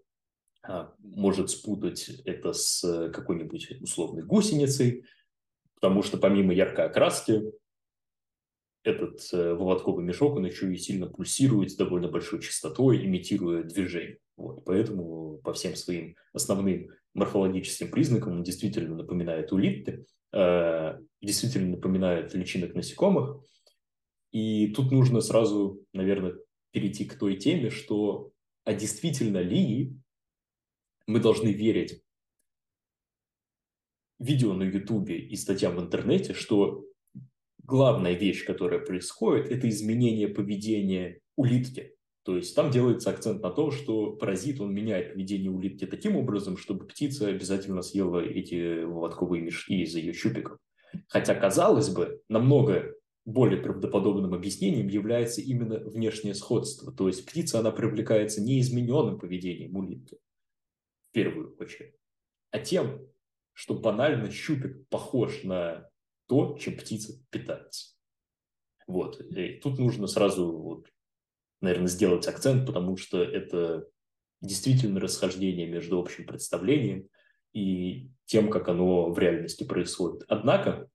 а, 0.63 0.95
может 0.99 1.51
спутать 1.51 2.09
это 2.25 2.53
с 2.53 3.11
какой-нибудь 3.11 3.81
условной 3.81 4.23
гусеницей, 4.23 5.05
потому 5.83 6.05
что 6.05 6.17
помимо 6.17 6.55
яркой 6.55 6.87
окраски, 6.87 7.43
этот 8.85 9.21
э, 9.33 9.55
выводковый 9.55 10.05
мешок, 10.05 10.37
он 10.37 10.47
еще 10.47 10.73
и 10.73 10.77
сильно 10.77 11.09
пульсирует 11.09 11.73
с 11.73 11.77
довольно 11.77 12.07
большой 12.07 12.41
частотой, 12.41 13.05
имитируя 13.05 13.65
движение. 13.65 14.19
Вот, 14.37 14.65
поэтому 14.65 15.39
по 15.39 15.53
всем 15.53 15.75
своим 15.75 16.15
основным 16.33 16.89
морфологическим 17.15 17.91
признакам 17.91 18.35
он 18.35 18.43
действительно 18.45 18.95
напоминает 18.95 19.51
улитки, 19.53 20.07
э, 20.33 20.99
действительно 21.21 21.71
напоминает 21.71 22.33
личинок 22.33 22.77
насекомых. 22.77 23.41
И 24.31 24.69
тут 24.69 24.93
нужно 24.93 25.21
сразу, 25.21 25.85
наверное, 25.93 26.37
перейти 26.71 27.07
к 27.07 27.19
той 27.19 27.37
теме, 27.37 27.71
что 27.71 28.31
а 28.65 28.73
действительно 28.73 29.39
ли 29.39 29.97
мы 31.09 31.19
должны 31.19 31.49
верить 31.49 32.02
видео 34.23 34.55
на 34.55 34.65
Ютубе 34.65 35.19
и 35.19 35.37
статьям 35.37 35.77
в 35.77 35.81
интернете, 35.81 36.35
что 36.35 36.85
главная 37.63 38.15
вещь, 38.15 38.45
которая 38.45 38.81
происходит, 38.81 39.51
это 39.51 39.69
изменение 39.69 40.29
поведения 40.29 41.21
улитки. 41.37 41.95
То 42.25 42.37
есть 42.37 42.55
там 42.55 42.71
делается 42.71 43.11
акцент 43.11 43.43
на 43.43 43.51
том, 43.51 43.73
что 43.73 44.13
паразит, 44.13 44.61
он 44.61 44.73
меняет 44.73 45.13
поведение 45.13 45.51
улитки 45.51 45.87
таким 45.87 46.17
образом, 46.17 46.57
чтобы 46.57 46.87
птица 46.87 47.27
обязательно 47.29 47.83
съела 47.83 48.21
эти 48.21 48.85
выводковые 48.85 49.43
мешки 49.43 49.83
из 49.83 49.95
ее 49.95 50.13
щупиков. 50.13 50.59
Хотя, 51.09 51.35
казалось 51.35 51.89
бы, 51.89 52.21
намного 52.29 52.95
более 53.25 53.61
правдоподобным 53.61 54.35
объяснением 54.35 54.89
является 54.89 55.41
именно 55.41 55.79
внешнее 55.79 56.35
сходство. 56.35 56.93
То 56.93 57.09
есть 57.09 57.25
птица, 57.27 57.61
она 57.61 57.71
привлекается 57.71 58.41
не 58.41 58.61
измененным 58.61 59.19
поведением 59.19 59.77
улитки, 59.77 60.19
в 61.11 61.13
первую 61.13 61.57
очередь, 61.59 61.95
а 62.51 62.59
тем, 62.59 63.01
что 63.53 63.75
банально 63.75 64.31
щупик 64.31 64.89
похож 64.89 65.43
на 65.45 65.89
то, 66.27 66.57
чем 66.59 66.77
птица 66.77 67.15
питается. 67.31 67.95
Вот. 68.87 69.21
И 69.21 69.61
тут 69.63 69.79
нужно 69.79 70.07
сразу 70.07 70.53
вот 70.53 70.89
наверное, 71.63 71.87
сделать 71.87 72.27
акцент, 72.27 72.67
потому 72.67 72.99
что 72.99 73.23
это 73.23 73.89
действительно 74.43 75.01
расхождение 75.01 75.67
между 75.67 75.99
общим 75.99 76.27
представлением 76.27 77.09
и 77.55 78.11
тем, 78.27 78.51
как 78.51 78.69
оно 78.69 79.11
в 79.11 79.19
реальности 79.19 79.65
происходит. 79.65 80.25
Однако 80.29 80.91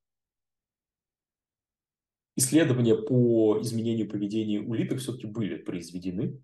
исследования 2.35 2.95
по 2.95 3.59
изменению 3.61 4.09
поведения 4.09 4.59
улиток 4.59 4.99
все-таки 4.99 5.25
были 5.25 5.55
произведены. 5.55 6.43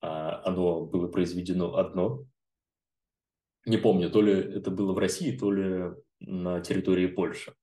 А 0.00 0.42
оно 0.44 0.84
было 0.84 1.06
произведено 1.06 1.76
одно. 1.76 2.26
Не 3.64 3.76
помню, 3.76 4.10
то 4.10 4.20
ли 4.22 4.32
это 4.32 4.70
было 4.70 4.92
в 4.92 4.98
России, 4.98 5.36
то 5.36 5.52
ли 5.52 5.92
на 6.20 6.60
территории 6.60 7.06
Польши. 7.06 7.54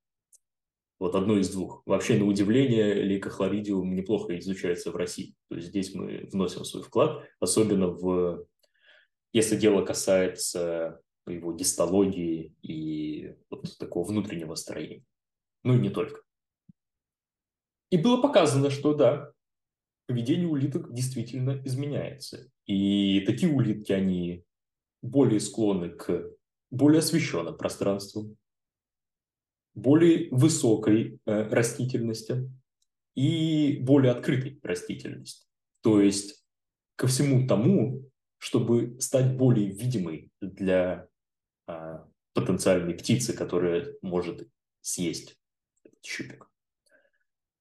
Вот 1.00 1.16
одно 1.16 1.38
из 1.38 1.50
двух. 1.50 1.82
Вообще, 1.86 2.18
на 2.18 2.26
удивление, 2.26 2.94
лейкохлоридиум 3.04 3.96
неплохо 3.96 4.38
изучается 4.38 4.92
в 4.92 4.96
России. 4.98 5.34
То 5.50 5.56
есть 5.56 5.70
здесь 5.70 5.96
мы 5.96 6.28
вносим 6.32 6.66
свой 6.66 6.84
вклад, 6.84 7.26
особенно 7.40 7.88
в, 7.88 8.46
если 9.32 9.56
дело 9.56 9.86
касается 9.86 11.02
его 11.26 11.54
гистологии 11.54 12.54
и 12.62 13.36
вот 13.50 13.78
такого 13.78 14.08
внутреннего 14.08 14.56
строения. 14.56 15.04
Ну 15.64 15.76
и 15.76 15.80
не 15.80 15.90
только. 15.90 16.22
И 17.92 17.98
было 17.98 18.22
показано, 18.22 18.70
что 18.70 18.94
да, 18.94 19.32
поведение 20.06 20.48
улиток 20.48 20.94
действительно 20.94 21.62
изменяется. 21.64 22.50
И 22.66 23.22
такие 23.22 23.52
улитки, 23.52 23.92
они 23.92 24.44
более 25.02 25.40
склонны 25.40 25.90
к 25.90 26.32
более 26.72 27.00
освещенным 27.00 27.58
пространствам, 27.58 28.38
более 29.74 30.30
высокой 30.32 31.20
э, 31.26 31.44
растительности 31.50 32.52
и 33.16 33.78
более 33.82 34.12
открытой 34.12 34.60
растительности. 34.64 35.48
То 35.82 36.02
есть 36.02 36.44
ко 36.96 37.08
всему 37.08 37.48
тому, 37.48 38.10
чтобы 38.38 39.00
стать 39.00 39.38
более 39.38 39.70
видимой 39.72 40.32
для 40.42 41.08
э, 41.68 42.00
потенциальной 42.34 42.94
птицы, 42.94 43.34
которая 43.34 43.94
может 44.02 44.48
съесть 44.82 45.38
этот 45.84 46.04
щупик. 46.06 46.49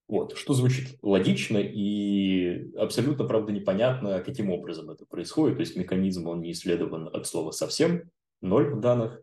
Вот, 0.08 0.38
что 0.38 0.54
звучит 0.54 0.98
логично 1.02 1.58
и 1.58 2.72
абсолютно, 2.76 3.26
правда, 3.26 3.52
непонятно, 3.52 4.22
каким 4.24 4.50
образом 4.50 4.88
это 4.88 5.04
происходит. 5.04 5.56
То 5.56 5.60
есть 5.60 5.76
механизм, 5.76 6.26
он 6.28 6.40
не 6.40 6.52
исследован 6.52 7.08
от 7.14 7.26
слова 7.26 7.50
совсем, 7.50 8.10
ноль 8.40 8.80
данных, 8.80 9.20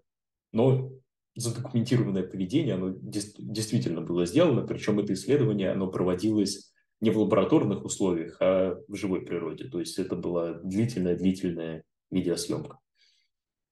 но 0.51 0.91
задокументированное 1.36 2.21
поведение, 2.21 2.75
оно 2.75 2.93
действительно 2.99 4.01
было 4.01 4.27
сделано, 4.27 4.61
причем 4.65 4.99
это 4.99 5.13
исследование, 5.13 5.71
оно 5.71 5.88
проводилось 5.88 6.71
не 7.01 7.09
в 7.09 7.17
лабораторных 7.17 7.83
условиях, 7.83 8.38
а 8.39 8.79
в 8.88 8.95
живой 8.95 9.25
природе. 9.25 9.67
То 9.67 9.79
есть 9.79 9.97
это 9.97 10.15
была 10.15 10.53
длительная-длительная 10.53 11.83
видеосъемка. 12.11 12.77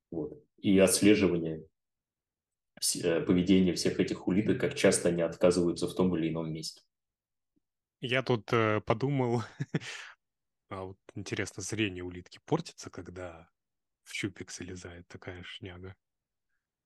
Вот. 0.09 0.43
И 0.57 0.77
отслеживание 0.79 1.63
э, 3.03 3.21
поведения 3.21 3.73
всех 3.73 3.99
этих 3.99 4.27
улиток, 4.27 4.59
как 4.59 4.73
часто 4.75 5.09
они 5.09 5.21
отказываются 5.21 5.87
в 5.87 5.93
том 5.93 6.15
или 6.17 6.29
ином 6.29 6.51
месте. 6.51 6.81
Я 8.05 8.21
тут 8.21 8.51
э, 8.51 8.81
подумал, 8.81 9.43
а 10.69 10.83
вот 10.83 10.97
интересно, 11.15 11.63
зрение 11.63 12.03
улитки 12.03 12.41
портится, 12.43 12.89
когда 12.89 13.49
в 14.03 14.13
щупик 14.13 14.51
залезает 14.51 15.07
такая 15.07 15.41
шняга? 15.43 15.95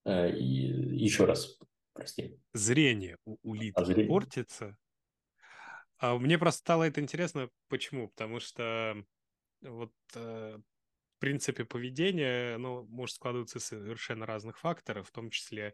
Э, 0.06 0.30
и, 0.30 0.68
еще 0.96 1.26
раз, 1.26 1.58
прости. 1.94 2.40
Зрение 2.54 3.18
у 3.26 3.38
улитки 3.42 3.80
а 3.80 3.86
зрение? 3.86 4.08
портится? 4.08 4.78
А 5.98 6.16
мне 6.20 6.38
просто 6.38 6.60
стало 6.60 6.84
это 6.84 7.02
интересно. 7.02 7.50
Почему? 7.68 8.10
Потому 8.10 8.40
что 8.40 9.04
вот 9.62 9.94
э, 10.14 10.60
в 10.60 11.20
принципе 11.20 11.66
поведение, 11.66 12.54
оно 12.54 12.84
может 12.84 13.16
складываться 13.16 13.58
из 13.58 13.66
совершенно 13.66 14.28
разных 14.28 14.60
факторов, 14.60 15.08
в 15.08 15.12
том 15.12 15.32
числе 15.32 15.74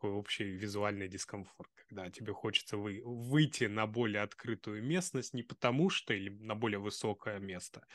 такой 0.00 0.12
общий 0.12 0.44
визуальный 0.44 1.08
дискомфорт, 1.08 1.68
когда 1.74 2.10
тебе 2.10 2.32
хочется 2.32 2.78
вы, 2.78 3.02
выйти 3.04 3.64
на 3.64 3.86
более 3.86 4.22
открытую 4.22 4.82
местность 4.82 5.34
не 5.34 5.42
потому 5.42 5.90
что, 5.90 6.14
или 6.14 6.30
на 6.30 6.54
более 6.54 6.78
высокое 6.78 7.38
место, 7.38 7.86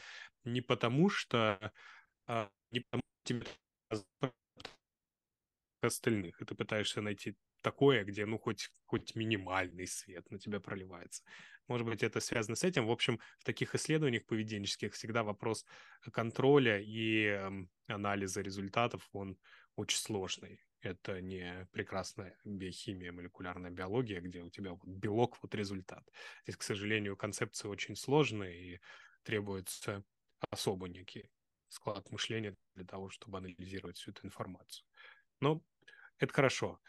не 0.43 0.61
потому 0.61 1.09
что, 1.09 1.71
а, 2.27 2.49
не 2.69 2.81
потому 2.81 3.01
что 3.01 3.33
тебе 3.33 3.45
остальных, 5.81 6.39
и 6.41 6.45
ты 6.45 6.53
пытаешься 6.53 7.01
найти 7.01 7.35
такое, 7.63 8.03
где, 8.03 8.27
ну, 8.27 8.37
хоть, 8.37 8.69
хоть 8.85 9.15
минимальный 9.15 9.87
свет 9.87 10.29
на 10.29 10.37
тебя 10.37 10.59
проливается. 10.59 11.23
Может 11.67 11.87
быть, 11.87 12.03
это 12.03 12.19
связано 12.19 12.55
с 12.55 12.63
этим. 12.63 12.85
В 12.85 12.91
общем, 12.91 13.19
в 13.39 13.43
таких 13.43 13.73
исследованиях 13.73 14.27
поведенческих 14.27 14.93
всегда 14.93 15.23
вопрос 15.23 15.65
контроля 16.13 16.79
и 16.79 17.25
э, 17.25 17.49
анализа 17.87 18.41
результатов, 18.41 19.09
он 19.11 19.39
очень 19.75 19.97
сложный 19.97 20.64
это 20.85 21.21
не 21.21 21.67
прекрасная 21.71 22.37
биохимия, 22.43 23.11
молекулярная 23.11 23.71
биология, 23.71 24.21
где 24.21 24.41
у 24.41 24.49
тебя 24.49 24.71
вот 24.73 24.85
белок, 24.85 25.37
вот 25.41 25.53
результат. 25.55 26.07
Здесь, 26.43 26.57
к 26.57 26.63
сожалению, 26.63 27.17
концепции 27.17 27.67
очень 27.67 27.95
сложные 27.95 28.75
и 28.75 28.79
требуется 29.23 30.03
особо 30.51 30.87
некий 30.87 31.29
склад 31.67 32.11
мышления 32.11 32.55
для 32.75 32.85
того, 32.85 33.09
чтобы 33.09 33.39
анализировать 33.39 33.97
всю 33.97 34.11
эту 34.11 34.25
информацию. 34.27 34.85
Но 35.41 35.61
это 36.19 36.33
хорошо. 36.33 36.79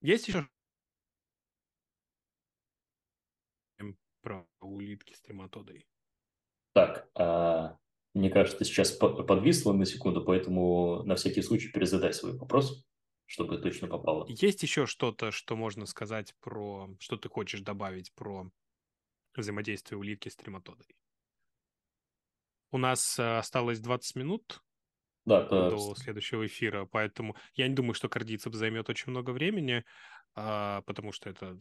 Есть 0.00 0.28
еще 0.28 0.48
про 4.22 4.46
улитки 4.60 5.14
с 5.14 5.20
трематодой? 5.20 5.86
Так, 6.74 7.08
а 7.14 7.78
мне 8.14 8.30
кажется, 8.30 8.64
сейчас 8.64 8.92
подвисло 8.92 9.72
на 9.72 9.86
секунду, 9.86 10.24
поэтому 10.24 11.02
на 11.04 11.14
всякий 11.14 11.42
случай 11.42 11.68
перезадай 11.68 12.12
свой 12.12 12.36
вопрос, 12.36 12.84
чтобы 13.26 13.58
точно 13.58 13.86
попало. 13.88 14.26
Есть 14.28 14.62
еще 14.62 14.86
что-то, 14.86 15.30
что 15.30 15.56
можно 15.56 15.86
сказать 15.86 16.34
про... 16.40 16.90
Что 16.98 17.16
ты 17.16 17.28
хочешь 17.28 17.60
добавить 17.60 18.12
про 18.14 18.50
взаимодействие 19.36 19.98
улитки 19.98 20.28
с 20.28 20.36
трематодой? 20.36 20.86
У 22.72 22.78
нас 22.78 23.18
э, 23.18 23.38
осталось 23.38 23.80
20 23.80 24.16
минут 24.16 24.62
да, 25.24 25.44
до 25.48 25.70
да. 25.70 25.94
следующего 25.94 26.46
эфира, 26.46 26.86
поэтому 26.86 27.36
я 27.54 27.68
не 27.68 27.74
думаю, 27.74 27.94
что 27.94 28.08
кардицеп 28.08 28.54
займет 28.54 28.88
очень 28.88 29.10
много 29.10 29.30
времени, 29.30 29.84
а, 30.34 30.82
потому 30.82 31.12
что 31.12 31.30
это 31.30 31.58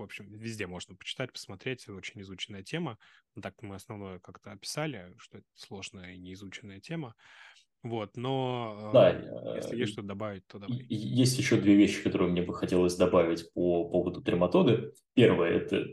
в 0.00 0.02
общем, 0.02 0.26
везде 0.32 0.66
можно 0.66 0.96
почитать, 0.96 1.32
посмотреть, 1.32 1.88
очень 1.88 2.20
изученная 2.22 2.62
тема. 2.62 2.98
Так 3.40 3.62
мы 3.62 3.76
основное 3.76 4.18
как-то 4.18 4.52
описали, 4.52 5.14
что 5.18 5.38
это 5.38 5.46
сложная 5.54 6.14
и 6.14 6.18
неизученная 6.18 6.80
тема. 6.80 7.14
Вот, 7.82 8.16
но 8.16 8.90
да, 8.92 9.12
э, 9.12 9.56
если 9.56 9.76
есть 9.76 9.92
что 9.92 10.02
добавить, 10.02 10.46
то 10.46 10.58
давай. 10.58 10.84
Есть 10.88 11.38
еще 11.38 11.58
две 11.58 11.76
вещи, 11.76 12.02
которые 12.02 12.30
мне 12.30 12.42
бы 12.42 12.54
хотелось 12.54 12.96
добавить 12.96 13.50
по 13.52 13.88
поводу 13.88 14.20
трематоды. 14.20 14.92
Первое– 15.14 15.50
это 15.50 15.86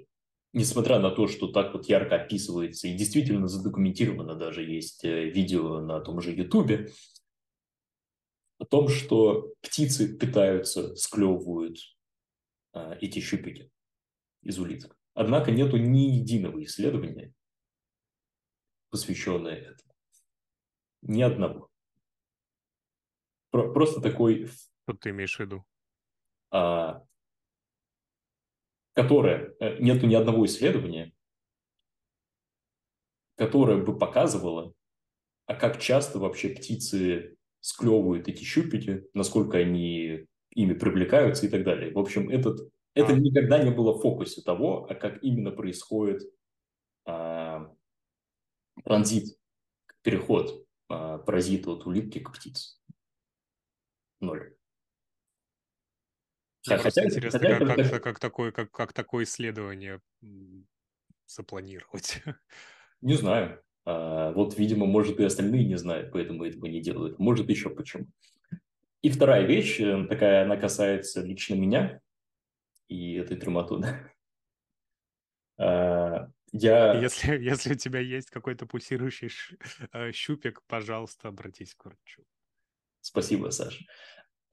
несмотря 0.54 1.00
на 1.00 1.12
то, 1.12 1.28
что 1.28 1.48
так 1.48 1.74
вот 1.74 1.86
ярко 1.86 2.16
описывается 2.16 2.88
и 2.88 2.96
действительно 2.96 3.48
задокументировано, 3.48 4.36
даже 4.36 4.64
есть 4.64 5.06
э, 5.06 5.30
видео 5.30 5.80
на 5.80 6.00
том 6.02 6.20
же 6.20 6.32
Ютубе, 6.32 6.92
о 8.58 8.66
том, 8.66 8.88
что 8.88 9.54
птицы 9.62 10.18
питаются, 10.18 10.96
склевывают 10.96 11.78
а, 12.74 12.98
эти 13.00 13.20
щупики 13.20 13.70
из 14.48 14.58
улиток. 14.60 14.98
Однако 15.14 15.52
нету 15.52 15.78
ни 15.78 16.12
единого 16.20 16.64
исследования, 16.64 17.34
посвященное 18.90 19.56
этому. 19.56 19.94
Ни 21.02 21.22
одного. 21.22 21.70
Просто 23.52 24.02
такой... 24.02 24.48
Что 24.48 24.98
ты 25.00 25.10
имеешь 25.10 25.36
в 25.36 25.40
виду? 25.40 25.66
А, 26.52 27.04
которое... 28.94 29.54
Э, 29.60 29.80
нету 29.80 30.08
ни 30.08 30.16
одного 30.16 30.46
исследования, 30.46 31.14
которое 33.36 33.84
бы 33.84 33.98
показывало, 33.98 34.74
а 35.46 35.56
как 35.56 35.80
часто 35.80 36.20
вообще 36.20 36.50
птицы 36.50 37.38
склевывают 37.60 38.28
эти 38.28 38.44
щупики, 38.44 39.04
насколько 39.14 39.58
они 39.58 40.26
ими 40.52 40.74
привлекаются 40.74 41.46
и 41.46 41.50
так 41.50 41.64
далее. 41.64 41.94
В 41.94 42.00
общем, 42.00 42.30
этот 42.30 42.72
это 42.98 43.14
а. 43.14 43.16
никогда 43.16 43.64
не 43.64 43.72
было 43.72 43.94
в 43.94 44.02
фокусе 44.02 44.42
того, 44.42 44.88
а 44.90 44.96
как 44.96 45.24
именно 45.24 45.52
происходит 45.52 46.24
а, 47.06 47.74
транзит, 48.84 49.38
переход 50.02 50.66
а, 50.90 51.20
паразита 51.20 51.72
от 51.72 51.86
улитки 51.86 52.20
к 52.20 52.34
птице. 52.34 52.78
Ноль. 54.20 54.56
Хотя, 56.66 57.06
интересно, 57.06 57.40
хотя 57.40 57.60
как, 57.60 57.78
это... 57.78 57.90
как, 57.90 58.04
как, 58.04 58.20
такое, 58.20 58.52
как, 58.52 58.72
как 58.72 58.94
такое 58.94 59.24
исследование 59.24 60.02
запланировать? 61.26 62.22
Не 63.02 63.14
знаю. 63.14 63.62
А, 63.86 64.34
вот, 64.34 64.58
видимо, 64.58 64.86
может, 64.86 65.20
и 65.20 65.24
остальные 65.24 65.66
не 65.66 65.78
знают, 65.78 66.12
поэтому 66.12 66.44
этого 66.44 66.66
не 66.66 66.82
делают. 66.82 67.20
Может, 67.20 67.50
еще 67.50 67.70
почему. 67.70 68.08
И 69.02 69.10
вторая 69.10 69.46
вещь, 69.46 69.80
э, 69.80 70.08
такая, 70.08 70.44
она 70.44 70.58
касается 70.58 71.22
лично 71.22 71.54
меня 71.54 72.02
и 72.88 73.14
этой 73.16 73.38
травматоны. 73.38 74.12
А, 75.60 76.30
я... 76.52 76.94
Если, 77.02 77.36
если 77.36 77.74
у 77.74 77.76
тебя 77.76 78.00
есть 78.00 78.30
какой-то 78.30 78.68
пульсирующий 78.68 79.32
э, 79.92 80.12
щупик, 80.12 80.62
пожалуйста, 80.68 81.30
обратись 81.30 81.74
к 81.74 81.86
врачу. 81.86 82.22
Спасибо, 83.02 83.50
Саша. 83.50 83.84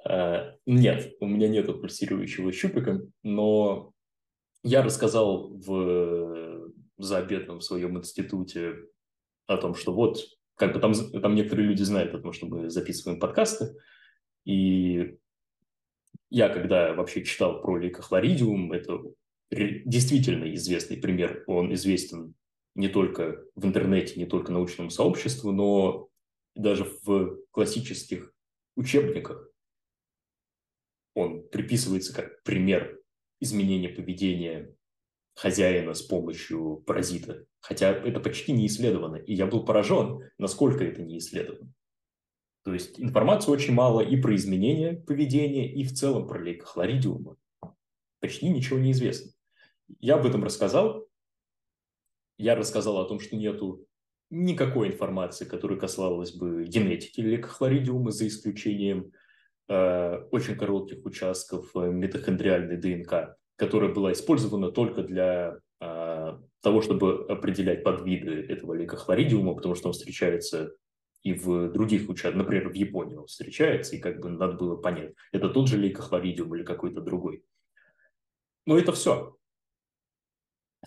А, 0.03 0.57
нет, 0.64 1.14
у 1.20 1.26
меня 1.26 1.49
нет 1.49 1.66
пульсирующего 1.66 2.53
щупика, 2.53 3.01
но 3.22 3.93
я 4.62 4.82
рассказал 4.82 5.51
в, 5.59 6.72
за 6.97 7.18
обедом 7.18 7.59
в 7.59 7.64
своем 7.64 7.99
институте 7.99 8.76
о 9.47 9.57
том, 9.57 9.74
что 9.74 9.93
вот, 9.93 10.18
как 10.57 10.72
бы 10.72 10.80
там, 10.80 10.95
там 10.95 11.35
некоторые 11.35 11.68
люди 11.68 11.82
знают 11.82 12.14
о 12.14 12.18
том, 12.18 12.32
что 12.32 12.47
мы 12.47 12.70
записываем 12.70 13.20
подкасты, 13.20 13.74
и 14.45 15.18
я 16.35 16.49
когда 16.49 16.93
вообще 16.95 17.22
читал 17.24 17.62
про 17.62 17.78
лейкохлоридиум, 17.78 18.72
это 18.72 18.99
действительно 19.53 20.53
известный 20.55 20.97
пример. 20.97 21.45
Он 21.47 21.72
известен 21.74 22.35
не 22.74 22.89
только 22.89 23.45
в 23.55 23.64
интернете, 23.64 24.18
не 24.18 24.26
только 24.26 24.51
научному 24.51 24.91
сообществу, 24.91 25.53
но 25.53 26.09
даже 26.57 26.91
в 27.05 27.39
классических 27.53 28.32
учебниках 28.74 29.49
он 31.14 31.47
приписывается 31.51 32.12
как 32.12 32.43
пример 32.43 33.01
изменения 33.41 33.91
поведения 33.91 34.74
хозяина 35.37 35.95
с 35.95 36.03
помощью 36.03 36.82
паразита. 36.85 37.47
Хотя 37.61 37.93
это 37.93 38.18
почти 38.18 38.51
не 38.51 38.66
исследовано. 38.66 39.16
И 39.16 39.35
я 39.35 39.47
был 39.47 39.64
поражен, 39.64 40.28
насколько 40.39 40.82
это 40.82 41.01
не 41.01 41.18
исследовано. 41.18 41.72
То 42.65 42.73
есть 42.73 42.99
информации 42.99 43.51
очень 43.51 43.75
мало 43.75 44.01
и 44.01 44.17
про 44.17 44.35
изменения 44.35 44.95
поведения, 44.95 45.71
и 45.71 45.85
в 45.85 45.93
целом 45.93 46.27
про 46.27 46.43
лейкохлоридиумы. 46.43 47.37
Почти 48.21 48.49
ничего 48.49 48.79
не 48.79 48.93
известно. 48.93 49.33
Я 50.01 50.15
об 50.15 50.25
этом 50.25 50.43
рассказал. 50.43 51.07
Я 52.39 52.55
рассказал 52.55 52.99
о 52.99 53.05
том, 53.05 53.21
что 53.21 53.37
нету 53.37 53.87
никакой 54.31 54.89
информации, 54.89 55.45
которая 55.45 55.79
касалась 55.79 56.33
бы 56.33 56.65
генетики 56.65 57.21
лейкохлоридиума, 57.21 58.11
за 58.11 58.27
исключением 58.27 59.12
э, 59.69 60.17
очень 60.31 60.57
коротких 60.57 61.05
участков 61.05 61.71
э, 61.77 61.91
митохондриальной 61.91 62.79
ДНК, 62.79 63.37
которая 63.57 63.93
была 63.93 64.12
использована 64.12 64.73
только 64.73 65.03
для 65.03 65.59
э, 65.81 66.39
того, 66.62 66.81
чтобы 66.81 67.27
определять 67.29 67.85
подвиды 67.85 68.33
этого 68.49 68.73
лейкохлоридиума, 68.73 69.55
потому 69.55 69.75
что 69.75 69.89
он 69.89 69.93
встречается 69.93 70.73
и 71.25 71.33
в 71.33 71.72
других 71.72 72.09
участках, 72.09 72.43
например, 72.43 72.68
в 72.68 72.75
Японии 72.75 73.16
он 73.16 73.27
встречается, 73.27 73.97
и 73.97 74.01
как 74.01 74.20
бы 74.20 74.29
надо 74.29 74.55
было 74.55 74.77
понять, 74.77 75.14
это 75.33 75.49
тот 75.49 75.68
же 75.68 75.79
лейкохлоридиум 75.79 76.55
или 76.55 76.62
какой-то 76.62 77.01
другой. 77.01 77.43
Но 78.66 78.79
это 78.79 78.93
все. 78.93 79.37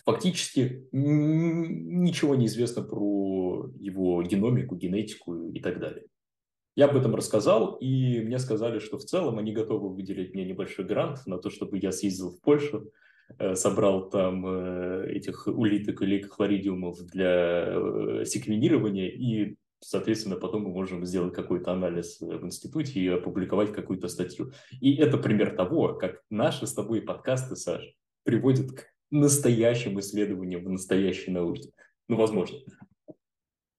Фактически 0.04 0.88
ничего 0.92 2.36
не 2.36 2.46
известно 2.46 2.82
про 2.82 3.68
его 3.78 4.22
геномику, 4.22 4.76
генетику 4.76 5.50
и 5.50 5.60
так 5.60 5.80
далее. 5.80 6.06
Я 6.76 6.86
об 6.86 6.96
этом 6.96 7.16
рассказал, 7.16 7.74
и 7.80 8.20
мне 8.20 8.38
сказали, 8.38 8.78
что 8.78 8.98
в 8.98 9.04
целом 9.04 9.38
они 9.38 9.52
готовы 9.52 9.92
выделить 9.92 10.32
мне 10.34 10.44
небольшой 10.44 10.84
грант 10.84 11.26
на 11.26 11.38
то, 11.38 11.50
чтобы 11.50 11.78
я 11.78 11.90
съездил 11.90 12.30
в 12.30 12.40
Польшу, 12.40 12.92
э, 13.40 13.56
собрал 13.56 14.08
там 14.08 14.46
э, 14.46 15.10
этих 15.10 15.48
улиток 15.48 16.00
или 16.02 16.22
хлоридиумов 16.22 17.04
для 17.06 17.64
э, 17.66 18.24
секвенирования, 18.24 19.08
и, 19.08 19.56
соответственно, 19.80 20.36
потом 20.36 20.62
мы 20.62 20.70
можем 20.70 21.04
сделать 21.04 21.34
какой-то 21.34 21.72
анализ 21.72 22.20
в 22.20 22.44
институте 22.44 23.00
и 23.00 23.08
опубликовать 23.08 23.72
какую-то 23.72 24.08
статью. 24.08 24.52
И 24.80 24.96
это 24.96 25.18
пример 25.18 25.56
того, 25.56 25.94
как 25.94 26.22
наши 26.30 26.66
с 26.66 26.74
тобой 26.74 27.02
подкасты, 27.02 27.56
Саш, 27.56 27.82
приводят 28.24 28.72
к 28.72 28.86
настоящим 29.10 29.98
исследованиям 30.00 30.64
в 30.64 30.68
настоящей 30.68 31.30
науке. 31.30 31.70
Ну, 32.08 32.16
возможно. 32.16 32.58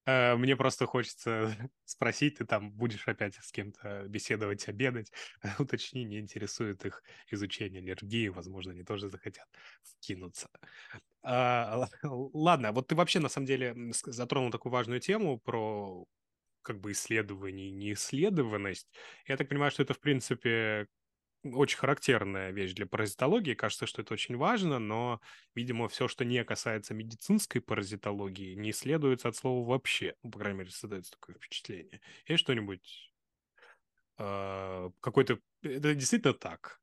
Э, 0.10 0.36
мне 0.36 0.56
просто 0.56 0.86
хочется 0.88 1.56
спросить, 1.86 2.40
ты 2.40 2.46
там 2.46 2.72
будешь 2.72 3.08
опять 3.08 3.36
с 3.36 3.52
кем-то 3.52 4.06
беседовать, 4.08 4.68
обедать, 4.68 5.12
уточни, 5.60 6.04
не 6.04 6.20
интересует 6.20 6.84
их 6.86 7.04
изучение 7.30 7.82
аллергии, 7.82 8.30
возможно, 8.30 8.72
они 8.72 8.84
тоже 8.84 9.10
захотят 9.10 9.48
вкинуться. 9.84 10.50
А, 11.22 11.88
ладно, 12.04 12.72
вот 12.72 12.88
ты 12.88 12.96
вообще 12.96 13.20
на 13.20 13.30
самом 13.30 13.48
деле 13.48 13.76
затронул 14.06 14.52
такую 14.52 14.72
важную 14.72 15.00
тему 15.00 15.40
про 15.40 16.06
как 16.62 16.80
бы 16.80 16.92
исследование, 16.92 17.72
неисследованность. 17.72 18.88
Я 19.28 19.38
так 19.38 19.50
понимаю, 19.50 19.72
что 19.72 19.84
это, 19.84 19.94
в 19.94 20.00
принципе, 20.00 20.88
очень 21.44 21.78
характерная 21.78 22.52
вещь 22.52 22.74
для 22.74 22.86
паразитологии. 22.86 23.54
Кажется, 23.54 23.88
что 23.88 24.02
это 24.02 24.14
очень 24.14 24.36
важно, 24.38 24.80
но, 24.80 25.22
видимо, 25.56 25.88
все, 25.88 26.08
что 26.08 26.26
не 26.26 26.44
касается 26.44 26.94
медицинской 26.94 27.62
паразитологии, 27.62 28.56
не 28.56 28.72
исследуется 28.72 29.30
от 29.30 29.36
слова 29.36 29.68
вообще. 29.68 30.16
Ну, 30.24 30.32
по 30.32 30.40
крайней 30.40 30.60
мере, 30.60 30.72
создается 30.72 31.12
такое 31.12 31.36
впечатление. 31.36 32.02
Есть 32.28 32.44
что-нибудь 32.44 33.12
э, 34.18 34.90
какой-то... 35.00 35.40
Это 35.62 35.96
действительно 35.96 36.34
так? 36.34 36.80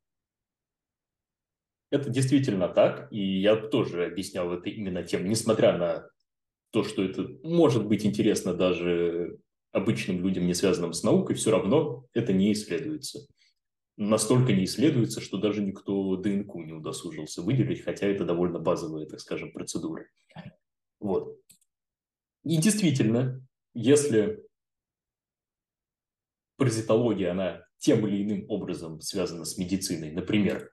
Это 1.96 2.10
действительно 2.10 2.68
так, 2.68 3.08
и 3.10 3.40
я 3.40 3.56
тоже 3.56 4.06
объяснял 4.06 4.52
это 4.52 4.68
именно 4.70 5.02
тем, 5.02 5.28
несмотря 5.28 5.76
на 5.76 6.08
то, 6.70 6.84
что 6.84 7.02
это 7.02 7.28
может 7.42 7.86
быть 7.86 8.04
интересно 8.04 8.54
даже 8.54 9.38
обычным 9.72 10.20
людям, 10.22 10.46
не 10.46 10.54
связанным 10.54 10.92
с 10.92 11.02
наукой, 11.02 11.34
все 11.34 11.50
равно 11.50 12.06
это 12.12 12.32
не 12.32 12.52
исследуется 12.52 13.26
настолько 13.96 14.52
не 14.52 14.64
исследуется, 14.64 15.20
что 15.20 15.38
даже 15.38 15.62
никто 15.62 16.16
ДНК 16.16 16.54
не 16.56 16.72
удосужился 16.72 17.42
выделить, 17.42 17.82
хотя 17.82 18.06
это 18.06 18.24
довольно 18.24 18.58
базовая, 18.58 19.06
так 19.06 19.20
скажем, 19.20 19.52
процедура. 19.52 20.06
Вот. 21.00 21.38
И 22.44 22.56
действительно, 22.58 23.44
если 23.74 24.44
паразитология, 26.56 27.32
она 27.32 27.64
тем 27.78 28.06
или 28.06 28.22
иным 28.22 28.50
образом 28.50 29.00
связана 29.00 29.44
с 29.44 29.58
медициной, 29.58 30.12
например, 30.12 30.72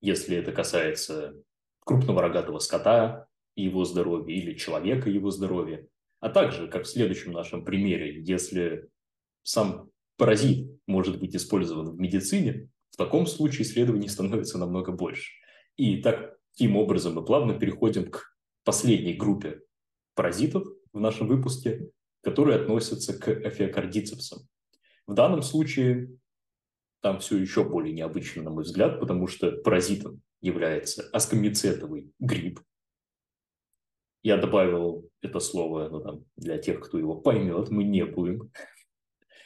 если 0.00 0.36
это 0.36 0.52
касается 0.52 1.34
крупного 1.84 2.22
рогатого 2.22 2.58
скота 2.58 3.26
и 3.54 3.64
его 3.64 3.84
здоровья, 3.84 4.34
или 4.34 4.54
человека 4.54 5.10
и 5.10 5.14
его 5.14 5.30
здоровья, 5.30 5.86
а 6.20 6.30
также, 6.30 6.68
как 6.68 6.84
в 6.84 6.88
следующем 6.88 7.32
нашем 7.32 7.64
примере, 7.64 8.22
если 8.22 8.88
сам 9.42 9.90
паразит 10.16 10.68
может 10.86 11.20
быть 11.20 11.34
использован 11.34 11.90
в 11.90 11.98
медицине, 11.98 12.68
в 12.90 12.96
таком 12.96 13.26
случае 13.26 13.62
исследований 13.62 14.08
становится 14.08 14.58
намного 14.58 14.92
больше. 14.92 15.32
И 15.76 16.02
таким 16.02 16.76
образом 16.76 17.14
мы 17.14 17.24
плавно 17.24 17.58
переходим 17.58 18.10
к 18.10 18.36
последней 18.64 19.14
группе 19.14 19.60
паразитов 20.14 20.66
в 20.92 21.00
нашем 21.00 21.28
выпуске, 21.28 21.90
которые 22.22 22.58
относятся 22.60 23.16
к 23.18 23.28
эфиокардицепсам. 23.28 24.40
В 25.06 25.14
данном 25.14 25.42
случае 25.42 26.17
там 27.00 27.20
все 27.20 27.36
еще 27.36 27.64
более 27.64 27.94
необычно, 27.94 28.42
на 28.42 28.50
мой 28.50 28.64
взгляд, 28.64 29.00
потому 29.00 29.26
что 29.26 29.52
паразитом 29.52 30.20
является 30.40 31.08
аскомицетовый 31.12 32.12
гриб. 32.18 32.60
Я 34.22 34.36
добавил 34.36 35.08
это 35.22 35.40
слово 35.40 35.88
ну, 35.88 36.00
там, 36.00 36.24
для 36.36 36.58
тех, 36.58 36.80
кто 36.80 36.98
его 36.98 37.14
поймет, 37.14 37.70
мы 37.70 37.84
не 37.84 38.04
будем 38.04 38.50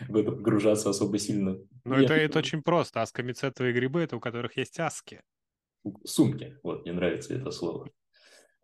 в 0.09 0.17
это 0.17 0.33
погружаться 0.33 0.91
особо 0.91 1.19
сильно. 1.19 1.59
Ну, 1.85 1.95
это, 1.95 2.15
это 2.15 2.39
очень 2.39 2.63
просто. 2.63 3.03
Аскомицетовые 3.03 3.73
грибы– 3.73 4.01
это 4.03 4.17
у 4.17 4.21
которых 4.21 4.57
есть 4.57 4.79
аски. 4.81 5.23
Сумки. 6.05 6.59
Вот, 6.63 6.85
мне 6.85 6.93
нравится 6.93 7.35
это 7.35 7.51
слово. 7.51 7.91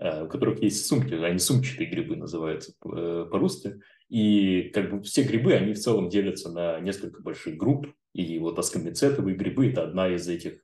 Uh, 0.00 0.26
у 0.26 0.28
которых 0.28 0.62
есть 0.62 0.86
сумки, 0.86 1.12
они 1.12 1.40
сумчатые 1.40 1.90
грибы 1.90 2.14
называются 2.14 2.72
uh, 2.84 3.26
по-русски. 3.26 3.80
И 4.08 4.70
как 4.70 4.90
бы 4.90 5.02
все 5.02 5.24
грибы, 5.24 5.54
они 5.54 5.74
в 5.74 5.78
целом 5.80 6.08
делятся 6.08 6.52
на 6.52 6.78
несколько 6.78 7.20
больших 7.20 7.56
групп. 7.56 7.92
И 8.18 8.36
вот 8.40 8.58
аскомицетовые 8.58 9.36
грибы– 9.36 9.68
это 9.70 9.84
одна 9.84 10.12
из 10.12 10.26
этих 10.28 10.60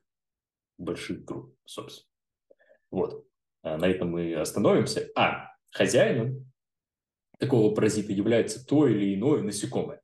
больших 0.77 1.23
групп, 1.23 1.55
собственно. 1.63 2.09
Вот. 2.91 3.25
Uh, 3.65 3.77
на 3.77 3.87
этом 3.87 4.09
мы 4.09 4.35
остановимся. 4.35 5.09
А, 5.15 5.55
хозяином 5.71 6.51
такого 7.39 7.73
паразита 7.73 8.11
является 8.11 8.65
то 8.65 8.89
или 8.89 9.15
иное 9.15 9.41
насекомое. 9.41 10.01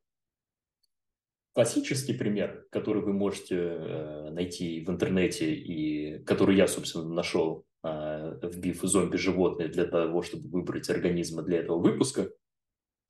Классический 1.53 2.13
пример, 2.13 2.65
который 2.71 3.01
вы 3.01 3.11
можете 3.11 3.57
э, 3.57 4.29
найти 4.29 4.85
в 4.85 4.89
интернете 4.89 5.53
и 5.53 6.23
который 6.23 6.55
я, 6.55 6.69
собственно, 6.69 7.09
нашел, 7.09 7.65
э, 7.83 8.39
вбив 8.41 8.79
зомби-животные 8.81 9.67
для 9.67 9.83
того, 9.83 10.21
чтобы 10.21 10.47
выбрать 10.47 10.89
организмы 10.89 11.43
для 11.43 11.59
этого 11.59 11.79
выпуска, 11.79 12.31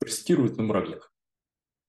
паразитирует 0.00 0.56
на 0.56 0.64
муравьях. 0.64 1.11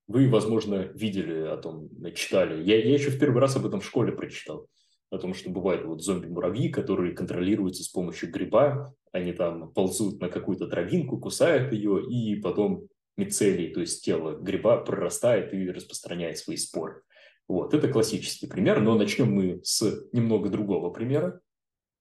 Вы, 0.08 0.30
возможно, 0.30 0.76
видели 0.94 1.42
о 1.48 1.58
том, 1.58 1.90
читали. 2.14 2.64
Я, 2.64 2.78
я 2.78 2.94
еще 2.94 3.10
в 3.10 3.20
первый 3.20 3.40
раз 3.40 3.56
об 3.56 3.66
этом 3.66 3.80
в 3.80 3.86
школе 3.86 4.12
прочитал. 4.12 4.68
О 5.10 5.18
том, 5.18 5.34
что 5.34 5.50
бывают 5.50 5.86
вот 5.86 6.02
зомби-муравьи, 6.02 6.70
которые 6.70 7.14
контролируются 7.14 7.84
с 7.84 7.88
помощью 7.88 8.32
гриба. 8.32 8.94
Они 9.12 9.32
там 9.32 9.72
ползут 9.72 10.20
на 10.20 10.30
какую-то 10.30 10.68
травинку, 10.68 11.20
кусают 11.20 11.72
ее 11.72 12.04
и 12.10 12.36
потом 12.42 12.88
мицелий, 13.16 13.72
то 13.72 13.80
есть 13.80 14.04
тело 14.04 14.36
гриба, 14.38 14.78
прорастает 14.78 15.54
и 15.54 15.70
распространяет 15.70 16.38
свои 16.38 16.58
споры. 16.58 17.04
Вот, 17.48 17.74
это 17.74 17.90
классический 17.90 18.48
пример, 18.48 18.82
но 18.82 18.96
начнем 18.96 19.32
мы 19.32 19.60
с 19.64 20.08
немного 20.14 20.50
другого 20.50 20.90
примера, 20.90 21.42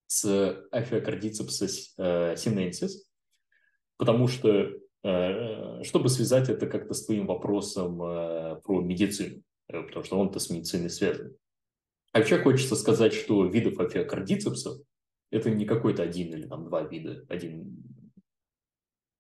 с 0.06 0.66
афиокардицепса 0.70 1.66
э, 1.98 2.36
синенсис, 2.36 3.06
потому 3.96 4.28
что, 4.28 4.70
чтобы 5.02 6.08
связать 6.08 6.48
это 6.48 6.66
как-то 6.66 6.94
с 6.94 7.04
твоим 7.04 7.26
вопросом 7.26 8.00
э, 8.02 8.60
про 8.62 8.80
медицину, 8.80 9.42
э, 9.68 9.82
потому 9.82 10.04
что 10.04 10.18
он-то 10.18 10.38
с 10.38 10.48
медициной 10.48 10.90
связан. 10.90 11.36
А 12.12 12.18
вообще 12.18 12.38
хочется 12.38 12.76
сказать, 12.76 13.12
что 13.12 13.46
видов 13.46 13.80
афиокардицепсов 13.80 14.78
это 15.30 15.50
не 15.50 15.64
какой-то 15.64 16.02
один 16.02 16.32
или 16.34 16.46
там 16.46 16.66
два 16.66 16.82
вида, 16.82 17.24
один 17.28 17.82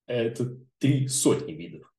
это 0.06 0.58
три 0.78 1.08
сотни 1.08 1.52
видов, 1.52 1.92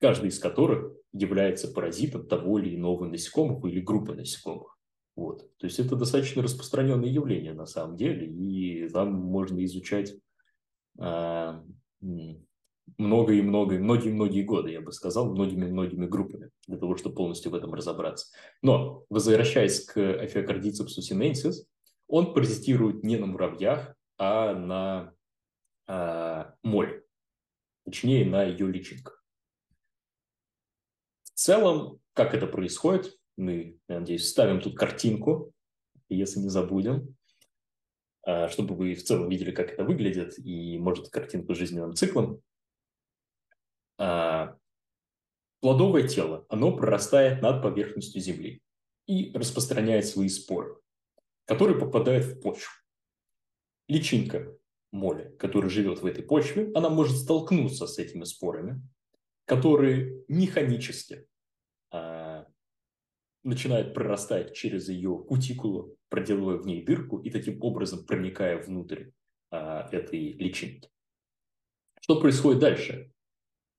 каждый 0.00 0.30
из 0.30 0.38
которых 0.38 0.92
является 1.12 1.68
паразитом 1.68 2.26
того 2.26 2.58
или 2.58 2.74
иного 2.74 3.06
насекомого 3.06 3.68
или 3.68 3.80
группы 3.80 4.14
насекомых. 4.14 4.78
Вот. 5.14 5.48
То 5.58 5.66
есть 5.66 5.78
это 5.78 5.94
достаточно 5.94 6.42
распространенное 6.42 7.08
явление 7.08 7.52
на 7.52 7.66
самом 7.66 7.96
деле, 7.96 8.26
и 8.26 8.88
там 8.88 9.12
можно 9.12 9.62
изучать 9.64 10.14
много 13.02 13.34
и 13.34 13.42
много, 13.42 13.78
многие-многие 13.78 14.42
годы, 14.42 14.72
я 14.72 14.80
бы 14.80 14.92
сказал, 14.92 15.30
многими-многими 15.30 16.06
группами, 16.06 16.50
для 16.66 16.78
того, 16.78 16.96
чтобы 16.96 17.16
полностью 17.16 17.50
в 17.52 17.54
этом 17.54 17.74
разобраться. 17.74 18.34
Но, 18.62 19.04
возвращаясь 19.10 19.84
к 19.84 19.96
Афиокардицепсу 19.98 21.02
синенсис, 21.02 21.66
он 22.08 22.34
паразитирует 22.34 23.02
не 23.04 23.16
на 23.16 23.26
муравьях, 23.26 23.94
а 24.18 24.54
на 24.54 25.14
а, 25.86 26.54
моль 26.62 27.02
точнее 27.84 28.24
на 28.24 28.44
ее 28.44 28.70
личинках. 28.70 29.24
В 31.24 31.30
целом, 31.34 32.00
как 32.12 32.34
это 32.34 32.46
происходит, 32.46 33.18
мы, 33.36 33.78
я 33.88 34.00
надеюсь, 34.00 34.28
ставим 34.28 34.60
тут 34.60 34.76
картинку, 34.76 35.52
если 36.08 36.40
не 36.40 36.48
забудем, 36.48 37.16
а, 38.24 38.48
чтобы 38.48 38.74
вы 38.74 38.94
в 38.94 39.02
целом 39.02 39.28
видели, 39.28 39.50
как 39.50 39.72
это 39.72 39.84
выглядит, 39.84 40.38
и, 40.38 40.78
может, 40.78 41.08
картинку 41.08 41.54
с 41.54 41.58
жизненным 41.58 41.94
циклом. 41.94 42.40
А, 44.02 44.58
плодовое 45.60 46.08
тело, 46.08 46.44
оно 46.48 46.76
прорастает 46.76 47.40
над 47.40 47.62
поверхностью 47.62 48.20
Земли 48.20 48.60
и 49.06 49.30
распространяет 49.32 50.06
свои 50.06 50.28
споры, 50.28 50.76
которые 51.44 51.78
попадают 51.78 52.24
в 52.24 52.40
почву. 52.40 52.72
Личинка 53.86 54.58
моли, 54.90 55.36
которая 55.38 55.70
живет 55.70 56.00
в 56.02 56.06
этой 56.06 56.24
почве, 56.24 56.72
она 56.74 56.90
может 56.90 57.16
столкнуться 57.16 57.86
с 57.86 57.96
этими 57.98 58.24
спорами, 58.24 58.82
которые 59.44 60.24
механически 60.26 61.28
а, 61.92 62.48
начинают 63.44 63.94
прорастать 63.94 64.52
через 64.56 64.88
ее 64.88 65.16
кутикулу, 65.28 65.96
проделывая 66.08 66.56
в 66.56 66.66
ней 66.66 66.84
дырку 66.84 67.20
и 67.20 67.30
таким 67.30 67.62
образом 67.62 68.04
проникая 68.04 68.60
внутрь 68.60 69.10
а, 69.52 69.88
этой 69.92 70.32
личинки. 70.32 70.90
Что 72.00 72.20
происходит 72.20 72.58
дальше? 72.58 73.11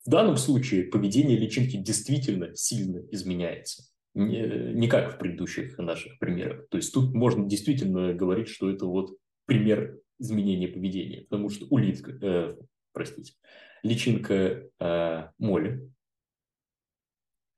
В 0.05 0.09
данном 0.09 0.35
случае 0.35 0.83
поведение 0.83 1.37
личинки 1.37 1.77
действительно 1.77 2.55
сильно 2.55 2.99
изменяется. 3.11 3.83
Не, 4.13 4.73
не 4.73 4.87
как 4.87 5.15
в 5.15 5.17
предыдущих 5.17 5.77
наших 5.77 6.19
примерах. 6.19 6.67
То 6.69 6.77
есть 6.77 6.93
тут 6.93 7.13
можно 7.13 7.47
действительно 7.47 8.13
говорить, 8.13 8.49
что 8.49 8.69
это 8.69 8.85
вот 8.85 9.17
пример 9.45 9.99
изменения 10.19 10.67
поведения. 10.67 11.21
Потому 11.29 11.49
что 11.49 11.65
улитка, 11.69 12.11
э, 12.11 12.57
простите, 12.91 13.33
личинка 13.81 14.69
э, 14.79 15.29
моли, 15.39 15.89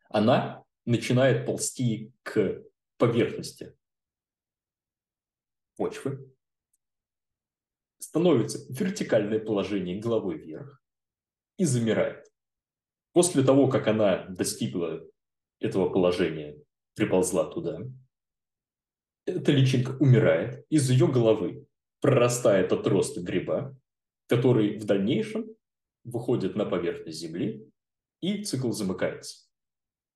она 0.10 0.64
начинает 0.86 1.46
ползти 1.46 2.14
к 2.24 2.64
поверхности 2.98 3.76
почвы, 5.76 6.32
становится 8.00 8.60
вертикальное 8.70 9.40
положение 9.40 10.00
головой 10.00 10.38
вверх 10.38 10.82
и 11.58 11.66
замирает. 11.66 12.25
После 13.16 13.44
того, 13.44 13.70
как 13.70 13.88
она 13.88 14.26
достигла 14.26 15.02
этого 15.62 15.88
положения, 15.88 16.58
приползла 16.96 17.46
туда, 17.46 17.80
эта 19.26 19.54
личинка 19.54 19.92
умирает, 20.02 20.66
из 20.70 20.90
ее 20.90 21.08
головы 21.08 21.66
прорастает 22.02 22.74
отросток 22.74 23.24
гриба, 23.24 23.74
который 24.28 24.78
в 24.78 24.84
дальнейшем 24.84 25.46
выходит 26.04 26.58
на 26.58 26.66
поверхность 26.66 27.18
Земли, 27.18 27.66
и 28.20 28.44
цикл 28.44 28.72
замыкается. 28.72 29.48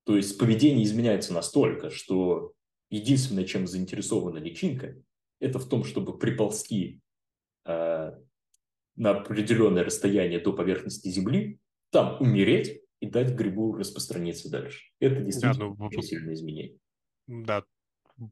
То 0.05 0.17
есть 0.17 0.37
поведение 0.37 0.83
изменяется 0.83 1.33
настолько, 1.33 1.91
что 1.91 2.51
единственное, 2.89 3.45
чем 3.45 3.65
заинтересована 3.65 4.39
личинка, 4.39 5.01
это 5.39 5.57
в 5.57 5.69
том, 5.69 5.85
чтобы 5.85 6.19
приползти 6.19 6.99
э, 7.65 8.11
на 8.97 9.09
определенное 9.11 9.85
расстояние 9.85 10.41
до 10.41 10.51
поверхности 10.51 11.07
Земли, 11.07 11.61
там 11.91 12.21
умереть 12.21 12.83
и 12.99 13.09
дать 13.09 13.33
грибу 13.33 13.75
распространиться 13.75 14.49
дальше. 14.49 14.91
Это 14.99 15.21
действительно 15.21 15.75
да, 15.75 15.89
ну, 15.91 16.01
сильное 16.01 16.33
изменение. 16.33 16.77
Да, 17.27 17.63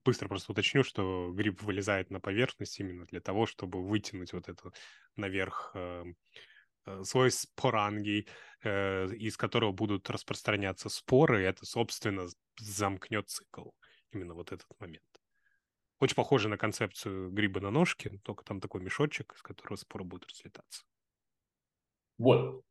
быстро 0.03 0.27
просто 0.27 0.51
уточню, 0.51 0.83
что 0.83 1.31
гриб 1.33 1.61
вылезает 1.61 2.09
на 2.09 2.19
поверхность 2.19 2.79
именно 2.79 3.05
для 3.05 3.21
того, 3.21 3.45
чтобы 3.45 3.83
вытянуть 3.83 4.33
вот 4.33 4.49
эту 4.49 4.73
наверх 5.15 5.71
э, 5.73 6.03
э, 6.85 7.03
свой 7.03 7.31
спорангий, 7.31 8.27
э, 8.63 9.07
из 9.15 9.37
которого 9.37 9.71
будут 9.71 10.09
распространяться 10.09 10.89
споры, 10.89 11.41
и 11.41 11.45
это, 11.45 11.65
собственно, 11.65 12.27
замкнет 12.59 13.29
цикл. 13.29 13.69
Именно 14.11 14.33
вот 14.33 14.51
этот 14.51 14.67
момент. 14.79 15.03
Очень 15.99 16.15
похоже 16.15 16.47
на 16.49 16.57
концепцию 16.57 17.31
гриба 17.31 17.59
на 17.59 17.71
ножке, 17.71 18.19
только 18.23 18.43
там 18.43 18.59
такой 18.59 18.81
мешочек, 18.81 19.33
из 19.35 19.41
которого 19.41 19.77
споры 19.77 20.03
будут 20.03 20.29
разлетаться. 20.29 20.83
Вот. 22.17 22.63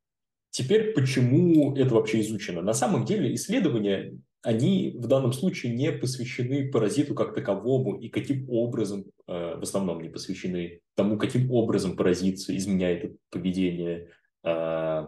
Теперь 0.56 0.94
почему 0.94 1.76
это 1.76 1.94
вообще 1.94 2.22
изучено? 2.22 2.62
На 2.62 2.72
самом 2.72 3.04
деле 3.04 3.34
исследования, 3.34 4.18
они 4.40 4.96
в 4.98 5.06
данном 5.06 5.34
случае 5.34 5.74
не 5.74 5.92
посвящены 5.92 6.70
паразиту 6.70 7.14
как 7.14 7.34
таковому 7.34 7.98
и 7.98 8.08
каким 8.08 8.48
образом, 8.48 9.04
э, 9.26 9.56
в 9.58 9.62
основном 9.62 10.00
не 10.00 10.08
посвящены 10.08 10.80
тому, 10.94 11.18
каким 11.18 11.50
образом 11.52 11.94
паразит 11.94 12.38
изменяет 12.48 13.18
поведение 13.28 14.08
э, 14.44 15.06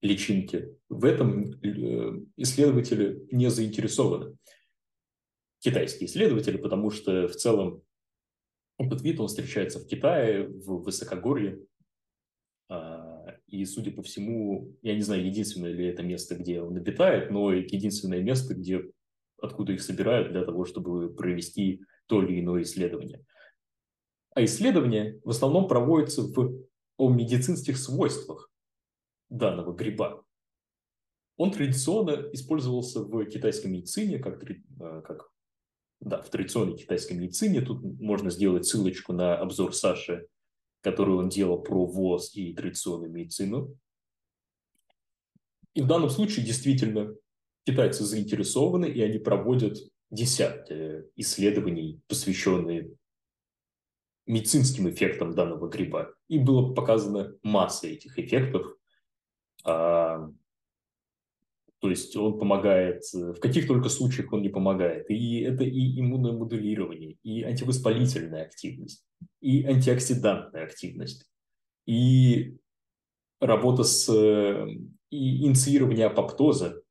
личинки. 0.00 0.68
В 0.88 1.04
этом 1.04 1.42
э, 1.42 2.20
исследователи 2.36 3.26
не 3.32 3.50
заинтересованы 3.50 4.36
китайские 5.58 6.08
исследователи, 6.08 6.56
потому 6.56 6.92
что 6.92 7.26
в 7.26 7.34
целом 7.34 7.82
этот 8.78 9.02
вид, 9.02 9.18
он 9.18 9.26
встречается 9.26 9.80
в 9.80 9.88
Китае, 9.88 10.46
в 10.46 10.84
высокогорье, 10.84 11.58
и, 13.46 13.64
судя 13.66 13.90
по 13.92 14.02
всему, 14.02 14.74
я 14.82 14.94
не 14.94 15.02
знаю, 15.02 15.24
единственное 15.24 15.72
ли 15.72 15.86
это 15.86 16.02
место, 16.02 16.34
где 16.34 16.60
он 16.60 16.76
обитает, 16.76 17.30
но 17.30 17.52
единственное 17.52 18.20
место, 18.20 18.54
где, 18.54 18.82
откуда 19.40 19.72
их 19.72 19.82
собирают 19.82 20.32
для 20.32 20.44
того, 20.44 20.64
чтобы 20.64 21.14
провести 21.14 21.82
то 22.06 22.22
или 22.22 22.40
иное 22.40 22.62
исследование. 22.62 23.24
А 24.34 24.44
исследования 24.44 25.20
в 25.24 25.30
основном 25.30 25.68
проводятся 25.68 26.22
в, 26.22 26.66
о 26.96 27.10
медицинских 27.10 27.78
свойствах 27.78 28.50
данного 29.28 29.72
гриба. 29.72 30.24
Он 31.36 31.50
традиционно 31.50 32.28
использовался 32.32 33.00
в 33.00 33.24
китайской 33.26 33.66
медицине 33.66 34.18
как, 34.18 34.42
а, 34.80 35.02
как 35.02 35.30
да, 36.00 36.22
в 36.22 36.30
традиционной 36.30 36.76
китайской 36.76 37.14
медицине. 37.14 37.60
Тут 37.60 37.82
можно 38.00 38.30
сделать 38.30 38.66
ссылочку 38.66 39.12
на 39.12 39.36
обзор 39.36 39.74
Саши, 39.74 40.26
который 40.84 41.14
он 41.14 41.30
делал 41.30 41.62
про 41.62 41.86
ВОЗ 41.86 42.36
и 42.36 42.52
традиционную 42.52 43.10
медицину. 43.10 43.74
И 45.72 45.80
в 45.80 45.86
данном 45.86 46.10
случае 46.10 46.44
действительно 46.44 47.16
китайцы 47.64 48.04
заинтересованы, 48.04 48.84
и 48.84 49.00
они 49.00 49.18
проводят 49.18 49.78
десятки 50.10 51.06
исследований, 51.16 52.02
посвященные 52.06 52.92
медицинским 54.26 54.88
эффектам 54.90 55.34
данного 55.34 55.68
гриба. 55.68 56.14
И 56.28 56.38
было 56.38 56.74
показано 56.74 57.34
масса 57.42 57.86
этих 57.88 58.18
эффектов. 58.18 58.76
То 61.84 61.90
есть 61.90 62.16
он 62.16 62.38
помогает, 62.38 63.02
э, 63.14 63.34
в 63.34 63.40
каких 63.40 63.66
только 63.66 63.90
случаях 63.90 64.32
он 64.32 64.40
не 64.40 64.48
помогает. 64.48 65.10
И 65.10 65.40
это 65.40 65.64
и 65.64 66.00
иммуномодулирование, 66.00 67.18
и 67.22 67.42
антивоспалительная 67.42 68.44
активность, 68.46 69.04
и 69.42 69.66
антиоксидантная 69.66 70.64
активность, 70.64 71.26
и 71.86 72.56
работа 73.38 73.82
с 73.82 74.08
э, 74.08 74.66
и 75.10 75.44
инициирование 75.44 76.06
апоптоза, 76.06 76.82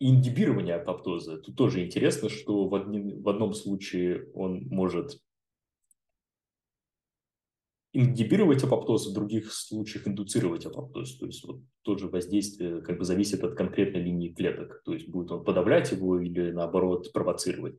и 0.00 0.10
ингибирование 0.10 0.74
апоптоза. 0.74 1.38
Тут 1.38 1.54
тоже 1.54 1.84
интересно, 1.84 2.28
что 2.28 2.66
в, 2.66 2.74
одни, 2.74 3.14
в 3.14 3.28
одном 3.28 3.54
случае 3.54 4.28
он 4.34 4.66
может 4.70 5.20
ингибировать 7.96 8.62
апоптоз, 8.62 9.08
в 9.08 9.14
других 9.14 9.52
случаях 9.52 10.06
индуцировать 10.06 10.66
апоптоз. 10.66 11.16
То 11.18 11.26
есть 11.26 11.44
вот 11.44 11.60
тоже 11.82 12.08
воздействие 12.08 12.82
как 12.82 12.98
бы 12.98 13.04
зависит 13.04 13.42
от 13.42 13.54
конкретной 13.54 14.02
линии 14.02 14.32
клеток. 14.32 14.82
То 14.84 14.92
есть 14.92 15.08
будет 15.08 15.30
он 15.30 15.44
подавлять 15.44 15.90
его 15.92 16.20
или 16.20 16.50
наоборот 16.50 17.10
провоцировать. 17.12 17.78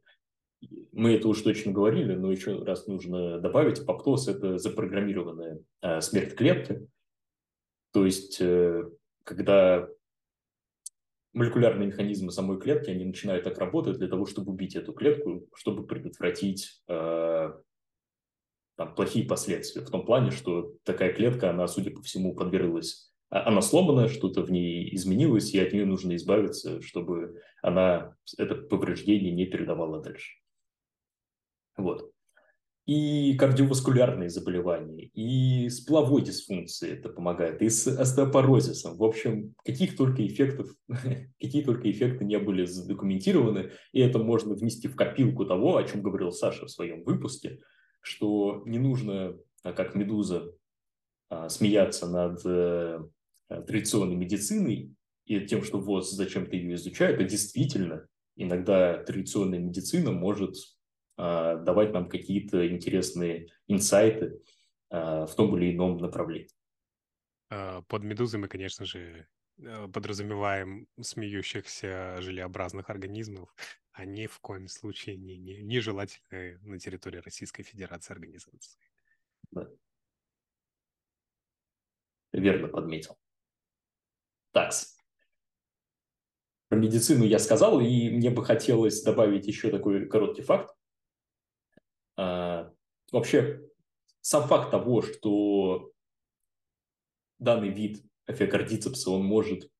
Мы 0.91 1.13
это 1.13 1.27
уже 1.27 1.43
точно 1.43 1.71
говорили, 1.71 2.15
но 2.15 2.31
еще 2.31 2.63
раз 2.63 2.87
нужно 2.87 3.39
добавить, 3.39 3.79
апоптоз– 3.79 4.27
это 4.29 4.57
запрограммированная 4.57 5.59
э, 5.83 6.01
смерть 6.01 6.35
клетки. 6.35 6.87
То 7.93 8.05
есть 8.05 8.41
э, 8.41 8.89
когда 9.23 9.87
молекулярные 11.33 11.89
механизмы 11.89 12.31
самой 12.31 12.59
клетки, 12.59 12.89
они 12.89 13.05
начинают 13.05 13.43
так 13.43 13.59
работать 13.59 13.99
для 13.99 14.07
того, 14.07 14.25
чтобы 14.25 14.51
убить 14.51 14.75
эту 14.75 14.93
клетку, 14.93 15.47
чтобы 15.53 15.85
предотвратить 15.85 16.81
э, 16.87 17.51
там, 18.77 18.93
плохие 18.93 19.25
последствия. 19.25 19.81
В 19.81 19.89
том 19.89 20.05
плане, 20.05 20.31
что 20.31 20.75
такая 20.83 21.11
клетка, 21.11 21.49
она, 21.49 21.67
судя 21.67 21.91
по 21.91 22.01
всему, 22.01 22.35
подверглась 22.35 23.11
а, 23.29 23.47
она 23.49 23.61
сломана, 23.61 24.07
что-то 24.07 24.43
в 24.43 24.51
ней 24.51 24.93
изменилось, 24.95 25.53
и 25.53 25.59
от 25.59 25.73
нее 25.73 25.85
нужно 25.85 26.15
избавиться, 26.15 26.81
чтобы 26.81 27.41
она 27.61 28.15
это 28.37 28.55
повреждение 28.55 29.33
не 29.33 29.45
передавала 29.45 30.01
дальше. 30.01 30.37
Вот. 31.75 32.11
И 32.85 33.35
кардиоваскулярные 33.35 34.29
заболевания, 34.29 35.09
и 35.13 35.67
с 35.67 35.81
половой 35.81 36.23
это 36.23 37.09
помогает, 37.09 37.61
и 37.61 37.67
с 37.67 37.85
остеопорозисом. 37.85 38.95
В 38.95 39.03
общем, 39.03 39.55
каких 39.65 39.97
только 39.97 40.25
эффектов, 40.25 40.69
какие 41.41 41.63
только 41.63 41.91
эффекты 41.91 42.23
не 42.23 42.39
были 42.39 42.63
задокументированы, 42.63 43.71
и 43.91 43.99
это 43.99 44.19
можно 44.19 44.53
внести 44.53 44.87
в 44.87 44.95
копилку 44.95 45.45
того, 45.45 45.75
о 45.75 45.83
чем 45.83 46.01
говорил 46.01 46.31
Саша 46.31 46.67
в 46.67 46.71
своем 46.71 47.03
выпуске– 47.03 47.59
что 48.07 48.63
не 48.65 48.79
нужно, 48.79 49.37
а, 49.63 49.73
как 49.73 49.95
медуза, 49.95 50.53
а, 51.29 51.49
смеяться 51.49 52.07
над 52.07 52.39
э, 52.45 52.99
традиционной 53.49 54.15
медициной 54.15 54.95
и 55.25 55.45
тем, 55.45 55.61
что 55.63 55.79
ВОЗ 55.79 56.11
зачем-то 56.11 56.55
ее 56.55 56.75
изучает, 56.75 57.19
а 57.19 57.23
действительно 57.23 58.07
иногда 58.35 59.03
традиционная 59.03 59.59
медицина 59.59 60.11
может 60.11 60.55
давать 61.17 61.93
нам 61.93 62.09
какие-то 62.09 62.69
интересные 62.69 63.47
инсайты 63.67 64.39
в 64.91 65.29
том 65.35 65.57
или 65.57 65.73
ином 65.73 65.97
направлении. 65.97 66.51
Под 67.49 68.03
медузой 68.03 68.39
мы, 68.39 68.47
конечно 68.47 68.85
же, 68.85 69.27
э, 69.57 69.87
подразумеваем 69.87 70.87
смеющихся 71.01 72.21
желеобразных 72.21 72.89
организмов, 72.89 73.55
они 73.97 74.27
в 74.27 74.39
коем 74.39 74.67
случае 74.67 75.17
не, 75.17 75.37
не, 75.37 75.63
нежелательны 75.63 76.59
на 76.61 76.79
территории 76.79 77.17
Российской 77.17 77.63
Федерации 77.63 78.13
организации. 78.13 78.77
Да. 79.51 79.67
Верно 82.31 82.67
подметил. 82.67 83.17
Такс. 84.51 84.97
Про 86.69 86.77
медицину 86.77 87.23
я 87.25 87.39
сказал, 87.39 87.81
и 87.81 88.09
мне 88.09 88.29
бы 88.29 88.45
хотелось 88.45 89.01
добавить 89.01 89.47
еще 89.47 89.71
такой 89.71 90.07
короткий 90.07 90.43
факт. 90.43 90.75
А, 92.17 92.71
вообще, 93.11 93.67
сам 94.21 94.47
факт 94.47 94.69
того, 94.69 95.01
что 95.01 95.91
данный 97.39 97.69
вид 97.69 98.03
эфиокардицепса, 98.27 99.09
он 99.09 99.25
может 99.25 99.71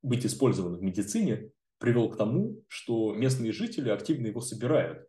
быть 0.00 0.26
использован 0.26 0.76
в 0.76 0.82
медицине, 0.82 1.52
привел 1.82 2.08
к 2.08 2.16
тому, 2.16 2.64
что 2.68 3.12
местные 3.12 3.52
жители 3.52 3.90
активно 3.90 4.28
его 4.28 4.40
собирают. 4.40 5.06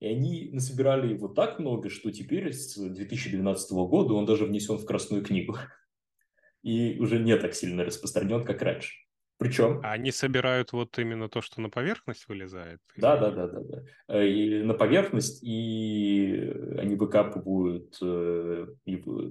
И 0.00 0.06
они 0.06 0.50
насобирали 0.50 1.12
его 1.12 1.28
так 1.28 1.58
много, 1.58 1.90
что 1.90 2.10
теперь 2.10 2.52
с 2.52 2.74
2012 2.76 3.72
года 3.72 4.14
он 4.14 4.24
даже 4.24 4.46
внесен 4.46 4.78
в 4.78 4.86
Красную 4.86 5.22
книгу. 5.22 5.56
И 6.62 6.98
уже 6.98 7.18
не 7.18 7.36
так 7.36 7.54
сильно 7.54 7.84
распространен, 7.84 8.44
как 8.44 8.62
раньше. 8.62 8.94
Причем... 9.36 9.80
А 9.84 9.92
они 9.92 10.10
собирают 10.10 10.72
вот 10.72 10.98
именно 10.98 11.28
то, 11.28 11.42
что 11.42 11.60
на 11.60 11.68
поверхность 11.68 12.28
вылезает? 12.28 12.80
Да, 12.96 13.18
да, 13.18 13.30
да, 13.30 13.48
да, 13.48 13.60
да. 14.08 14.24
И 14.24 14.62
на 14.62 14.72
поверхность, 14.72 15.42
и 15.42 16.50
они 16.78 16.94
выкапывают 16.94 17.98
э, 18.00 18.66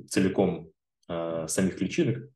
целиком 0.07 0.71
э, 1.09 1.47
самих 1.47 1.81
личинок, 1.81 2.17
э, 2.17 2.27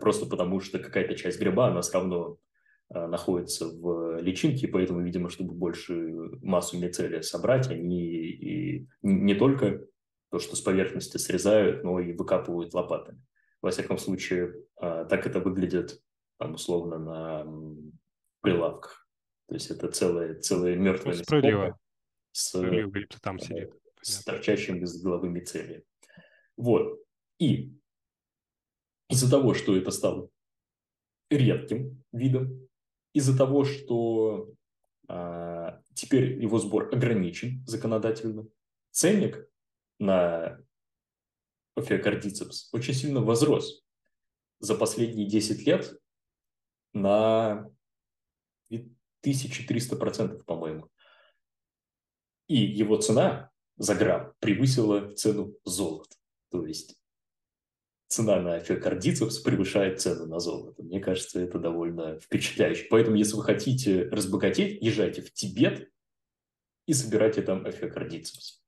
просто 0.00 0.26
потому 0.26 0.60
что 0.60 0.78
какая-то 0.78 1.14
часть 1.14 1.40
гриба, 1.40 1.68
она 1.68 1.80
все 1.82 1.94
равно 1.94 2.38
находится 2.88 3.66
в 3.68 4.20
личинке, 4.20 4.68
поэтому, 4.68 5.00
видимо, 5.00 5.28
чтобы 5.28 5.54
большую 5.54 6.38
массу 6.42 6.78
мицелия 6.78 7.20
собрать, 7.20 7.68
они 7.68 8.06
и 8.06 8.88
не 9.02 9.34
только 9.34 9.84
то, 10.30 10.38
что 10.38 10.54
с 10.54 10.60
поверхности 10.60 11.16
срезают, 11.18 11.82
но 11.82 11.98
и 11.98 12.12
выкапывают 12.12 12.74
лопатами. 12.74 13.20
Во 13.60 13.70
всяком 13.70 13.98
случае, 13.98 14.54
так 14.76 15.26
это 15.26 15.40
выглядит, 15.40 16.00
там, 16.38 16.54
условно, 16.54 16.98
на 16.98 17.46
прилавках. 18.42 19.08
То 19.48 19.54
есть 19.54 19.70
это 19.70 19.88
целая, 19.88 20.34
целая 20.40 20.76
мертвая 20.76 21.16
ну, 21.16 21.22
справедливо. 21.22 21.78
с, 22.32 22.48
справедливо, 22.48 23.06
там 23.22 23.38
сидит. 23.38 23.72
с 24.00 24.22
торчащим 24.22 24.82
из 24.82 25.02
головы 25.02 25.28
мицелием. 25.28 25.82
Вот. 26.56 27.00
И 27.38 27.72
из-за 29.08 29.30
того, 29.30 29.54
что 29.54 29.76
это 29.76 29.90
стало 29.90 30.28
редким 31.30 32.02
видом, 32.12 32.68
из-за 33.12 33.36
того, 33.36 33.64
что 33.64 34.52
а, 35.08 35.80
теперь 35.94 36.42
его 36.42 36.58
сбор 36.58 36.94
ограничен 36.94 37.64
законодательно, 37.66 38.48
ценник 38.90 39.48
на 39.98 40.60
офиокардицепс 41.76 42.72
очень 42.72 42.94
сильно 42.94 43.20
возрос 43.20 43.84
за 44.58 44.74
последние 44.74 45.28
10 45.28 45.66
лет 45.66 46.00
на 46.92 47.70
1300%, 49.24 50.44
по-моему. 50.44 50.90
И 52.48 52.56
его 52.56 52.96
цена 52.96 53.50
за 53.76 53.94
грамм 53.94 54.32
превысила 54.38 55.14
цену 55.14 55.54
золота. 55.64 56.16
То 56.50 56.64
есть 56.64 56.96
цена 58.08 58.40
на 58.40 58.54
офиокардицепс 58.54 59.38
превышает 59.40 60.00
цену 60.00 60.26
на 60.26 60.38
золото. 60.38 60.82
Мне 60.82 61.00
кажется, 61.00 61.40
это 61.40 61.58
довольно 61.58 62.18
впечатляюще. 62.20 62.86
Поэтому, 62.90 63.16
если 63.16 63.34
вы 63.36 63.42
хотите 63.42 64.08
разбогатеть, 64.08 64.82
езжайте 64.82 65.22
в 65.22 65.32
Тибет 65.32 65.90
и 66.86 66.92
собирайте 66.92 67.42
там 67.42 67.66
офиокардицепс. 67.66 68.62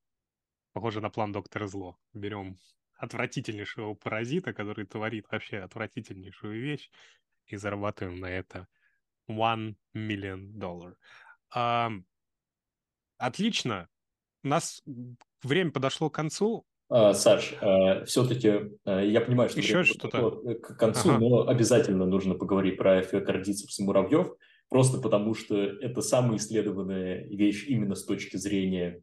Похоже 0.73 1.01
на 1.01 1.11
план 1.11 1.33
доктора 1.33 1.67
Зло. 1.67 1.97
Берем 2.13 2.59
отвратительнейшего 2.97 3.95
паразита, 3.95 4.53
который 4.53 4.85
творит 4.87 5.27
вообще 5.31 5.59
отвратительнейшую 5.59 6.61
вещь, 6.61 6.91
и 7.47 7.57
зарабатываем 7.57 8.19
на 8.21 8.27
это 8.27 8.67
one 9.29 9.77
million 9.95 10.53
dollar. 10.53 10.95
Отлично. 13.17 13.89
У 14.43 14.49
нас 14.49 14.83
время 15.43 15.71
подошло 15.71 16.11
к 16.11 16.15
концу. 16.15 16.67
А, 16.91 17.13
Саш, 17.13 17.55
а, 17.61 18.05
все-таки 18.05 18.71
а, 18.85 19.03
я 19.03 19.21
понимаю, 19.21 19.51
что 19.51 19.61
еще 19.61 19.85
что-то 19.85 20.41
к 20.55 20.77
концу, 20.77 21.11
ага. 21.11 21.19
но 21.19 21.49
обязательно 21.49 22.07
нужно 22.07 22.35
поговорить 22.35 22.79
про 22.79 23.03
эфиокардицепс 23.03 23.79
и 23.79 23.85
муравьев, 23.85 24.35
просто 24.71 24.99
потому 24.99 25.35
что 25.35 25.57
это 25.57 26.01
самая 26.01 26.39
исследованная 26.39 27.25
вещь 27.27 27.67
именно 27.69 27.95
с 27.95 28.05
точки 28.05 28.37
зрения 28.37 29.03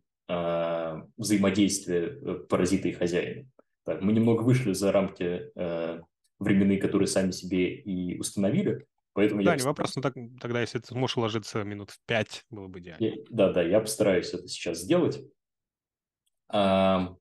взаимодействия 1.17 2.17
э, 2.19 2.33
паразита 2.49 2.87
и 2.87 2.93
хозяина. 2.93 3.47
Так, 3.83 4.01
мы 4.01 4.11
немного 4.11 4.41
вышли 4.41 4.73
за 4.73 4.91
рамки 4.91 5.51
э, 5.55 6.01
временные, 6.39 6.79
которые 6.79 7.07
сами 7.07 7.29
себе 7.29 7.75
и 7.75 8.17
установили. 8.17 8.87
Поэтому 9.13 9.43
да, 9.43 9.51
я 9.51 9.57
не 9.57 9.63
вопрос, 9.63 9.95
но 9.95 10.01
так, 10.01 10.15
тогда 10.41 10.61
если 10.61 10.79
ты 10.79 10.87
сможешь 10.87 11.17
уложиться 11.17 11.63
минут 11.63 11.91
в 11.91 11.99
пять, 12.07 12.43
было 12.49 12.67
бы 12.67 12.79
идеально. 12.79 13.05
Я, 13.05 13.13
да, 13.29 13.53
да, 13.53 13.61
я 13.61 13.79
постараюсь 13.79 14.33
это 14.33 14.47
сейчас 14.47 14.79
сделать. 14.79 15.21
А, 16.49 17.15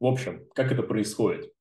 в 0.00 0.06
общем, 0.06 0.48
как 0.54 0.72
это 0.72 0.82
происходит? 0.82 1.52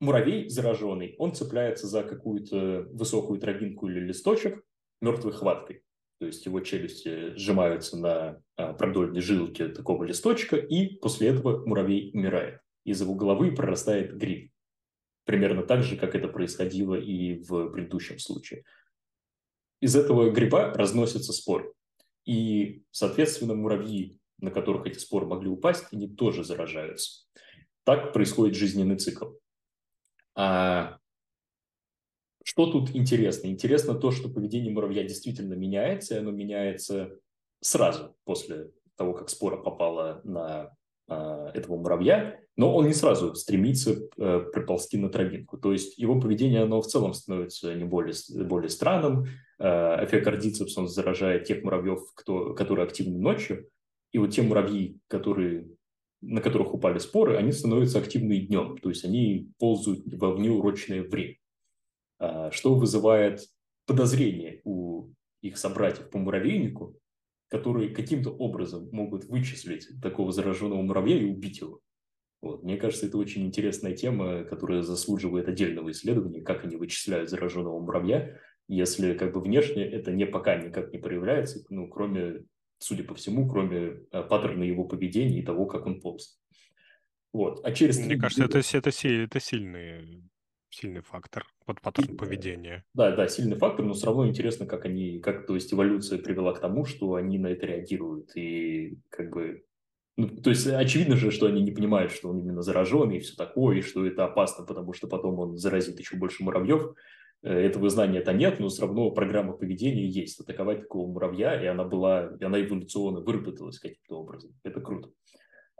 Муравей 0.00 0.48
зараженный, 0.48 1.14
он 1.18 1.34
цепляется 1.34 1.86
за 1.86 2.02
какую-то 2.02 2.86
высокую 2.92 3.38
травинку 3.38 3.88
или 3.88 4.00
листочек 4.00 4.64
мертвой 5.00 5.32
хваткой 5.32 5.84
то 6.20 6.26
есть 6.26 6.44
его 6.44 6.60
челюсти 6.60 7.34
сжимаются 7.34 7.96
на 7.96 8.42
а, 8.56 8.74
продольной 8.74 9.22
жилке 9.22 9.68
такого 9.68 10.04
листочка, 10.04 10.56
и 10.56 10.96
после 10.96 11.28
этого 11.28 11.64
муравей 11.64 12.10
умирает. 12.12 12.60
Из 12.84 13.00
его 13.00 13.14
головы 13.14 13.52
прорастает 13.52 14.18
гриб. 14.18 14.52
Примерно 15.24 15.62
так 15.62 15.82
же, 15.82 15.96
как 15.96 16.14
это 16.14 16.28
происходило 16.28 16.94
и 16.94 17.42
в 17.42 17.70
предыдущем 17.70 18.18
случае. 18.18 18.64
Из 19.80 19.96
этого 19.96 20.30
гриба 20.30 20.74
разносятся 20.74 21.32
споры. 21.32 21.72
И, 22.26 22.82
соответственно, 22.90 23.54
муравьи, 23.54 24.19
на 24.40 24.50
которых 24.50 24.86
эти 24.86 24.98
споры 24.98 25.26
могли 25.26 25.48
упасть, 25.48 25.86
они 25.92 26.08
тоже 26.08 26.44
заражаются. 26.44 27.26
Так 27.84 28.12
происходит 28.12 28.56
жизненный 28.56 28.96
цикл. 28.96 29.30
А 30.34 30.98
что 32.44 32.66
тут 32.66 32.94
интересно? 32.94 33.48
Интересно 33.48 33.94
то, 33.94 34.10
что 34.10 34.28
поведение 34.28 34.72
муравья 34.72 35.02
действительно 35.02 35.54
меняется, 35.54 36.14
и 36.14 36.18
оно 36.18 36.30
меняется 36.30 37.18
сразу 37.60 38.16
после 38.24 38.70
того, 38.96 39.12
как 39.12 39.28
спора 39.28 39.56
попала 39.56 40.20
на 40.24 40.74
э, 41.08 41.50
этого 41.54 41.76
муравья, 41.76 42.38
но 42.56 42.74
он 42.74 42.86
не 42.86 42.94
сразу 42.94 43.34
стремится 43.34 43.96
э, 44.16 44.40
приползти 44.52 44.98
на 44.98 45.08
травинку. 45.08 45.58
То 45.58 45.72
есть 45.72 45.96
его 45.98 46.20
поведение, 46.20 46.62
оно 46.62 46.82
в 46.82 46.86
целом 46.86 47.14
становится 47.14 47.74
не 47.74 47.84
более, 47.84 48.14
более 48.44 48.68
странным. 48.68 49.26
Э, 49.58 50.04
Эфиокардицепс, 50.04 50.76
он 50.76 50.88
заражает 50.88 51.44
тех 51.44 51.62
муравьев, 51.62 52.00
кто, 52.14 52.54
которые 52.54 52.86
активны 52.86 53.18
ночью, 53.18 53.68
и 54.12 54.18
вот 54.18 54.30
те 54.30 54.42
муравьи, 54.42 54.98
которые 55.08 55.68
на 56.22 56.42
которых 56.42 56.74
упали 56.74 56.98
споры, 56.98 57.36
они 57.36 57.50
становятся 57.50 57.98
активны 57.98 58.40
днем, 58.40 58.76
то 58.76 58.90
есть 58.90 59.04
они 59.04 59.50
ползают 59.58 60.02
во 60.04 60.34
внеурочное 60.34 61.02
время. 61.02 61.36
А, 62.18 62.50
что 62.50 62.74
вызывает 62.74 63.40
подозрение 63.86 64.60
у 64.64 65.08
их 65.40 65.56
собратьев 65.56 66.10
по 66.10 66.18
муравейнику, 66.18 66.96
которые 67.48 67.88
каким-то 67.88 68.30
образом 68.30 68.88
могут 68.92 69.24
вычислить 69.24 69.88
такого 70.02 70.30
зараженного 70.30 70.82
муравья 70.82 71.18
и 71.18 71.24
убить 71.24 71.60
его. 71.60 71.80
Вот. 72.42 72.62
Мне 72.62 72.76
кажется, 72.76 73.06
это 73.06 73.18
очень 73.18 73.46
интересная 73.46 73.94
тема, 73.96 74.44
которая 74.44 74.82
заслуживает 74.82 75.48
отдельного 75.48 75.90
исследования, 75.90 76.42
как 76.42 76.64
они 76.64 76.76
вычисляют 76.76 77.28
зараженного 77.30 77.80
муравья, 77.80 78.38
если 78.68 79.14
как 79.14 79.32
бы 79.32 79.40
внешне 79.40 79.84
это 79.84 80.12
не 80.12 80.26
пока 80.26 80.56
никак 80.56 80.92
не 80.92 80.98
проявляется, 80.98 81.64
ну, 81.70 81.88
кроме, 81.88 82.44
судя 82.80 83.04
по 83.04 83.14
всему, 83.14 83.48
кроме 83.48 84.00
а, 84.10 84.22
паттерна 84.22 84.64
его 84.64 84.84
поведения 84.84 85.38
и 85.38 85.44
того, 85.44 85.66
как 85.66 85.86
он 85.86 86.00
полз. 86.00 86.40
Вот. 87.32 87.64
А 87.64 87.72
через 87.72 87.98
Мне 88.04 88.16
кажется, 88.16 88.44
это, 88.44 88.58
это, 88.58 88.90
это 89.08 89.40
сильные 89.40 90.22
сильный 90.70 91.02
фактор, 91.02 91.46
вот 91.66 91.80
паттерн 91.80 92.16
поведения. 92.16 92.84
Да, 92.94 93.14
да, 93.14 93.28
сильный 93.28 93.56
фактор, 93.56 93.84
но 93.84 93.92
все 93.92 94.06
равно 94.06 94.28
интересно, 94.28 94.66
как 94.66 94.84
они, 94.84 95.18
как, 95.18 95.46
то 95.46 95.54
есть 95.54 95.72
эволюция 95.72 96.18
привела 96.18 96.52
к 96.52 96.60
тому, 96.60 96.84
что 96.84 97.14
они 97.14 97.38
на 97.38 97.48
это 97.48 97.66
реагируют, 97.66 98.36
и 98.36 98.98
как 99.08 99.30
бы, 99.30 99.64
ну, 100.16 100.28
то 100.28 100.50
есть 100.50 100.66
очевидно 100.66 101.16
же, 101.16 101.30
что 101.30 101.46
они 101.46 101.62
не 101.62 101.72
понимают, 101.72 102.12
что 102.12 102.28
он 102.30 102.38
именно 102.38 102.62
зараженный 102.62 103.16
и 103.16 103.20
все 103.20 103.34
такое, 103.36 103.78
и 103.78 103.82
что 103.82 104.06
это 104.06 104.24
опасно, 104.24 104.64
потому 104.64 104.92
что 104.92 105.08
потом 105.08 105.38
он 105.38 105.58
заразит 105.58 105.98
еще 105.98 106.16
больше 106.16 106.44
муравьев, 106.44 106.82
э, 106.82 106.94
этого 107.42 107.88
знания-то 107.88 108.32
нет, 108.32 108.60
но 108.60 108.68
все 108.68 108.82
равно 108.82 109.10
программа 109.10 109.54
поведения 109.54 110.06
есть, 110.06 110.40
атаковать 110.40 110.82
такого 110.82 111.10
муравья, 111.10 111.60
и 111.60 111.66
она 111.66 111.84
была, 111.84 112.36
и 112.38 112.44
она 112.44 112.60
эволюционно 112.60 113.20
выработалась 113.20 113.78
каким-то 113.78 114.20
образом. 114.20 114.54
Это 114.62 114.80
круто. 114.80 115.10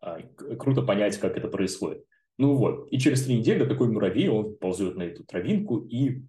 А, 0.02 0.20
круто 0.58 0.82
понять, 0.82 1.18
как 1.18 1.36
это 1.36 1.48
происходит. 1.48 2.04
Ну 2.38 2.54
вот, 2.54 2.90
и 2.90 2.98
через 2.98 3.24
три 3.24 3.38
недели 3.38 3.66
такой 3.66 3.88
муравей, 3.88 4.28
он 4.28 4.56
ползет 4.56 4.96
на 4.96 5.02
эту 5.02 5.24
травинку 5.24 5.78
и 5.78 6.22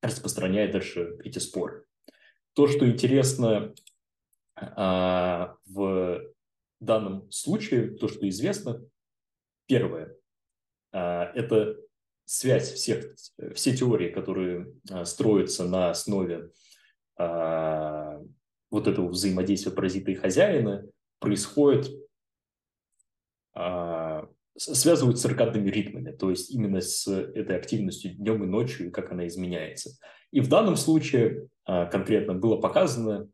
распространяет 0.00 0.72
дальше 0.72 1.18
эти 1.22 1.38
споры. 1.38 1.84
То, 2.54 2.66
что 2.66 2.88
интересно 2.88 3.74
а, 4.56 5.56
в 5.66 6.22
данном 6.80 7.30
случае, 7.30 7.90
то, 7.90 8.08
что 8.08 8.26
известно, 8.28 8.82
первое, 9.66 10.16
а, 10.92 11.30
это 11.34 11.76
связь 12.24 12.72
всех, 12.72 13.14
все 13.54 13.76
теории, 13.76 14.10
которые 14.10 14.72
а, 14.90 15.04
строятся 15.04 15.64
на 15.66 15.90
основе 15.90 16.50
а, 17.16 18.20
вот 18.70 18.86
этого 18.86 19.08
взаимодействия 19.08 19.72
паразита 19.72 20.10
и 20.10 20.14
хозяина, 20.14 20.84
происходит, 21.20 21.90
а, 23.54 24.28
связывают 24.56 25.18
с 25.18 25.22
циркадными 25.22 25.70
ритмами, 25.70 26.12
то 26.12 26.30
есть 26.30 26.50
именно 26.50 26.80
с 26.80 27.06
этой 27.08 27.56
активностью 27.56 28.14
днем 28.14 28.44
и 28.44 28.46
ночью, 28.46 28.88
и 28.88 28.90
как 28.90 29.10
она 29.12 29.26
изменяется. 29.26 29.90
И 30.32 30.40
в 30.40 30.48
данном 30.48 30.76
случае 30.76 31.48
а, 31.64 31.86
конкретно 31.86 32.34
было 32.34 32.56
показано 32.56 33.28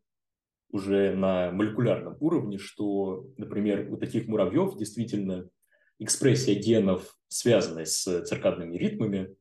уже 0.71 1.15
на 1.15 1.51
молекулярном 1.51 2.17
уровне, 2.21 2.59
что, 2.59 3.27
например, 3.37 3.93
у 3.93 3.97
таких 3.97 4.29
муравьев 4.29 4.77
действительно 4.77 5.49
экспрессия 6.01 6.55
генов, 6.57 7.15
связанная 7.29 7.85
с 7.85 8.25
циркадными 8.25 8.77
ритмами, 8.77 9.37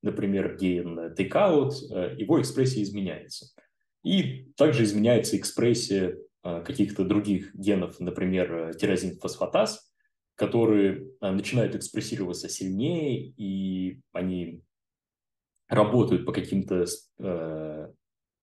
например, 0.00 0.56
ген 0.56 0.98
takeout, 1.14 1.72
э, 1.90 2.14
его 2.16 2.40
экспрессия 2.40 2.82
изменяется. 2.82 3.46
И 4.04 4.52
также 4.56 4.84
изменяется 4.84 5.36
экспрессия 5.36 6.16
э, 6.42 6.62
каких-то 6.62 7.04
других 7.04 7.54
генов, 7.54 7.98
например, 8.00 8.74
тирозин-фосфатаз, 8.74 9.92
которые 10.36 11.08
э, 11.20 11.30
начинают 11.30 11.74
экспрессироваться 11.74 12.48
сильнее, 12.48 13.32
и 13.36 14.00
они 14.12 14.62
работают 15.68 16.26
по 16.26 16.32
каким-то 16.32 16.84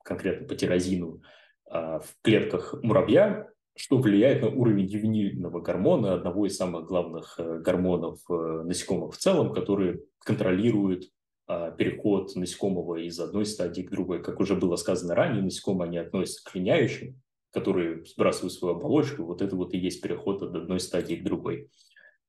конкретно 0.03 0.47
по 0.47 0.55
тирозину 0.55 1.21
в 1.65 2.03
клетках 2.23 2.73
муравья, 2.81 3.47
что 3.75 3.97
влияет 3.97 4.41
на 4.41 4.49
уровень 4.49 4.85
ювенильного 4.85 5.61
гормона, 5.61 6.13
одного 6.13 6.45
из 6.45 6.57
самых 6.57 6.85
главных 6.85 7.35
э, 7.39 7.59
гормонов 7.59 8.19
э, 8.29 8.63
насекомых 8.65 9.15
в 9.15 9.17
целом, 9.17 9.53
который 9.53 10.01
контролирует 10.23 11.09
а, 11.51 11.71
переход 11.71 12.33
насекомого 12.35 12.95
из 12.95 13.19
одной 13.19 13.45
стадии 13.45 13.81
к 13.81 13.91
другой. 13.91 14.23
Как 14.23 14.39
уже 14.39 14.55
было 14.55 14.77
сказано 14.77 15.15
ранее, 15.15 15.43
насекомые 15.43 15.89
они 15.89 15.97
относятся 15.97 16.49
к 16.49 16.55
линяющим, 16.55 17.21
которые 17.51 18.05
сбрасывают 18.05 18.53
свою 18.53 18.75
оболочку. 18.75 19.23
Вот 19.23 19.41
это 19.41 19.57
вот 19.57 19.73
и 19.73 19.77
есть 19.77 20.01
переход 20.01 20.41
от 20.43 20.55
одной 20.55 20.79
стадии 20.79 21.15
к 21.15 21.23
другой. 21.23 21.69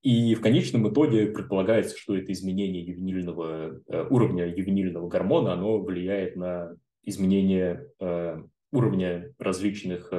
И 0.03 0.35
в 0.35 0.41
конечном 0.41 0.91
итоге 0.91 1.27
предполагается, 1.27 1.97
что 1.97 2.17
это 2.17 2.33
изменение 2.33 2.85
ювенильного, 2.85 3.81
э, 3.87 4.07
уровня 4.11 4.47
ювенильного 4.47 5.09
гормона, 5.09 5.53
оно 5.53 5.81
влияет 5.81 6.35
на 6.35 6.75
изменение 7.05 7.89
уровня 8.71 9.35
различных 9.39 10.13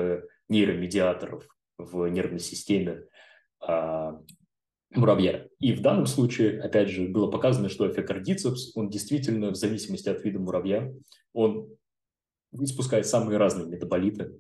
нейромедиаторов 0.53 1.45
в 1.77 2.07
нервной 2.07 2.39
системе 2.39 3.05
а, 3.59 4.21
муравья. 4.91 5.47
И 5.59 5.73
в 5.73 5.81
данном 5.81 6.05
случае, 6.05 6.61
опять 6.61 6.89
же, 6.89 7.07
было 7.07 7.29
показано, 7.29 7.69
что 7.69 7.89
эфекардицепс, 7.89 8.75
он 8.75 8.89
действительно, 8.89 9.49
в 9.49 9.55
зависимости 9.55 10.09
от 10.09 10.23
вида 10.23 10.39
муравья, 10.39 10.93
он 11.33 11.75
испускает 12.53 13.07
самые 13.07 13.37
разные 13.37 13.67
метаболиты 13.67 14.39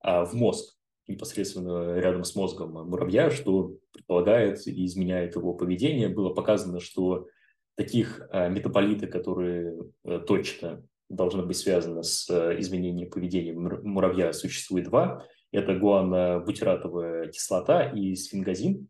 а, 0.00 0.24
в 0.24 0.34
мозг, 0.34 0.76
непосредственно 1.06 1.98
рядом 1.98 2.24
с 2.24 2.34
мозгом 2.34 2.72
муравья, 2.72 3.30
что 3.30 3.76
предполагает 3.92 4.66
и 4.66 4.84
изменяет 4.86 5.36
его 5.36 5.54
поведение. 5.54 6.08
Было 6.08 6.34
показано, 6.34 6.80
что 6.80 7.28
таких 7.76 8.26
а, 8.30 8.48
метаболиты, 8.48 9.06
которые 9.06 9.78
а, 10.04 10.18
точно 10.18 10.84
должна 11.08 11.42
быть 11.42 11.56
связана 11.56 12.02
с 12.02 12.28
э, 12.30 12.58
изменением 12.60 13.10
поведения 13.10 13.52
муравья, 13.52 14.32
существует 14.32 14.86
два. 14.86 15.24
Это 15.52 15.74
гуанобутиратовая 15.74 17.28
кислота 17.28 17.90
и 17.90 18.14
сфингазин. 18.16 18.88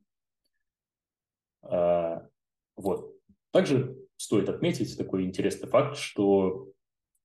А, 1.62 2.26
вот. 2.76 3.14
Также 3.50 3.96
стоит 4.16 4.48
отметить 4.48 4.96
такой 4.96 5.24
интересный 5.24 5.68
факт, 5.68 5.96
что 5.96 6.70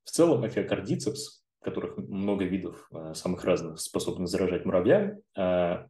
в 0.04 0.12
целом 0.12 0.46
эфиокардицепс, 0.46 1.46
которых 1.62 1.98
много 1.98 2.46
видов 2.46 2.90
э, 2.92 3.14
самых 3.14 3.44
разных 3.44 3.80
способны 3.80 4.28
заражать 4.28 4.66
муравья, 4.66 5.18
а, 5.38 5.88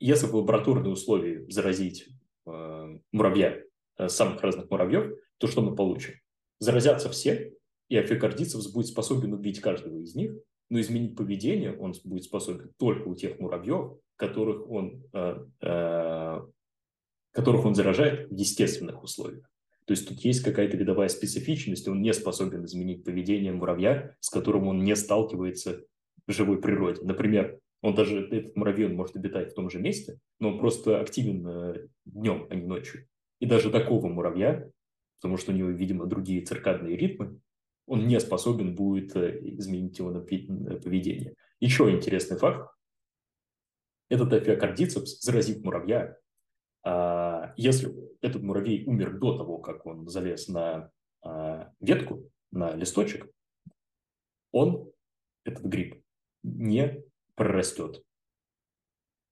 если 0.00 0.26
в 0.26 0.34
лабораторные 0.34 0.92
условия 0.92 1.44
заразить 1.50 2.08
э, 2.46 2.98
муравья, 3.12 3.62
самых 4.06 4.40
разных 4.42 4.70
муравьев, 4.70 5.12
то 5.38 5.48
что 5.48 5.60
мы 5.60 5.74
получим? 5.74 6.14
Заразятся 6.60 7.08
все, 7.08 7.57
и 7.88 7.96
афиокардицепс 7.96 8.68
будет 8.68 8.86
способен 8.86 9.32
убить 9.32 9.60
каждого 9.60 9.98
из 9.98 10.14
них, 10.14 10.32
но 10.70 10.80
изменить 10.80 11.16
поведение 11.16 11.76
он 11.76 11.94
будет 12.04 12.24
способен 12.24 12.72
только 12.78 13.08
у 13.08 13.14
тех 13.14 13.38
муравьев, 13.38 13.98
которых 14.16 14.68
он, 14.70 15.02
э, 15.12 15.46
э, 15.62 16.40
которых 17.32 17.64
он 17.64 17.74
заражает 17.74 18.28
в 18.30 18.34
естественных 18.34 19.02
условиях. 19.02 19.48
То 19.86 19.92
есть 19.92 20.06
тут 20.06 20.20
есть 20.20 20.42
какая-то 20.42 20.76
видовая 20.76 21.08
специфичность, 21.08 21.88
он 21.88 22.02
не 22.02 22.12
способен 22.12 22.64
изменить 22.66 23.04
поведение 23.04 23.52
муравья, 23.52 24.14
с 24.20 24.28
которым 24.28 24.68
он 24.68 24.84
не 24.84 24.94
сталкивается 24.94 25.82
в 26.26 26.32
живой 26.32 26.60
природе. 26.60 27.00
Например, 27.02 27.58
он 27.80 27.94
даже, 27.94 28.26
этот 28.26 28.54
муравей, 28.54 28.86
он 28.86 28.96
может 28.96 29.16
обитать 29.16 29.52
в 29.52 29.54
том 29.54 29.70
же 29.70 29.78
месте, 29.78 30.18
но 30.40 30.50
он 30.50 30.58
просто 30.58 31.00
активен 31.00 31.46
э, 31.46 31.86
днем, 32.04 32.46
а 32.50 32.54
не 32.54 32.66
ночью. 32.66 33.06
И 33.40 33.46
даже 33.46 33.70
такого 33.70 34.08
муравья, 34.08 34.68
потому 35.20 35.38
что 35.38 35.52
у 35.52 35.54
него, 35.54 35.70
видимо, 35.70 36.06
другие 36.06 36.42
циркадные 36.42 36.96
ритмы, 36.96 37.40
он 37.88 38.06
не 38.06 38.20
способен 38.20 38.74
будет 38.74 39.16
э, 39.16 39.40
изменить 39.56 39.98
его 39.98 40.12
поведение. 40.20 41.34
Еще 41.58 41.90
интересный 41.90 42.36
факт. 42.36 42.70
Этот 44.08 44.32
эфиокардицепс 44.32 45.20
заразит 45.20 45.64
муравья. 45.64 46.16
А 46.84 47.52
если 47.56 47.94
этот 48.20 48.42
муравей 48.42 48.84
умер 48.86 49.18
до 49.18 49.36
того, 49.36 49.58
как 49.58 49.84
он 49.86 50.08
залез 50.08 50.48
на 50.48 50.90
а, 51.22 51.72
ветку, 51.80 52.30
на 52.50 52.74
листочек, 52.74 53.28
он, 54.52 54.90
этот 55.44 55.64
гриб, 55.64 56.02
не 56.42 57.02
прорастет. 57.34 58.02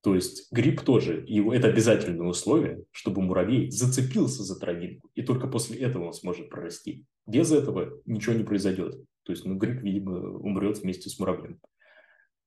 То 0.07 0.15
есть 0.15 0.53
гриб 0.53 0.83
тоже, 0.83 1.25
его, 1.27 1.53
это 1.53 1.67
обязательное 1.67 2.29
условие, 2.29 2.85
чтобы 2.93 3.23
муравей 3.23 3.73
зацепился 3.73 4.45
за 4.45 4.57
травинку, 4.57 5.11
и 5.17 5.23
только 5.23 5.49
после 5.49 5.79
этого 5.81 6.05
он 6.05 6.13
сможет 6.13 6.49
прорасти. 6.49 7.05
Без 7.27 7.51
этого 7.51 7.91
ничего 8.05 8.37
не 8.37 8.45
произойдет. 8.45 8.95
То 9.25 9.33
есть, 9.33 9.45
ну, 9.45 9.57
гриб, 9.57 9.83
видимо, 9.83 10.39
умрет 10.39 10.79
вместе 10.79 11.11
с 11.11 11.19
муравьем. 11.19 11.59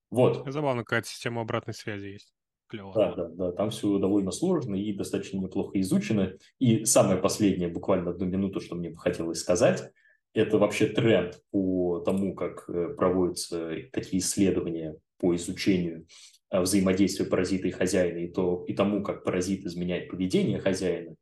Вот. 0.08 0.50
Забавно, 0.50 0.84
какая-то 0.84 1.06
система 1.06 1.42
обратной 1.42 1.74
связи 1.74 2.06
есть. 2.06 2.32
Клево. 2.66 2.94
Да, 2.94 3.14
да, 3.14 3.28
да. 3.28 3.52
Там 3.52 3.68
все 3.68 3.98
довольно 3.98 4.30
сложно 4.30 4.74
и 4.74 4.94
достаточно 4.94 5.36
неплохо 5.36 5.78
изучено. 5.82 6.32
И 6.60 6.86
самое 6.86 7.20
последнее, 7.20 7.68
буквально 7.68 8.12
одну 8.12 8.24
минуту, 8.24 8.60
что 8.60 8.74
мне 8.74 8.88
бы 8.88 8.96
хотелось 8.96 9.40
сказать, 9.40 9.92
это 10.32 10.56
вообще 10.56 10.86
тренд 10.86 11.42
по 11.50 12.00
тому, 12.06 12.34
как 12.34 12.70
э, 12.70 12.94
проводятся 12.94 13.70
такие 13.92 14.22
исследования 14.22 14.96
по 15.18 15.36
изучению 15.36 16.06
э, 16.50 16.60
взаимодействия 16.60 17.26
паразита 17.26 17.68
и 17.68 17.72
хозяина, 17.72 18.18
и, 18.18 18.28
то, 18.28 18.64
и 18.66 18.74
тому, 18.74 19.02
как 19.02 19.24
паразит 19.24 19.64
изменяет 19.64 20.10
поведение 20.10 20.58
хозяина. 20.58 21.14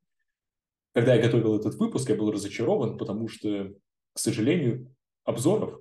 Когда 0.95 1.15
я 1.15 1.23
готовил 1.23 1.59
этот 1.59 1.75
выпуск, 1.77 2.09
я 2.09 2.17
был 2.17 2.31
разочарован, 2.31 2.99
потому 2.99 3.29
что, 3.29 3.73
к 4.13 4.19
сожалению, 4.19 4.95
обзоров, 5.25 5.81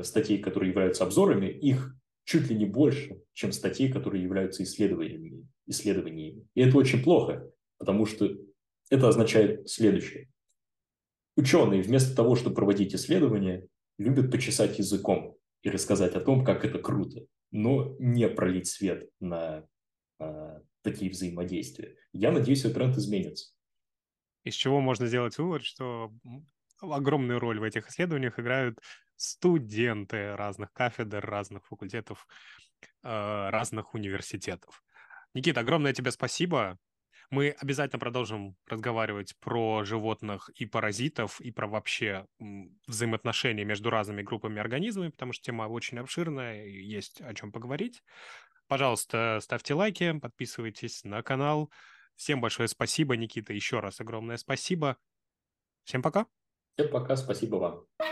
статей, 0.00 0.38
которые 0.38 0.70
являются 0.70 1.04
обзорами, 1.04 1.46
их 1.46 1.94
чуть 2.24 2.48
ли 2.48 2.56
не 2.56 2.64
больше, 2.64 3.20
чем 3.32 3.52
статей, 3.52 3.92
которые 3.92 4.22
являются 4.22 4.62
исследованиями. 4.62 5.46
исследованиями. 5.66 6.46
И 6.54 6.62
это 6.62 6.76
очень 6.78 7.02
плохо, 7.02 7.50
потому 7.78 8.06
что 8.06 8.30
это 8.90 9.08
означает 9.08 9.68
следующее. 9.68 10.28
Ученые 11.36 11.82
вместо 11.82 12.14
того, 12.14 12.36
чтобы 12.36 12.56
проводить 12.56 12.94
исследования, 12.94 13.66
любят 13.98 14.30
почесать 14.30 14.78
языком 14.78 15.36
и 15.62 15.70
рассказать 15.70 16.14
о 16.14 16.20
том, 16.20 16.44
как 16.44 16.64
это 16.64 16.78
круто, 16.78 17.26
но 17.52 17.94
не 17.98 18.28
пролить 18.28 18.66
свет 18.66 19.08
на 19.20 19.66
а, 20.18 20.60
такие 20.82 21.10
взаимодействия. 21.10 21.96
Я 22.12 22.32
надеюсь, 22.32 22.60
этот 22.60 22.74
тренд 22.74 22.96
изменится. 22.96 23.54
Из 24.44 24.54
чего 24.54 24.80
можно 24.80 25.06
сделать 25.06 25.38
вывод, 25.38 25.62
что 25.62 26.12
огромную 26.80 27.38
роль 27.38 27.60
в 27.60 27.62
этих 27.62 27.88
исследованиях 27.88 28.38
играют 28.40 28.80
студенты 29.16 30.34
разных 30.34 30.72
кафедр, 30.72 31.24
разных 31.24 31.64
факультетов, 31.66 32.26
э, 33.04 33.48
разных 33.50 33.94
университетов. 33.94 34.82
Никита, 35.34 35.60
огромное 35.60 35.92
тебе 35.92 36.10
спасибо. 36.10 36.78
Мы 37.32 37.56
обязательно 37.58 37.98
продолжим 37.98 38.56
разговаривать 38.66 39.34
про 39.40 39.84
животных 39.84 40.50
и 40.50 40.66
паразитов, 40.66 41.40
и 41.40 41.50
про 41.50 41.66
вообще 41.66 42.26
взаимоотношения 42.86 43.64
между 43.64 43.88
разными 43.88 44.22
группами 44.22 44.60
организмов, 44.60 45.12
потому 45.12 45.32
что 45.32 45.44
тема 45.44 45.62
очень 45.62 45.98
обширная, 45.98 46.66
и 46.66 46.82
есть 46.82 47.22
о 47.22 47.32
чем 47.32 47.50
поговорить. 47.50 48.02
Пожалуйста, 48.68 49.38
ставьте 49.40 49.72
лайки, 49.72 50.12
подписывайтесь 50.20 51.04
на 51.04 51.22
канал, 51.22 51.70
Всем 52.16 52.40
большое 52.40 52.68
спасибо, 52.68 53.16
Никита. 53.16 53.52
Еще 53.52 53.80
раз 53.80 54.00
огромное 54.00 54.36
спасибо. 54.36 54.96
Всем 55.84 56.02
пока. 56.02 56.26
Всем 56.76 56.90
пока, 56.90 57.16
спасибо 57.16 57.56
вам. 57.56 58.11